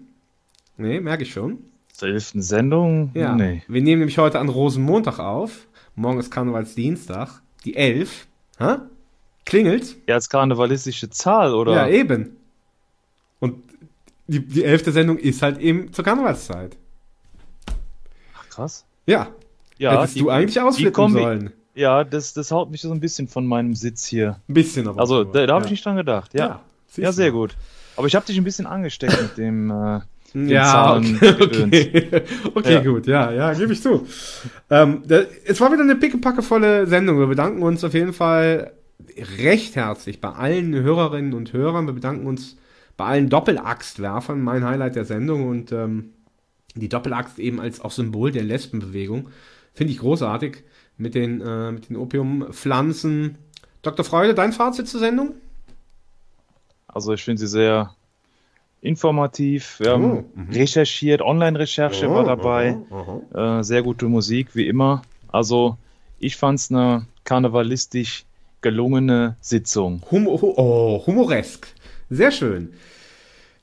[0.78, 1.57] Nee, merke ich schon.
[1.91, 3.11] Zur elften Sendung?
[3.14, 3.36] Ja.
[3.36, 3.64] Nee.
[3.68, 5.68] Wir nehmen nämlich heute an Rosenmontag auf.
[5.95, 7.41] Morgen ist Karnevalsdienstag.
[7.66, 8.28] Die 11.
[8.60, 8.76] Hä?
[9.45, 9.95] Klingelt?
[10.07, 11.73] Ja, als karnevalistische Zahl, oder?
[11.73, 12.38] Ja, eben.
[13.40, 13.64] Und
[14.27, 16.77] die, die elfte Sendung ist halt eben zur Karnevalszeit.
[18.38, 18.86] Ach, krass.
[19.06, 19.30] Ja.
[19.77, 21.53] Ja, Hättest die- du eigentlich ausflippen sollen.
[21.73, 24.40] Ja, das, das haut mich so ein bisschen von meinem Sitz hier.
[24.49, 24.99] Ein bisschen aber.
[24.99, 25.65] Also, da, da habe ja.
[25.68, 26.34] ich nicht dran gedacht.
[26.34, 26.45] Ja,
[26.98, 27.56] Ja, ja, sehr gut.
[27.95, 30.02] Aber ich habe dich ein bisschen angesteckt mit dem, äh,
[30.34, 32.23] Ja, okay, okay.
[32.56, 32.81] okay Ja.
[32.81, 34.06] gut, ja, ja, gebe ich zu.
[34.69, 37.19] Ähm, da, es war wieder eine pickepackevolle Sendung.
[37.19, 38.73] Wir bedanken uns auf jeden Fall
[39.38, 41.88] recht herzlich bei allen Hörerinnen und Hörern.
[41.88, 42.57] Wir bedanken uns
[42.97, 46.14] bei allen Doppelachstwerfern mein Highlight der Sendung und ähm,
[46.76, 49.30] die Doppelaxt eben als auch Symbol der Lesbenbewegung.
[49.73, 50.64] Finde ich großartig
[50.97, 53.38] mit den, äh, mit den Opiumpflanzen.
[53.81, 54.03] Dr.
[54.03, 55.35] Freude, dein Fazit zur Sendung?
[56.88, 57.95] Also ich finde sie sehr
[58.81, 59.80] informativ.
[59.80, 60.49] Wir haben Oh, mhm.
[60.51, 62.77] recherchiert, Online-Recherche Oh, war dabei.
[62.89, 65.01] aha, Äh, sehr gute Musik, wie immer.
[65.27, 65.77] Also
[66.19, 68.26] ich fand es eine karnevalistisch
[68.61, 70.01] gelungene Sitzung.
[70.11, 71.68] Hum hu oh, humoresk.
[72.10, 72.73] Sehr schön.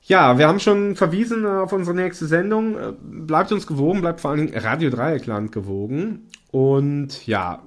[0.05, 2.77] Ja, wir haben schon verwiesen auf unsere nächste Sendung.
[2.77, 6.27] Äh, Bleibt uns gewogen, bleibt vor allen Dingen Radio Dreieckland gewogen.
[6.51, 7.61] Und ja,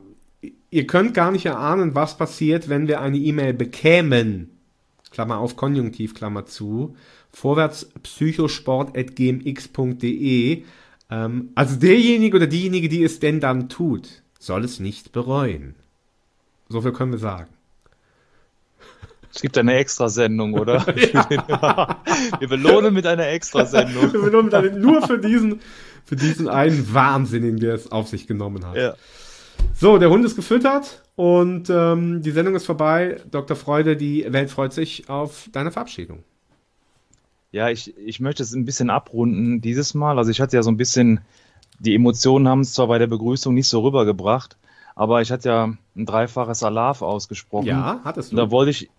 [0.70, 4.56] ihr könnt gar nicht erahnen, was passiert, wenn wir eine E-Mail bekämen.
[5.10, 6.96] Klammer auf, Konjunktiv, Klammer zu.
[7.32, 10.64] Vorwärts psychosport.gmx.de.
[11.10, 15.74] Ähm, also derjenige oder diejenige, die es denn dann tut, soll es nicht bereuen.
[16.68, 17.50] So viel können wir sagen.
[19.32, 20.84] Es gibt eine Extrasendung, oder?
[22.38, 24.12] Wir belohnen mit einer Extrasendung.
[24.12, 25.60] Wir belohnen dann nur für diesen,
[26.04, 28.76] für diesen einen Wahnsinnigen, der es auf sich genommen hat.
[28.76, 28.94] Ja.
[29.74, 33.20] So, der Hund ist gefüttert und ähm, die Sendung ist vorbei.
[33.30, 33.56] Dr.
[33.56, 36.24] Freude, die Welt freut sich auf deine Verabschiedung.
[37.52, 40.18] Ja, ich, ich möchte es ein bisschen abrunden dieses Mal.
[40.18, 41.20] Also ich hatte ja so ein bisschen,
[41.78, 44.56] die Emotionen haben es zwar bei der Begrüßung nicht so rübergebracht,
[44.94, 45.64] aber ich hatte ja
[45.96, 47.66] ein dreifaches Alaf ausgesprochen.
[47.66, 48.36] Ja, hattest du.
[48.36, 48.90] Da wollte ich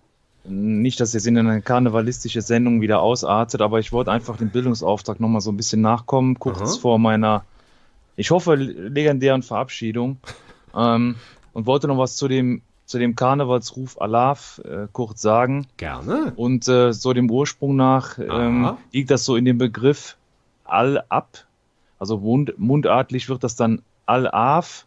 [0.43, 5.19] nicht, dass jetzt in eine karnevalistische Sendung wieder ausartet, aber ich wollte einfach dem Bildungsauftrag
[5.19, 6.79] nochmal so ein bisschen nachkommen, kurz Aha.
[6.79, 7.45] vor meiner,
[8.15, 10.17] ich hoffe, legendären Verabschiedung.
[10.75, 11.15] ähm,
[11.53, 12.61] und wollte noch was zu dem,
[12.91, 15.65] zu dem Karnevalsruf Alaf äh, kurz sagen.
[15.77, 16.33] Gerne.
[16.35, 20.17] Und äh, so dem Ursprung nach ähm, liegt das so in dem Begriff
[20.65, 21.45] Al-Ab.
[21.97, 24.85] Also mund, mundartlich wird das dann Al-Af,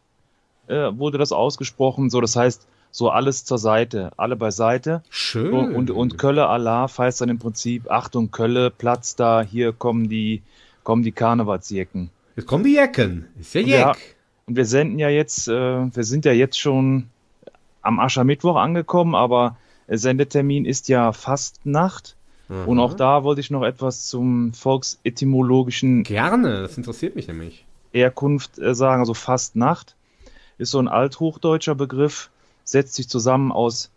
[0.68, 2.10] äh, wurde das ausgesprochen.
[2.10, 5.02] So, das heißt, so alles zur Seite, alle beiseite.
[5.08, 5.50] Schön.
[5.50, 10.08] So, und, und Kölle Alaf heißt dann im Prinzip, Achtung, Kölle, Platz da, hier kommen
[10.08, 10.42] die,
[10.84, 12.10] kommen die Karnevalsjecken.
[12.36, 13.26] Jetzt kommen die Jecken.
[13.40, 14.16] Ist ja Und wir, Jeck.
[14.46, 17.08] und wir senden ja jetzt, äh, wir sind ja jetzt schon
[17.84, 19.56] am Aschermittwoch angekommen, aber
[19.86, 22.16] äh, Sendetermin ist ja Fastnacht.
[22.48, 22.68] Mhm.
[22.68, 27.64] Und auch da wollte ich noch etwas zum volksetymologischen Gerne, das interessiert mich nämlich.
[27.92, 29.00] Herkunft äh, sagen.
[29.00, 29.94] Also Fastnacht
[30.58, 32.30] ist so ein althochdeutscher Begriff,
[32.64, 33.90] setzt sich zusammen aus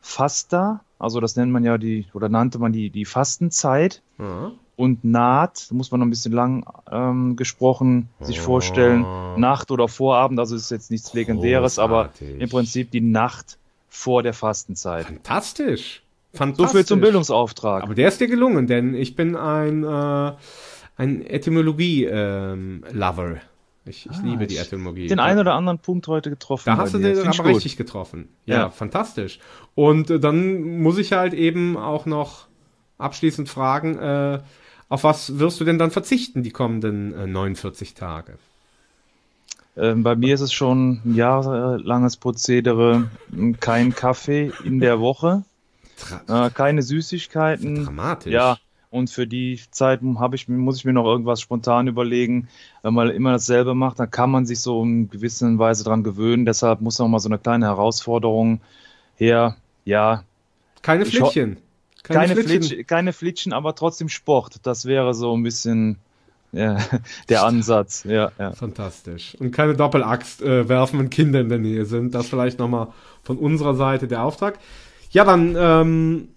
[0.00, 4.02] Fasta, also das nennt man ja die, oder nannte man die, die Fastenzeit.
[4.18, 4.50] Ja.
[4.76, 8.44] Und Naht, da muss man noch ein bisschen lang ähm, gesprochen sich Oh.
[8.44, 9.06] vorstellen,
[9.36, 12.40] Nacht oder Vorabend, also ist jetzt nichts Legendäres, aber Großartig.
[12.40, 13.56] im Prinzip die Nacht
[13.88, 15.06] vor der Fastenzeit.
[15.06, 16.02] Fantastisch.
[16.32, 16.76] So Fantastisch.
[16.76, 17.84] viel zum Bildungsauftrag.
[17.84, 20.32] Aber der ist dir gelungen, denn ich bin ein, äh,
[20.96, 23.36] ein Etymologie-Lover.
[23.86, 25.06] Ich ich Ah, liebe die Etymologie.
[25.08, 26.64] Den einen oder anderen Punkt heute getroffen.
[26.66, 28.28] Da hast du den aber richtig getroffen.
[28.46, 28.70] Ja, Ja.
[28.70, 29.38] fantastisch.
[29.74, 32.46] Und äh, dann muss ich halt eben auch noch
[32.98, 34.40] abschließend fragen, äh,
[34.88, 38.38] auf was wirst du denn dann verzichten die kommenden äh, 49 Tage?
[39.76, 43.10] Ähm, bei mir ist es schon ein jahrelanges Prozedere.
[43.60, 45.42] Kein Kaffee in der Woche,
[46.28, 47.84] äh, keine Süßigkeiten.
[47.84, 48.32] Dramatisch.
[48.32, 48.58] Ja,
[48.94, 52.46] und für die Zeit habe ich, muss ich mir noch irgendwas spontan überlegen.
[52.82, 56.46] Wenn man immer dasselbe macht, dann kann man sich so in gewisser Weise dran gewöhnen.
[56.46, 58.60] Deshalb muss noch mal so eine kleine Herausforderung
[59.16, 59.56] her.
[59.84, 60.22] Ja.
[60.82, 61.56] Keine Flittchen.
[62.04, 62.62] Keine, Flittchen.
[62.62, 64.60] Flitsch, keine Flitschen, aber trotzdem Sport.
[64.62, 65.98] Das wäre so ein bisschen
[66.52, 66.78] ja,
[67.28, 68.04] der Ansatz.
[68.04, 68.52] Ja, ja.
[68.52, 69.34] Fantastisch.
[69.40, 72.14] Und keine Doppelaxt äh, werfen, wenn Kinder in der Nähe sind.
[72.14, 72.92] Das vielleicht nochmal
[73.24, 74.60] von unserer Seite der Auftrag.
[75.10, 76.28] Ja, dann, ähm,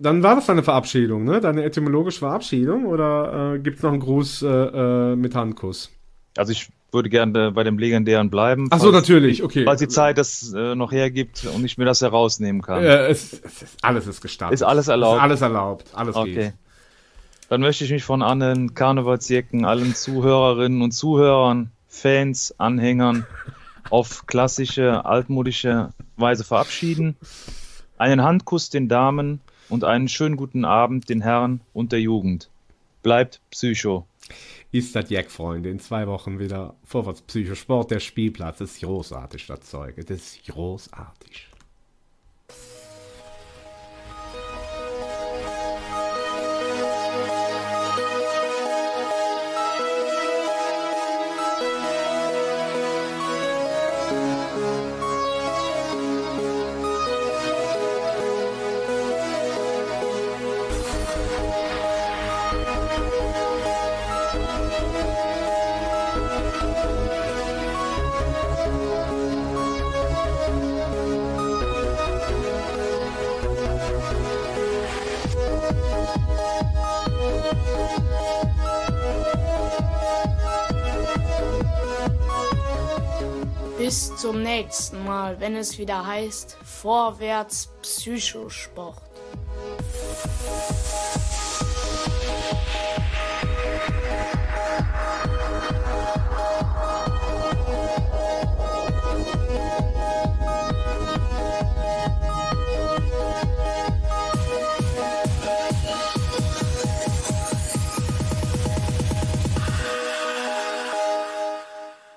[0.00, 1.40] dann war das deine Verabschiedung, ne?
[1.40, 5.90] Deine etymologische Verabschiedung oder äh, gibt's noch einen Gruß äh, äh, mit Handkuss?
[6.36, 8.68] Also ich würde gerne bei dem Legendären bleiben.
[8.70, 9.64] Ach so, natürlich, okay.
[9.64, 12.82] Falls die Zeit das äh, noch hergibt und ich mir das herausnehmen kann.
[12.82, 14.54] Äh, es, es ist, alles ist gestattet.
[14.54, 15.18] Ist alles erlaubt?
[15.18, 15.84] Ist alles erlaubt.
[15.94, 16.34] Alles Okay.
[16.34, 16.52] geht.
[17.48, 23.26] Dann möchte ich mich von allen Karnevalsjecken, allen Zuhörerinnen und Zuhörern, Fans, Anhängern
[23.90, 27.16] auf klassische, altmodische Weise verabschieden.
[27.98, 29.40] Einen Handkuss den Damen
[29.70, 32.50] und einen schönen guten Abend den Herren und der Jugend.
[33.02, 34.06] Bleibt Psycho.
[34.72, 35.70] Ist das Jack, Freunde.
[35.70, 37.90] In zwei Wochen wieder Vorwärts Psychosport.
[37.90, 39.96] Der Spielplatz ist großartig, das Zeug.
[39.96, 41.49] Das ist großartig.
[84.20, 89.09] Zum nächsten Mal, wenn es wieder heißt Vorwärts Psychosport.